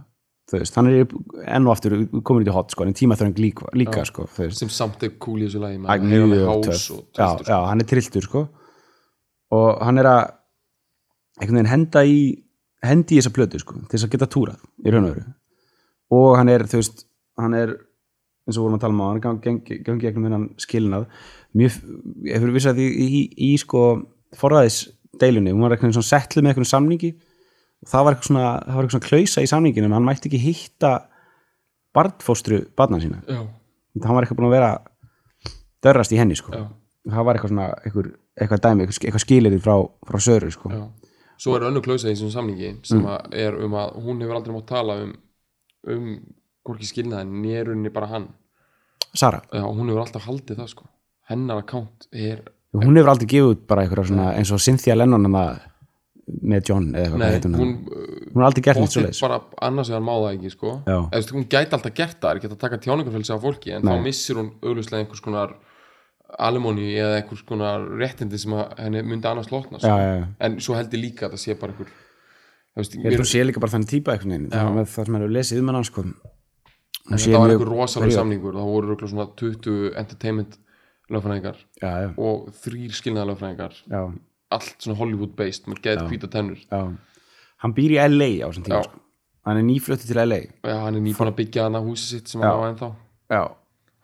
hann 0.49 0.89
er 0.89 1.03
enn 1.45 1.67
og 1.69 1.75
aftur 1.75 1.95
komin 2.25 2.47
í 2.49 2.53
hot, 2.53 2.73
sko, 2.73 2.87
en 2.87 2.97
tímaþröng 2.97 3.37
líka, 3.37 3.69
líka 3.77 4.05
sko, 4.09 4.25
sem 4.57 4.71
samt 4.73 5.03
er 5.05 5.13
cool 5.21 5.43
í 5.43 5.49
þessu 5.49 5.61
lagi 5.61 5.77
hann 7.69 7.83
er 7.85 7.89
trilltur, 7.89 8.25
sko. 8.25 8.47
og 9.53 9.83
hann 9.85 10.01
er 10.01 10.09
að 10.09 11.69
henda 11.69 12.05
í 12.05 12.21
hendi 12.85 13.17
í 13.17 13.21
þessa 13.21 13.35
plötu, 13.35 13.61
sko, 13.61 13.77
til 13.85 13.99
þess 13.99 14.07
að 14.07 14.15
geta 14.15 14.31
túrað 14.31 14.65
í 14.87 14.95
raun 14.95 15.09
og 15.09 15.15
veru. 15.17 15.27
Og 16.15 16.29
hann 16.39 16.49
er, 16.53 16.65
þú 16.71 16.81
veist, 16.81 17.05
hann 17.43 17.57
er 17.59 17.75
eins 18.49 18.57
og 18.59 18.65
vorum 18.65 18.79
að 18.79 18.85
tala 18.87 18.97
um 18.97 19.03
á, 19.05 19.09
hann 19.13 19.21
gangi 19.45 19.79
gang, 19.85 20.01
gegnum 20.03 20.25
hennan 20.29 20.47
skilnað 20.61 21.05
mjög, 21.59 21.77
ég 22.29 22.43
fyrir 22.43 22.69
að 22.73 22.81
því 22.81 22.87
í, 22.89 23.07
í, 23.21 23.23
í 23.49 23.51
sko 23.61 23.83
forræðisdeilunni, 24.41 25.53
hún 25.55 25.65
var 25.67 25.75
eitthvað 25.77 25.95
svona 25.99 26.09
settlu 26.11 26.43
með 26.43 26.55
eitthvað 26.55 26.71
samningi 26.73 27.11
og 27.85 27.91
það 27.93 28.05
var 28.09 28.17
eitthvað 28.17 28.31
svona, 28.31 28.47
það 28.65 28.75
var 28.79 28.83
eitthvað 28.89 28.97
svona 28.97 29.09
klausa 29.09 29.45
í 29.45 29.51
samninginu 29.53 29.89
en 29.91 29.97
hann 29.99 30.09
mætti 30.09 30.31
ekki 30.31 30.41
hitta 30.43 30.93
barnfóstru 31.97 32.63
barnan 32.79 33.01
sína 33.05 33.21
já, 33.29 33.41
hann 34.05 34.15
var 34.17 34.25
eitthvað 34.27 34.41
búin 34.41 34.51
að 34.51 34.57
vera 34.59 34.73
dörrast 35.85 36.13
í 36.15 36.19
henni 36.21 36.37
sko 36.39 36.53
Já. 36.55 36.65
það 37.13 37.27
var 37.29 37.39
eitthvað 37.39 37.53
svona 37.55 37.69
eitthvað, 37.85 38.11
eitthvað 38.39 38.65
dæmi, 38.67 38.87
eitthvað, 38.89 39.23
skilirði 39.25 39.61
frá, 39.65 39.77
frá 40.09 40.21
Söru 40.23 40.51
sko 40.55 40.73
já. 40.75 40.83
svo 41.39 41.57
er 41.57 41.69
önnur 41.71 41.85
klausa 41.87 42.11
í 42.11 42.15
þessum 42.17 42.33
samningi 42.35 42.73
sem 42.87 43.01
Mm. 43.01 43.09
að 43.15 43.39
er 43.47 43.57
um 43.65 43.77
að 43.79 43.95
hún 44.05 44.21
hefur 44.25 44.39
aldrei 44.41 44.55
mátt 44.57 44.69
tala 44.69 44.99
um 45.05 45.15
um 45.89 46.09
hvorki 46.69 46.89
skilnaðin 46.89 47.35
nérunni 47.43 47.93
bara 47.95 48.11
hann. 48.13 48.29
Sara, 49.17 49.41
já, 49.53 49.65
hún 49.65 49.89
hefur 49.89 50.05
alltaf 50.05 50.29
haldið 50.29 50.61
það 50.63 50.71
sko. 50.75 50.89
Hennar 51.29 51.65
account 51.65 52.09
er 52.13 52.45
hún 52.77 52.99
hefur 52.99 53.13
aldrei 53.15 53.29
gefið 53.31 53.51
út 53.55 53.67
bara 53.69 53.85
eitthvað 53.85 54.11
svona 54.11 54.31
eins 54.37 54.53
og 54.53 54.61
Cynthia 54.63 54.97
Lennon 54.97 55.25
hana, 55.29 55.45
með 56.29 56.69
John 56.69 56.91
eða 56.93 57.31
eitthvað 57.33 57.55
nei, 57.55 57.61
hún, 57.63 57.71
hún, 57.89 58.03
hún 58.35 58.43
har 58.43 58.51
aldrei 58.51 58.65
gert 58.67 58.81
neitt 58.81 58.91
Bóttið 58.91 58.99
svoleiðis. 58.99 59.23
bara 59.25 59.39
annars 59.69 59.89
vegar 59.93 60.05
má 60.05 60.13
það 60.13 60.35
ekki 60.35 60.53
sko. 60.53 60.75
Já. 60.85 60.99
Eða, 60.99 61.07
þú 61.09 61.21
veist, 61.23 61.33
hún 61.37 61.47
gæti 61.55 61.79
alltaf 61.79 61.95
gert 61.97 62.19
það, 62.19 62.29
er 62.31 62.41
ekki 62.41 62.51
að 62.51 62.61
taka 62.65 62.81
tjáningarfélsi 62.85 63.35
af 63.35 63.47
fólki 63.47 63.73
en 63.73 63.87
Nei. 63.87 63.93
þá 63.95 64.05
missir 64.05 64.41
hún 64.41 64.51
auglustlega 64.61 65.05
einhvers 65.05 65.25
konar 65.25 65.55
alimóni 66.49 66.91
eða 66.93 67.23
einhvers 67.23 67.45
konar 67.49 67.87
réttindi 67.97 68.41
sem 68.41 68.53
henni 68.77 69.03
myndi 69.07 69.31
annars 69.31 69.49
já, 69.49 69.63
sko. 69.81 69.95
en 70.45 70.59
svo 70.61 70.77
held 70.77 70.93
ég 70.93 71.01
líka 71.07 71.27
að 71.27 71.39
það 71.39 71.45
sé 71.47 71.57
bara 71.57 71.73
einhver 71.73 71.93
veist, 72.77 72.99
ég 72.99 73.07
held 73.07 73.17
að 73.17 73.23
hún 73.25 73.31
sé 73.33 73.45
líka 73.47 73.63
bara 73.65 73.73
þannig 73.73 73.89
típa 73.95 74.13
eitthvað 74.13 74.51
það, 74.53 75.07
sem 75.09 75.17
er 75.17 75.33
lesið 75.33 75.63
um 75.63 75.73
hann 75.73 75.89
sko 75.89 76.05
þetta 77.11 77.41
var 77.43 77.53
einhver 77.55 77.71
rosalega 77.73 78.17
samningur. 78.19 78.57
Það 78.59 78.71
voru 78.73 78.89
örugglega 78.93 79.13
svona 79.13 79.29
20 79.41 79.93
entertainment 80.03 80.59
lögfræðingar 81.09 81.61
og 82.21 82.49
þrýr 82.63 82.93
skilnaða 82.97 83.31
lögfræðingar 83.33 83.77
allt 84.53 84.75
svona 84.81 84.97
Hollywood 84.99 85.35
based 85.37 85.69
með 85.69 85.83
geð 85.85 86.03
hvíta 86.09 86.29
tennur. 86.33 86.61
Já. 86.69 86.83
Hann 87.65 87.75
býr 87.77 87.95
í 87.97 88.01
LA 88.05 88.29
á 88.45 88.49
þessum 88.49 88.65
tíma 88.69 88.83
sko. 88.87 89.01
hann 89.49 89.57
er 89.61 89.65
nýflötti 89.65 90.07
til 90.09 90.19
LA 90.21 90.39
já, 90.45 90.75
hann 90.85 90.95
er 90.99 91.01
nýbúin 91.01 91.31
að 91.31 91.39
byggja 91.41 91.65
hana 91.65 91.81
húsi 91.81 92.05
sitt 92.11 92.29
sem 92.29 92.41
Já. 92.43 92.51
hann 92.53 92.61
á 92.61 92.69
ennþá. 92.69 92.89
Já, 93.33 93.43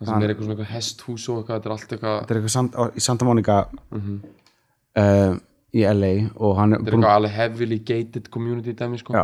það 0.01 0.09
sem 0.09 0.23
er 0.25 0.33
eitthvað 0.33 0.47
svona 0.47 0.55
eitthvað 0.57 0.73
hesthús 0.75 1.27
og 1.29 1.39
eitthvað, 1.39 1.59
þetta 1.59 1.69
er 1.69 1.75
allt 1.75 1.93
eitthvað 1.95 2.17
þetta 2.19 2.35
er 2.35 2.41
eitthvað 2.41 2.55
samt, 2.57 2.79
á, 2.81 2.83
í 2.89 3.05
Santa 3.05 3.29
Monica 3.29 3.59
uh, 4.01 5.37
í 5.75 5.85
LA 5.91 6.13
og 6.35 6.57
hann 6.59 6.73
er 6.75 6.81
þetta 6.81 6.91
er 6.91 6.97
eitthvað 6.99 7.17
alveg 7.19 7.37
heavily 7.39 7.79
gated 7.93 8.31
community 8.35 8.75
dæmi 8.79 9.01
sko. 9.03 9.15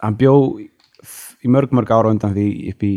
Hann 0.00 0.18
bjó 0.20 0.34
í 0.60 1.48
mörg 1.52 1.72
mörg 1.76 1.94
ára 1.94 2.12
undan 2.12 2.34
því 2.36 2.46
upp 2.74 2.84
í, 2.84 2.94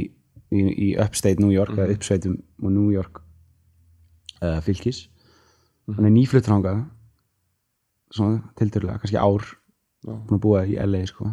í, 0.54 0.62
í 0.88 0.90
upstate 1.02 1.42
New 1.42 1.52
York 1.54 1.74
eða 1.76 1.96
uppsveitum 1.98 2.38
og 2.64 2.72
New 2.76 2.92
York 2.94 3.22
uh, 4.44 4.60
fylgis 4.66 5.08
hann 5.98 6.06
er 6.08 6.14
nýfluttur 6.16 6.54
hangað 6.56 6.84
svona 8.14 8.44
tildurlega, 8.60 9.00
kannski 9.02 9.18
ár 9.18 9.46
Já. 10.04 10.14
búin 10.28 10.38
að 10.38 10.44
búa 10.44 10.66
í 10.70 10.76
LA 10.84 11.06
sko 11.10 11.30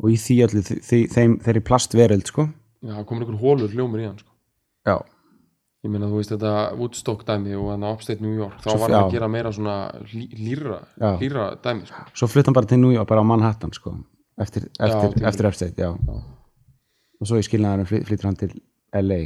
og 0.00 0.10
í 0.10 0.16
því 0.18 0.36
öllu, 0.46 0.62
þeim, 0.82 1.34
þeirri 1.44 1.62
plastveröld 1.66 2.30
sko 2.30 2.46
já, 2.84 2.92
það 2.96 3.04
komur 3.10 3.24
einhver 3.26 3.40
hólur 3.42 3.74
hljómur 3.74 4.02
í 4.02 4.06
hann 4.08 4.18
sko 4.22 4.32
já, 4.88 4.96
ég 5.84 5.92
meina 5.92 6.08
þú 6.10 6.20
veist 6.20 6.32
þetta 6.34 6.52
Woodstock 6.78 7.24
dæmi 7.28 7.54
og 7.58 7.68
hann 7.74 7.84
á 7.84 7.90
Upstate 7.92 8.22
New 8.24 8.34
York 8.38 8.56
þá 8.62 8.70
Svo- 8.70 8.78
var 8.80 8.88
hann 8.94 8.96
já. 8.96 9.02
að 9.10 9.16
gera 9.18 9.28
meira 9.34 9.52
svona 9.52 9.76
lýra, 10.14 10.78
Já. 10.98 11.10
lýra 11.20 11.46
dæmi 11.66 11.86
sko. 11.90 12.06
svo 12.14 12.30
flutt 12.32 12.46
hann 12.50 12.56
bara 12.56 12.70
til 12.70 12.80
New 12.80 12.94
York, 12.94 13.08
bara 13.10 13.20
á 13.22 13.26
Manhattan 13.26 13.74
sko 13.76 13.94
eftir, 14.40 14.70
eftir, 14.80 15.12
til- 15.18 15.26
eftir 15.30 15.50
upstate, 15.50 15.76
já. 15.82 15.92
Og 17.20 17.30
svo 17.30 17.40
í 17.40 17.46
skilnaðarum 17.46 17.88
flyttur 17.90 18.30
hann 18.30 18.40
til 18.40 18.52
LA 18.94 19.22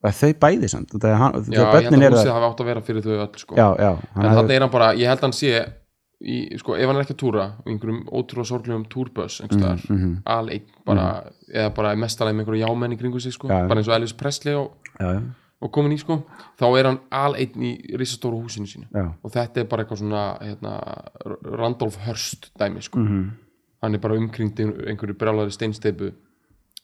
og 0.00 0.16
þau 0.16 0.30
bæði 0.40 0.70
samt, 0.72 0.94
þegar, 0.94 1.18
hann, 1.20 1.42
já, 1.52 1.60
ég 1.60 1.90
held 1.90 1.90
að 1.92 2.14
húsið 2.14 2.30
það 2.30 2.36
hafi 2.36 2.48
átt 2.48 2.62
að 2.62 2.70
vera 2.70 2.82
fyrir 2.86 3.04
þau 3.04 3.16
öll 3.18 3.42
sko. 3.42 3.58
já, 3.58 3.66
já, 3.76 3.90
en 4.16 4.30
þannig 4.38 4.54
er 4.56 4.64
hann 4.64 4.72
bara, 4.72 4.92
ég 4.96 5.12
held 5.12 5.20
að 5.20 5.26
hann 5.26 5.36
sé 5.36 5.50
í, 6.20 6.38
sko, 6.60 6.76
ef 6.76 6.88
hann 6.88 7.00
er 7.00 7.04
ekki 7.04 7.16
að 7.16 7.20
túra 7.20 7.44
einhverjum 7.66 8.00
ótrúlega 8.08 8.48
sorglegum 8.48 8.86
túrböss 8.92 9.42
mm. 9.44 9.82
-hmm. 9.90 10.14
alveg 10.24 10.70
bara 10.88 11.06
eða 11.52 11.74
bara 11.76 11.92
mestalega 11.96 12.36
með 12.36 12.46
einhverju 12.46 12.64
jámenn 12.64 12.96
í 12.96 13.00
kringu 13.00 13.20
sig 13.20 13.36
sko, 13.36 13.48
bara 13.48 13.76
eins 13.76 13.88
og 13.88 13.94
Elvis 13.98 14.16
Presley 14.16 14.56
og, 14.56 14.72
já, 14.96 15.12
já, 15.18 15.20
og 15.60 15.72
komin 15.72 15.92
í 15.92 16.00
sko, 16.00 16.22
þá 16.60 16.66
er 16.78 16.86
hann 16.88 17.00
alveg 17.10 17.56
í 17.56 17.74
risastóru 18.00 18.40
húsinu 18.40 18.66
sínu 18.66 18.88
og 19.22 19.30
þetta 19.32 19.60
er 19.60 19.68
bara 19.68 19.84
eitthvað 19.84 20.00
svona 20.00 20.24
hérna, 20.40 20.78
Randolph 21.44 22.00
Hearst 22.06 22.52
dæmi 22.58 22.80
sko. 22.80 22.98
Mhm. 22.98 23.30
hann 23.82 23.94
er 23.94 23.98
bara 23.98 24.16
umkringd 24.16 24.60
einhverju 24.60 25.14
brjálæri 25.14 25.50
steinsteipu 25.50 26.12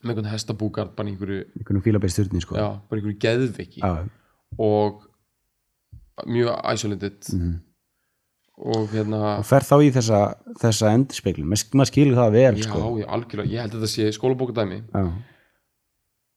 með 0.05 0.13
einhvern 0.13 0.31
hestabúkart 0.33 0.97
bara 0.97 1.09
í 1.09 1.13
einhverju, 1.15 1.45
einhvern 1.59 1.83
fílabeist 1.85 2.19
stjórni 2.19 2.41
sko. 2.45 2.57
já, 2.59 2.69
bara 2.89 3.01
í 3.01 3.03
einhverju 3.03 3.21
geðviki 3.27 3.81
Já, 3.81 4.09
og 4.59 5.07
mjög 6.27 6.61
isolated. 6.73 7.19
Mhm. 7.33 7.55
og 8.57 8.89
hérna 8.89 9.19
og 9.39 9.45
fer 9.45 9.61
þá 9.69 9.75
í 9.85 9.91
þessa, 9.93 10.19
þessa 10.63 10.93
endurspeglun 10.97 11.49
maður 11.51 11.91
skilur 11.91 12.17
það 12.17 12.31
vel 12.33 12.55
já, 12.57 12.63
sko. 12.65 12.85
ég, 13.03 13.09
algjörlega, 13.13 13.51
ég 13.53 13.61
held 13.61 13.75
að 13.75 13.83
þetta 13.83 13.93
sé 13.93 14.13
skólabókadæmi 14.17 14.79
já, 14.95 15.03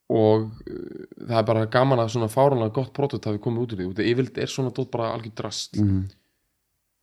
og 0.09 0.47
uh, 0.67 1.03
það 1.29 1.37
er 1.39 1.45
bara 1.47 1.65
gaman 1.71 2.01
að 2.01 2.09
svona 2.15 2.27
fáránlega 2.33 2.73
gott 2.75 2.91
prótot 2.97 3.23
hafi 3.29 3.39
komið 3.43 3.61
út 3.63 3.73
úr 3.75 3.79
því. 3.79 3.87
Það 3.99 4.09
yfirleitt 4.11 4.39
er 4.41 4.49
svona 4.51 4.71
dótt 4.73 4.89
bara 4.91 5.11
algjör 5.13 5.35
drast. 5.37 5.77
Mhm. 5.77 6.07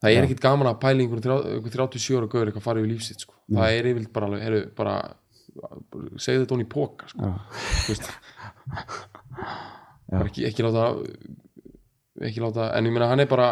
það 0.02 0.12
er 0.18 0.26
ekkit 0.26 0.42
gaman 0.44 0.68
að 0.68 0.80
pæla 0.82 1.00
í 1.00 1.06
einhverjum 1.06 1.24
þrjá- 1.24 1.46
einhver 1.54 1.72
37 1.72 2.16
ára 2.18 2.28
gauður 2.28 2.50
eitthvað 2.50 2.66
farið 2.66 2.82
við 2.84 2.90
lífsitt 2.92 3.20
sko. 3.24 3.34
það 3.48 3.76
er 3.78 3.86
yfirleitt 3.92 4.12
bara 4.12 4.40
heru, 4.42 4.60
bara 4.76 4.96
segðu 6.22 6.44
þetta 6.44 6.56
hún 6.56 6.64
í 6.64 6.68
póka 6.70 7.10
sko. 7.10 7.32
ekki, 10.22 10.46
ekki 10.48 10.66
láta 10.66 10.88
ekki 12.24 12.40
láta, 12.40 12.70
en 12.76 12.88
ég 12.88 12.94
meina 12.94 13.10
hann 13.10 13.22
er 13.22 13.28
bara 13.30 13.50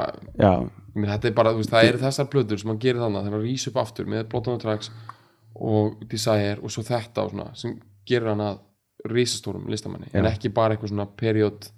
meina 0.95 1.17
þetta 1.17 1.31
er 1.31 1.37
bara, 1.37 1.53
veist, 1.57 1.73
það 1.73 1.91
eru 1.91 2.03
þessar 2.05 2.31
plötur 2.33 2.61
sem 2.61 2.71
hann 2.73 2.81
gerir 2.83 3.03
þannig, 3.03 3.27
það 3.27 3.33
er 3.33 3.39
að 3.39 3.47
rísa 3.49 3.71
upp 3.71 3.81
aftur 3.83 4.11
með 4.11 4.37
on 4.39 4.47
the 4.47 4.57
Tracks 4.63 4.91
og 5.55 6.05
Desire 6.11 6.59
og 6.63 6.73
svo 6.73 6.85
þetta 6.87 7.27
og 7.27 7.35
svona, 7.35 7.49
sem 7.59 7.77
gerir 8.09 8.33
hann 8.33 8.45
að 8.45 8.63
risastórum 9.11 9.69
listamanni, 9.69 10.09
en 10.13 10.25
Já. 10.25 10.33
ekki 10.33 10.51
bara 10.55 10.75
eitthvað 10.75 10.95
svona 10.95 11.07
period, 11.21 11.69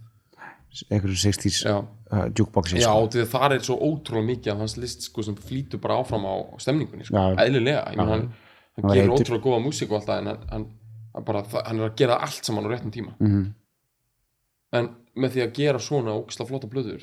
einhverju 0.86 1.18
60s 1.24 1.62
já, 1.66 1.76
uh, 1.80 2.26
jukeboxi 2.30 2.78
já, 2.78 2.86
sko. 2.86 3.08
því 3.12 3.24
að 3.24 3.30
það 3.32 3.54
er 3.56 3.64
svo 3.66 3.78
ótrúlega 3.82 4.28
mikið 4.30 4.52
af 4.52 4.62
hans 4.62 4.76
list, 4.78 5.08
sko, 5.08 5.24
sem 5.26 5.38
flýtur 5.48 5.82
bara 5.82 5.98
áfram 5.98 6.28
á 6.28 6.34
stemningunni, 6.62 7.08
sko, 7.08 7.24
eðlilega. 7.42 7.82
Ég 7.90 7.98
meina, 7.98 8.12
hann, 8.12 8.28
hann 8.76 8.92
gerir 8.92 9.10
heitur. 9.10 9.24
ótrúlega 9.24 9.44
góða 9.46 9.60
músík 9.64 9.92
og 9.92 10.00
alltaf, 10.00 10.20
en 10.20 10.30
hann, 10.32 10.42
hann, 10.50 10.66
hann 11.14 11.24
bara, 11.24 11.44
hann 11.66 11.80
er 11.80 11.90
að 11.90 11.96
gera 12.00 12.18
allt 12.26 12.44
saman 12.44 12.66
á 12.66 12.72
réttum 12.72 12.92
tíma. 12.92 13.14
Mhm. 13.20 13.46
en 14.76 14.90
með 15.16 15.36
því 15.36 15.42
að 15.46 15.54
gera 15.56 15.78
svona 15.80 16.16
ógisla 16.18 16.46
flotta 16.46 16.68
plötur 16.68 17.02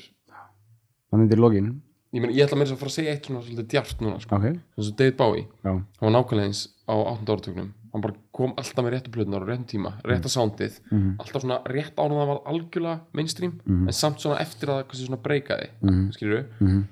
þannig 1.10 1.30
til 1.30 1.40
lokin 1.40 1.70
ég, 2.14 2.20
meina, 2.20 2.34
ég 2.34 2.44
ætla 2.46 2.58
meira 2.58 2.74
að 2.74 2.82
fara 2.82 2.92
að 2.92 2.98
segja 2.98 3.14
eitt 3.14 3.26
svona 3.26 3.42
svolítið 3.42 3.70
djart 3.72 4.04
núna, 4.04 4.20
sko, 4.22 4.36
ok, 4.36 4.44
eins 4.76 4.90
og 4.90 4.98
David 5.00 5.16
Bowie. 5.18 5.46
Já, 5.64 5.72
hann 5.72 6.06
var 6.06 6.14
nákvæmlega 6.14 6.50
eins 6.50 6.68
á 6.86 6.94
8. 6.94 7.32
áratögnum 7.32 7.72
hann 7.94 8.02
bara 8.02 8.14
kom 8.34 8.54
alltaf 8.58 8.84
með 8.84 8.94
réttu 8.96 9.14
plötunar 9.14 9.42
og 9.42 9.48
réttum 9.48 9.66
tíma 9.70 9.94
rétta 10.04 10.30
soundið, 10.30 10.80
alltaf 11.18 11.42
svona 11.42 11.60
rétt 11.70 11.96
ánum 11.96 12.20
það 12.20 12.30
var 12.32 12.40
algjörlega 12.52 13.00
mainstream 13.14 13.60
en 13.66 13.92
samt 13.94 14.20
svona 14.20 14.40
eftir 14.42 14.68
að 14.68 14.84
það 14.90 15.22
breykaði 15.22 15.68
mm. 15.80 16.82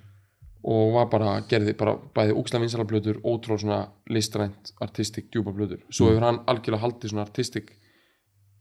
Og 0.62 0.92
var 0.94 1.06
bara, 1.10 1.30
gerði 1.50 1.74
bara 1.78 1.96
bæði 2.14 2.36
úkslega 2.38 2.62
vinsala 2.62 2.84
plötur, 2.86 3.16
ótrúlega 3.26 3.64
svona 3.64 3.80
listrænt 4.14 4.72
artistik, 4.80 5.30
djúpa 5.32 5.52
plötur 5.56 5.80
svo 5.90 6.10
hefur 6.12 6.22
hann 6.28 6.38
algjörlega 6.46 6.84
haldið 6.84 7.10
svona 7.10 7.26
artistik 7.26 7.72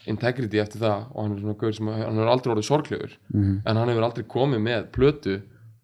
integrity 0.10 0.58
eftir 0.58 0.82
það 0.82 1.04
og 1.14 1.20
hann 1.22 1.36
er 1.36 1.42
svona 1.44 1.58
gaur 1.62 1.76
sem 1.78 1.88
hann 1.94 2.18
hefur 2.18 2.32
aldrei 2.34 2.54
orðið 2.56 2.70
sorglegur 2.72 3.18
Mhm. 3.34 3.62
en 3.66 3.78
hann 3.78 3.90
hefur 3.90 4.04
aldrei 4.08 4.24
komið 4.26 4.62
með 4.66 4.88
plötu 4.92 5.42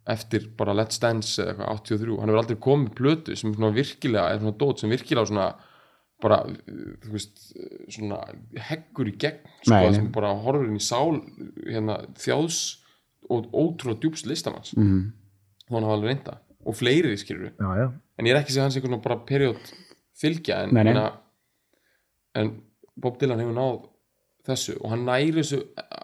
eftir 0.07 0.47
bara 0.57 0.73
Let's 0.73 0.99
Dance 1.03 1.37
eða 1.43 1.53
eitthvað 1.53 1.69
83, 1.99 2.17
hann 2.19 2.29
hefur 2.29 2.41
aldrei 2.41 2.57
komið 2.57 2.93
plötu 2.95 3.35
sem 3.37 3.53
svona 3.53 3.73
virkilega, 3.75 4.31
er 4.31 4.39
svona 4.39 4.57
dót 4.57 4.79
sem 4.79 4.89
virkilega 4.89 5.27
svona 5.27 5.53
bara, 6.19 6.39
þú 7.03 7.11
veist 7.13 7.53
svona 7.93 8.23
heggur 8.57 9.05
í 9.05 9.17
gegn 9.21 9.37
sko, 9.61 9.69
Nei, 9.75 9.93
sem 9.93 10.11
bara 10.11 10.33
horfir 10.33 10.65
inn 10.71 10.79
í 10.79 10.81
sál 10.81 11.21
hérna, 11.67 11.99
þjáðs 12.17 12.59
og 13.29 13.51
ótrúlega 13.53 13.99
djúps 14.01 14.25
listamanns 14.25 14.73
mm. 14.73 15.11
þá 15.13 15.26
hann 15.75 15.83
hafa 15.87 15.97
alveg 15.97 16.09
reynda 16.13 16.37
og 16.67 16.75
fleiri 16.75 17.17
skilur 17.19 17.51
já, 17.51 17.67
já, 17.81 17.87
en 18.17 18.25
ég 18.25 18.31
er 18.33 18.39
ekki 18.41 18.51
að 18.51 18.55
segja 18.55 18.63
hans 18.67 18.77
einhvern 18.79 19.01
bara 19.03 19.19
period 19.27 19.73
fylgja 20.17 20.63
en, 20.63 20.73
Nei, 20.73 20.83
nei. 20.83 20.93
meina, 20.93 21.05
en 22.39 22.53
Bob 22.97 23.19
Dylan 23.21 23.39
hefur 23.43 23.53
náð 23.57 23.77
þessu 24.47 24.77
og 24.81 24.89
hann 24.93 25.03
næri 25.05 25.33
þessu 25.41 25.59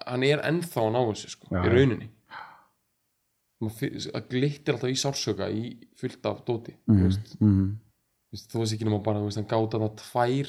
hann 0.07 0.23
er 0.27 0.43
ennþá 0.45 0.83
að 0.83 0.91
ná 0.93 0.99
þessu 1.11 1.31
sko, 1.33 1.47
Já, 1.55 1.63
í 1.63 1.71
rauninni 1.73 2.09
það 3.63 4.25
glittir 4.29 4.75
alltaf 4.75 4.91
í 4.91 4.97
sársöka 4.99 5.47
í 5.55 5.63
fullt 5.99 6.25
af 6.27 6.41
dóti 6.47 6.73
mm. 6.75 6.93
mm. 6.97 7.03
veist, 7.07 7.35
Mm. 7.39 7.71
Veist, 8.33 8.47
þú 8.49 8.63
veist 8.63 8.73
ekki 8.73 8.85
nema 8.87 8.97
bara 9.05 9.19
þú 9.21 9.27
veist, 9.29 9.37
hann 9.39 9.45
gáta 9.51 9.77
þarna 9.77 9.91
tvær 10.01 10.47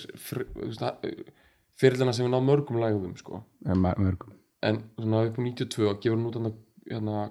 fyrirlina 1.79 2.15
sem 2.17 2.25
við 2.25 2.33
náð 2.33 2.45
mörgum 2.49 2.79
lægðum 2.81 3.13
sko. 3.21 3.43
Ma- 3.77 3.93
mörgum 4.01 4.33
en 4.65 4.79
svona 4.97 5.21
upp 5.29 5.37
á 5.37 5.43
92 5.45 5.89
og 5.91 5.99
gefur 6.01 6.17
hann 6.17 6.29
út 6.31 6.39
hann 6.41 6.55
hérna, 6.89 7.25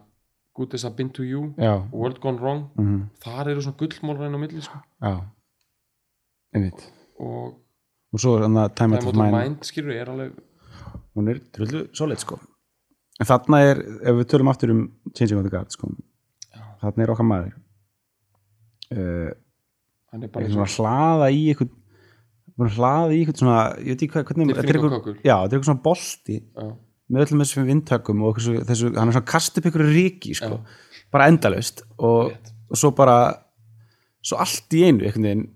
Good 0.54 0.76
as 0.78 0.86
I've 0.86 0.96
been 0.96 1.10
to 1.18 1.26
you 1.26 1.54
já, 1.58 1.74
World 1.92 2.20
Gone 2.22 2.38
Wrong 2.38 2.68
mm. 2.78 3.02
þar 3.24 3.52
eru 3.54 3.66
svona 3.66 3.80
gullmálra 3.80 4.30
inn 4.30 4.38
á 4.38 4.40
milli 4.42 4.62
sko. 4.62 4.80
já. 5.02 5.14
Og 7.20 7.60
og 8.14 8.22
svo 8.22 8.36
er 8.38 8.46
hann 8.46 8.58
að 8.62 8.74
Time 8.78 8.98
Out 8.98 9.10
of 9.10 9.18
Mind. 9.18 9.34
Mind 9.34 9.66
skilur 9.66 9.96
er 9.98 10.10
alveg 10.14 10.36
hún 11.18 11.30
er 11.34 11.40
drullu 11.56 11.88
solid 11.98 12.22
sko. 12.22 12.38
En 13.22 13.30
þarna 13.30 13.60
er, 13.66 13.80
ef 14.10 14.20
við 14.20 14.28
tölum 14.30 14.50
aftur 14.52 14.74
um 14.74 14.84
Changing 15.14 15.40
of 15.40 15.48
the 15.48 15.54
Guard 15.54 15.74
sko 15.74 15.90
þarna 16.84 17.06
er 17.06 17.14
okkar 17.14 17.28
maður. 17.28 17.54
Uh, 18.94 19.32
hann 20.14 20.26
er 20.26 20.32
bara 20.34 20.50
svona 20.52 20.68
að 20.68 20.76
hlaða 20.78 21.30
í 21.34 21.44
eitthvað 21.54 22.74
hlaða 22.78 23.14
í 23.14 23.22
eitthvað 23.22 23.40
svona 23.42 23.60
ég 23.80 23.96
veit 23.96 24.04
ekki 24.04 24.14
hvað, 24.14 24.26
hvernig 24.30 24.52
er 24.52 24.60
já, 24.60 24.62
þetta 24.62 25.38
er 25.40 25.46
eitthvað 25.48 25.70
svona 25.70 25.86
bolti. 25.88 26.40
Já, 26.44 26.68
með 27.12 27.26
öllum 27.26 27.44
þessum 27.44 27.68
vindtökum 27.68 28.24
og 28.28 28.38
þessu, 28.40 28.60
þessu, 28.70 28.92
hann 28.96 29.12
er 29.12 29.18
svona 29.18 29.42
upp 29.60 29.70
ykkur 29.70 29.86
ríki 29.90 30.36
sko, 30.38 30.60
bara 31.14 31.28
endalaust 31.32 31.84
og, 31.98 32.32
og 32.70 32.80
svo 32.80 32.94
bara 32.96 33.18
svo 34.24 34.40
allt 34.40 34.78
í 34.78 34.86
einu 34.88 35.04
einhvern 35.04 35.28
veginn 35.28 35.50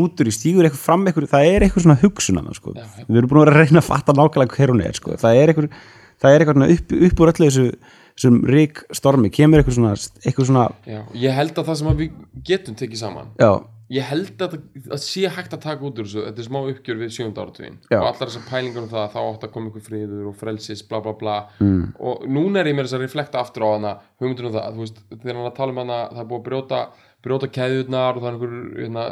út 0.00 0.22
úr 0.22 0.30
í 0.30 0.34
stígur 0.34 0.66
eitthvað 0.66 0.82
fram 0.82 1.04
eitthvað, 1.06 1.28
það 1.30 1.50
er 1.50 1.66
eitthvað 1.66 1.84
svona 1.84 2.00
hugsun 2.00 2.40
hana, 2.40 2.54
sko. 2.56 2.72
Já, 2.74 2.86
já. 2.98 3.04
við 3.06 3.20
erum 3.20 3.30
búin 3.30 3.40
að 3.40 3.44
vera 3.44 3.52
að 3.54 3.60
reyna 3.60 3.82
að 3.82 3.90
fatta 3.90 4.16
nákvæmlega 4.16 4.58
hver 4.58 4.72
hún 4.72 4.82
er 4.82 4.98
sko. 4.98 5.18
það 5.20 5.38
er 5.40 5.52
eitthvað, 5.52 5.76
það 6.24 6.34
er 6.34 6.44
eitthvað 6.44 6.74
upp, 6.74 6.96
upp 7.08 7.22
úr 7.22 7.32
öllu 7.34 7.50
þessu, 7.50 7.66
þessum 8.14 8.40
rík 8.50 8.82
stormi 8.98 9.30
kemur 9.34 9.62
eitthvað 9.62 9.78
svona, 9.78 9.92
eitthvað 10.24 10.50
svona 10.50 10.64
já, 10.88 11.00
ég 11.22 11.38
held 11.38 11.60
að 11.60 11.70
það 11.70 11.78
sem 11.80 12.00
við 12.00 12.18
getum 12.50 12.78
tekið 12.80 13.02
saman 13.04 13.30
já, 13.38 13.50
ég 13.92 14.06
held 14.08 14.40
að 14.40 14.54
það 14.86 15.00
sé 15.04 15.28
hægt 15.28 15.54
að 15.56 15.62
taka 15.66 15.84
út 15.84 15.98
úr 16.00 16.06
þessu. 16.08 16.22
Þetta 16.24 16.40
er 16.40 16.46
smá 16.46 16.58
uppgjör 16.62 17.00
við 17.02 17.10
sjönda 17.12 17.44
áratugin 17.44 17.78
Já. 17.90 17.98
og 17.98 18.06
allar 18.08 18.30
þessar 18.30 18.46
pælingar 18.48 18.84
um 18.84 18.90
það 18.92 19.02
að 19.02 19.12
þá 19.12 19.18
átt 19.22 19.44
að 19.44 19.52
koma 19.56 19.70
ykkur 19.70 19.84
friður 19.88 20.28
og 20.30 20.36
frelsis 20.40 20.84
bla 20.88 21.00
bla 21.04 21.14
bla. 21.20 21.36
Mm. 21.60 21.82
og 22.00 22.24
núna 22.30 22.62
er 22.62 22.70
ég 22.70 22.78
með 22.78 22.88
þess 22.88 22.98
að 22.98 23.04
reflekta 23.04 23.42
aftur 23.42 23.66
á 23.66 23.68
hana 23.74 23.92
hugmyndunum 24.22 24.50
um 24.52 24.56
það, 24.56 24.78
þú 24.78 24.84
veist, 24.84 25.02
þegar 25.12 25.40
hann 25.40 25.50
að 25.50 25.58
tala 25.58 25.74
um 25.74 25.82
hana 25.82 26.00
það 26.14 26.22
er 26.24 26.30
búið 26.32 26.40
að 26.40 26.48
brjóta, 26.48 26.80
brjóta 27.24 27.50
keðjurnar 27.58 28.16
og 28.16 28.24
það 28.24 28.30
er 28.30 28.38
einhver 28.38 28.56
hérna, 28.80 29.06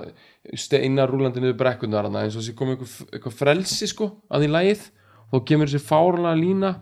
steinar 0.64 1.12
rúlandi 1.12 1.44
niður 1.44 1.60
brekkunar 1.60 2.08
hana, 2.08 2.24
eins 2.24 2.36
og 2.36 2.44
þessi 2.44 2.56
komið 2.56 2.78
ykkur, 2.78 3.16
ykkur 3.20 3.36
frelsi 3.36 3.90
sko 3.92 4.08
að 4.32 4.46
því 4.46 4.52
lægið 4.56 4.86
þá 5.32 5.38
kemur 5.48 5.68
þessi 5.68 5.88
fárlega 5.88 6.40
lína 6.40 6.74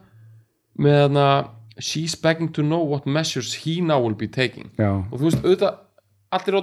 með 0.81 1.01
hana 1.09 1.29
she's 1.81 2.15
begging 2.15 2.53
to 2.53 2.63
know 2.63 2.83
what 2.83 3.07
measures 3.07 3.55
he 3.65 3.81
now 3.81 3.99
will 4.01 4.15
be 4.15 4.29
taking. 4.29 4.71
Já, 4.79 5.01
og 5.11 5.17
þú 5.17 5.27
veist, 5.27 5.41
auðvitað 5.43 5.79
allir 6.31 6.57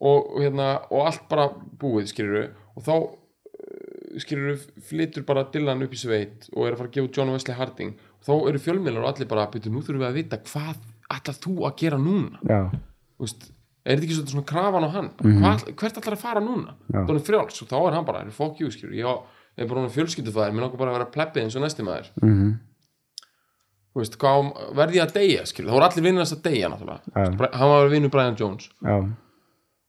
og, 0.00 0.34
og, 0.36 0.40
hérna, 0.44 0.66
og 0.90 1.06
allt 1.08 1.28
bara 1.30 1.48
búið, 1.80 2.10
skilur 2.12 2.50
og 2.76 2.82
þá 2.84 2.92
uh, 2.96 4.18
skilur 4.22 4.58
flytur 4.88 5.24
bara 5.28 5.46
Dylan 5.52 5.82
upp 5.86 5.92
í 5.96 6.00
sveit 6.00 6.48
og 6.54 6.66
er 6.66 6.74
að 6.76 6.82
fara 6.82 6.90
að 6.90 6.96
gefa 6.98 7.12
John 7.18 7.32
Wesley 7.34 7.56
Harding. 7.56 7.94
Og 8.20 8.28
þá 8.28 8.34
eru 8.50 8.58
fjölmiðlar 8.66 9.04
og 9.06 9.10
allir 9.14 9.28
bara 9.30 9.46
byrju, 9.52 9.72
nú 9.72 9.82
þurfum 9.84 10.02
við 10.04 10.08
að 10.10 10.18
vita 10.20 10.40
hvað 10.50 10.76
ætlar 11.16 11.38
þú 11.44 11.56
að 11.68 11.76
gera 11.84 11.98
núna? 12.02 12.40
Já, 12.48 12.60
Þú 13.16 13.24
veist, 13.24 13.44
er 13.86 13.94
þetta 13.96 14.04
ekki 14.08 14.16
svona, 14.18 14.30
svona 14.34 14.46
krafan 14.50 14.84
á 14.84 14.90
hann? 14.92 15.10
Hvað, 15.22 15.62
hvert 15.80 15.98
ætlar 16.02 16.16
að 16.18 16.22
fara 16.26 16.40
núna? 16.44 16.74
Er 16.92 17.04
hann 17.06 17.20
frjáls 17.24 17.62
og 17.62 17.68
þá 17.70 17.76
er 17.86 17.94
hann 17.96 18.04
bara, 18.08 18.24
fuck 18.34 18.58
you 18.60 18.68
skilur 18.74 18.96
ég 18.98 19.62
er 19.64 19.68
bara 19.70 19.86
fjölskyldufæðir, 19.88 20.52
mér 20.52 20.66
langar 20.66 20.80
bara 20.82 20.90
að 20.92 20.98
vera 20.98 21.12
plebbið 21.14 21.46
eins 21.46 21.54
og 21.56 21.62
næsti 21.64 21.84
maður. 21.86 22.10
Mhm, 22.20 22.50
Þú 23.96 24.02
veist, 24.02 24.16
verði 24.76 24.98
ég 24.98 25.06
að 25.06 25.14
deyja 25.16 25.44
skilur, 25.48 25.70
þá 25.70 25.76
voru 25.78 25.86
allir 25.86 26.04
vinnur 26.04 26.26
þess 26.26 26.34
að 26.36 26.42
deyja 26.50 26.68
náttúrulega. 26.68 27.22
Bra- 27.40 27.48
hann 27.56 27.70
var 27.72 27.86
vinnur 27.94 28.10
Brian 28.12 28.36
Jones. 28.36 28.66
Já, 28.84 28.96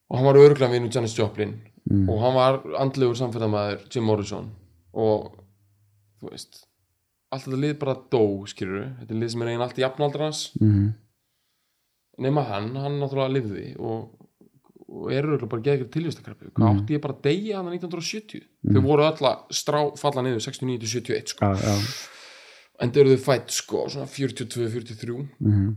og 0.08 0.18
hann 0.18 0.28
var 0.28 0.40
örglega 0.40 0.72
vinur 0.72 0.94
Janis 0.94 1.18
Joplin. 1.18 1.58
Og 1.88 2.18
hann 2.20 2.36
var 2.36 2.62
andlegur 2.82 3.16
samfélagmaður 3.16 3.86
Jim 3.94 4.04
Morrison. 4.08 4.50
Og 4.92 5.30
þú 6.20 6.32
veist 6.34 6.64
allt 7.32 7.48
þetta 7.48 7.60
lið 7.62 7.74
bara 7.82 7.98
dó 8.12 8.24
skilur 8.48 8.86
þetta 9.02 9.14
er 9.14 9.22
lið 9.22 9.34
sem 9.34 9.44
er 9.44 9.52
einn 9.54 9.64
allt 9.66 9.80
í 9.80 9.84
jafnaldra 9.84 10.30
hans. 10.30 10.44
Mhm, 10.62 10.86
nema 12.24 12.44
hann, 12.48 12.70
hann 12.82 13.00
náttúrulega 13.02 13.34
lifði 13.36 13.66
og, 13.78 14.30
og 14.88 15.10
er 15.14 15.28
örglega 15.28 15.52
bara 15.52 15.66
geðið 15.68 15.90
tilvistakreppu 15.94 16.54
hvað 16.56 16.70
átti 16.72 16.96
ég 16.98 17.04
bara 17.04 17.18
að 17.18 17.26
deyja 17.28 17.60
hann 17.60 17.72
1970 17.74 18.46
þau 18.74 18.84
voru 18.86 19.06
öll 19.06 19.28
að 19.30 19.58
strá 19.60 19.80
falla 20.00 20.24
niður 20.26 20.46
69-71 20.48 21.36
sko. 21.36 21.52
já, 21.52 21.68
já. 21.68 21.76
En 22.78 22.94
þau 22.94 23.02
eru 23.04 23.18
þau 23.18 23.26
fætt 23.26 23.54
sko 23.54 23.84
svona 23.90 24.10
42-43 24.10 25.18
mhm, 25.18 25.70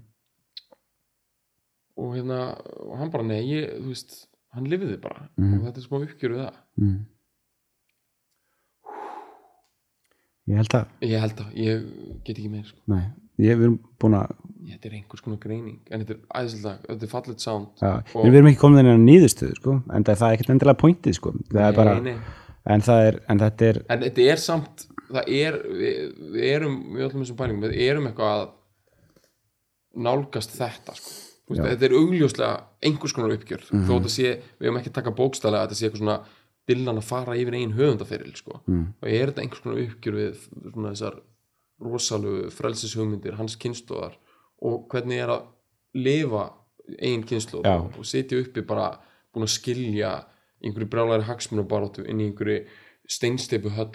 og 2.01 2.15
hérna 2.17 2.41
og 2.87 2.99
hann 3.01 3.11
bara 3.13 3.27
nei, 3.29 3.41
ég, 3.45 3.71
þú 3.83 3.93
veist 3.93 4.15
hann 4.55 4.67
lifði 4.73 4.97
bara 5.03 5.29
Mhm. 5.37 5.59
og 5.61 5.67
þetta 5.69 5.79
er 5.83 5.87
smá 5.89 5.99
uppgjör 6.01 6.35
við 6.37 6.43
það 6.45 6.61
mhm. 6.81 7.01
ég 10.51 10.57
held 10.61 10.75
að 10.81 10.87
Ég 11.07 11.21
held 11.25 11.43
að, 11.45 11.51
ég 11.61 11.85
get 12.27 12.37
ekki 12.39 12.51
meir 12.51 12.65
sko. 12.69 12.81
nei, 12.91 13.05
ég, 13.39 13.57
við 13.59 13.67
erum 13.69 13.79
búin 14.01 14.17
að 14.21 14.37
Þetta 14.71 14.87
er 14.91 14.95
einhvers 14.99 15.23
konar 15.25 15.39
greining 15.41 15.79
En 15.91 16.03
þetta 16.03 16.15
er 16.17 16.43
æðislega, 16.43 16.83
þetta 16.89 17.07
er 17.07 17.11
fallet 17.15 17.41
sound 17.41 17.69
já, 17.81 17.93
Og- 18.15 18.27
við 18.27 18.35
erum 18.41 18.51
ekki 18.51 18.61
komin 18.61 18.81
inn 18.85 18.93
á 18.93 19.07
nýðustöðu 19.07 19.57
sko, 19.57 19.77
en 19.95 20.05
það 20.05 20.23
er 20.27 20.37
ekkert 20.37 20.51
endilega 20.55 20.81
pointið 20.83 21.15
sko. 21.17 21.33
það 21.51 21.67
er 21.69 21.77
bara, 21.79 21.95
nei, 22.01 22.13
nei. 22.13 22.21
en 22.75 22.81
það 22.85 23.07
er 23.09 23.21
en 23.29 23.39
þetta 23.45 23.69
er, 23.71 23.83
En 23.89 24.01
þetta 24.07 24.27
er 24.33 24.37
samt 24.37 24.87
Það 25.11 25.27
er, 25.35 25.57
við, 25.75 25.95
við 26.37 26.45
erum 26.55 26.75
Við 26.95 27.03
öllum 27.09 27.23
þessum 27.25 27.37
pælingum, 27.41 27.65
við 27.67 27.81
erum 27.89 28.07
eitthvað 28.07 28.35
að 28.41 28.49
Nálgast 30.07 30.53
þetta 30.55 30.95
sko. 30.95 31.11
Veist, 31.51 31.63
Þetta 31.67 31.85
er 31.89 31.97
augljóslega 31.99 32.51
einhvers 32.87 33.13
konar 33.17 33.33
uppgjör 33.37 33.63
Mhm. 33.73 33.87
Þó 33.89 33.93
þetta 33.99 34.11
sé, 34.15 34.29
við 34.61 34.67
erum 34.69 34.77
ekki 34.81 34.91
að 34.93 34.99
taka 35.01 35.11
bókstælega 35.11 35.67
Þetta 35.67 35.75
sé 35.81 35.89
eitthvað 35.89 36.03
svona 36.05 36.19
dillan 36.71 36.99
að 37.01 37.09
fara 37.11 37.35
yfir 37.37 37.55
einn 37.59 37.73
höfundaferil 37.75 38.37
sko. 38.37 38.61
Mhm. 38.69 38.87
og 39.03 39.09
er 39.09 39.27
þetta 39.33 39.43
einhvers 39.43 39.61
konar 39.65 39.79
uppgjör 39.83 40.15
við 40.15 40.37
svona 40.73 40.93
þessar 40.95 41.21
rosalu 41.81 42.51
frelsishugmyndir 42.53 43.37
hans 43.39 43.57
kynstóðar 43.57 44.15
og 44.63 44.89
hvernig 44.93 45.23
er 45.25 45.29
að 45.29 45.43
lifa 45.95 46.51
eigin 47.01 47.25
kynstóð 47.25 47.65
Já. 47.65 47.77
og 47.99 48.05
sitja 48.05 48.41
uppi 48.43 48.63
bara 48.67 48.99
búin 49.35 49.47
að 49.47 49.55
skilja 49.57 50.25
einhverju 50.63 50.89
brjálæri 50.93 51.25
hagsmunabaróttu 51.25 52.05
inn 52.07 52.21
í 52.21 52.29
einhverju 52.31 52.67
steinsteipu 53.09 53.71
höll 53.71 53.95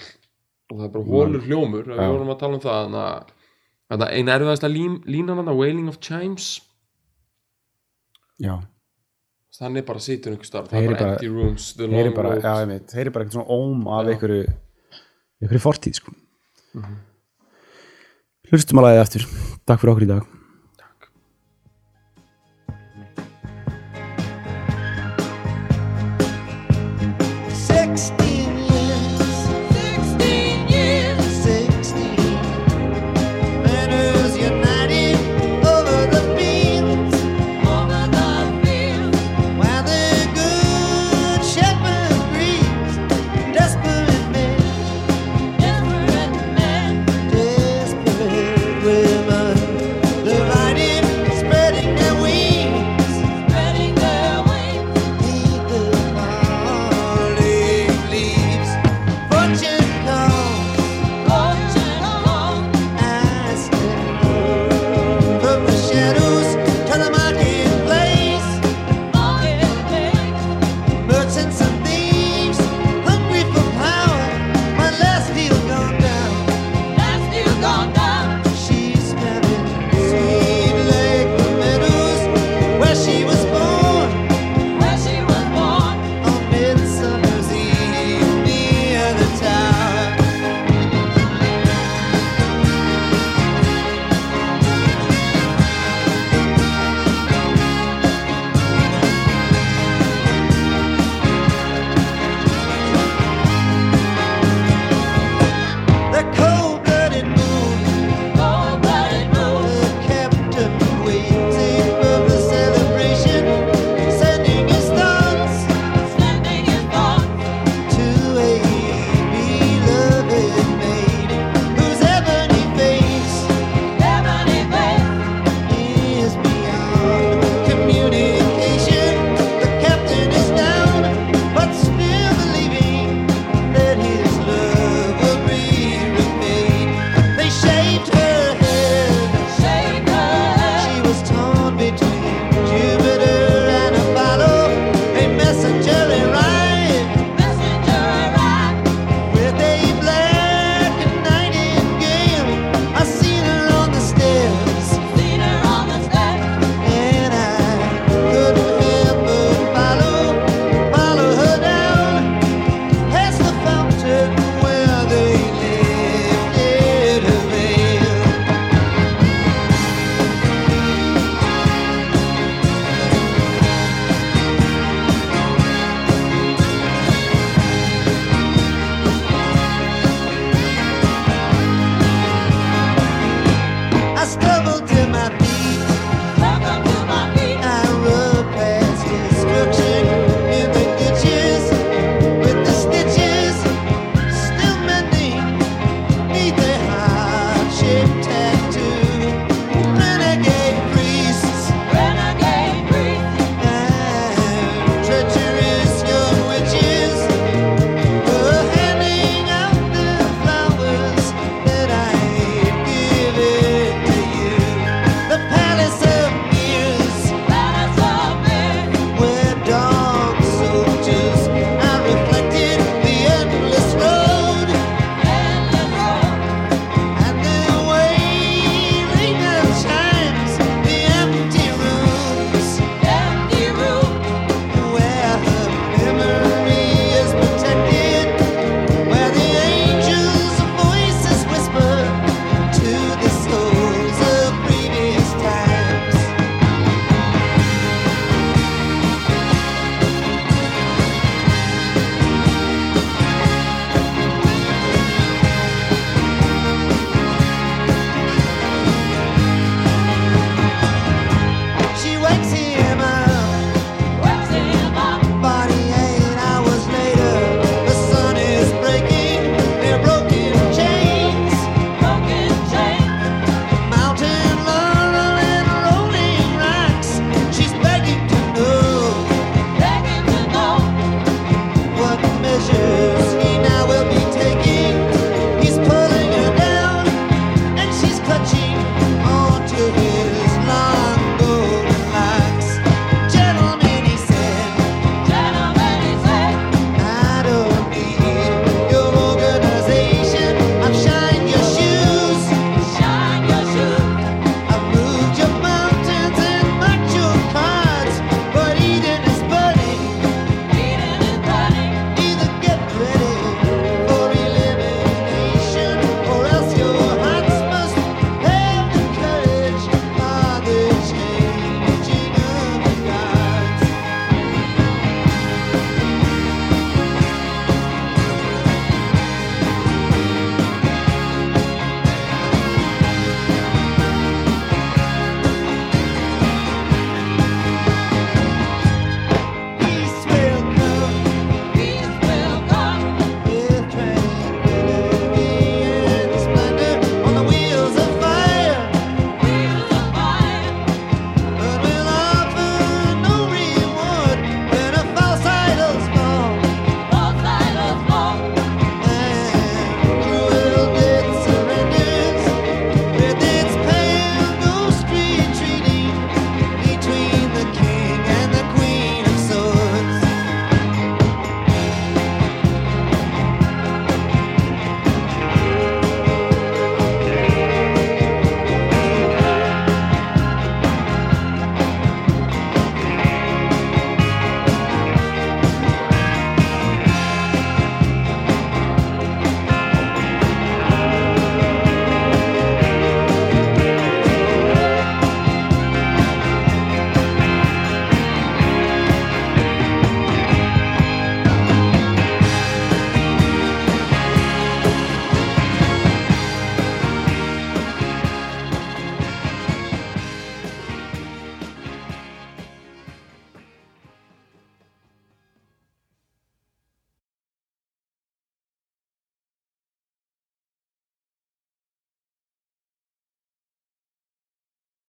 og 0.71 0.79
það 0.79 0.85
er 0.85 0.93
bara 0.95 1.05
hólur 1.05 1.41
hljómur 1.45 1.85
við 1.85 2.01
vorum 2.09 2.31
að 2.33 2.39
tala 2.39 2.53
um 2.55 2.59
það 2.59 2.79
þannig 2.85 3.05
að- 3.05 4.01
að 4.01 4.13
eina 4.17 4.39
erfiðasta 4.39 4.69
lín, 4.73 5.03
línan 5.05 5.37
hann 5.45 5.55
Wailing 5.57 5.87
of 5.87 5.99
Chimes 6.01 6.61
já. 8.41 8.55
Þannig 9.55 9.85
bara 9.87 10.03
situr 10.03 10.33
einhver 10.35 10.49
starf 10.49 10.71
það 10.71 10.83
er 10.83 10.95
bara 10.95 11.11
empty 11.13 11.31
rooms 11.31 11.71
the 11.79 11.87
long 11.87 12.13
bara, 12.15 12.35
road 12.35 12.43
já, 12.43 12.67
veit, 12.67 12.95
heyri 12.97 13.13
bara 13.15 13.25
eitthvað 13.25 13.39
svona 13.39 13.55
óm 13.55 13.85
af 13.87 14.09
einhverju 14.11 14.45
einhverju 15.41 15.63
fortíð 15.63 15.99
sko. 16.01 16.15
hlustum 18.51 18.81
að 18.81 18.89
lagið 18.89 19.03
aftur. 19.05 19.29
Takk 19.65 19.81
fyrir 19.81 19.95
okkur 19.95 20.07
í 20.07 20.11
dag 20.11 20.34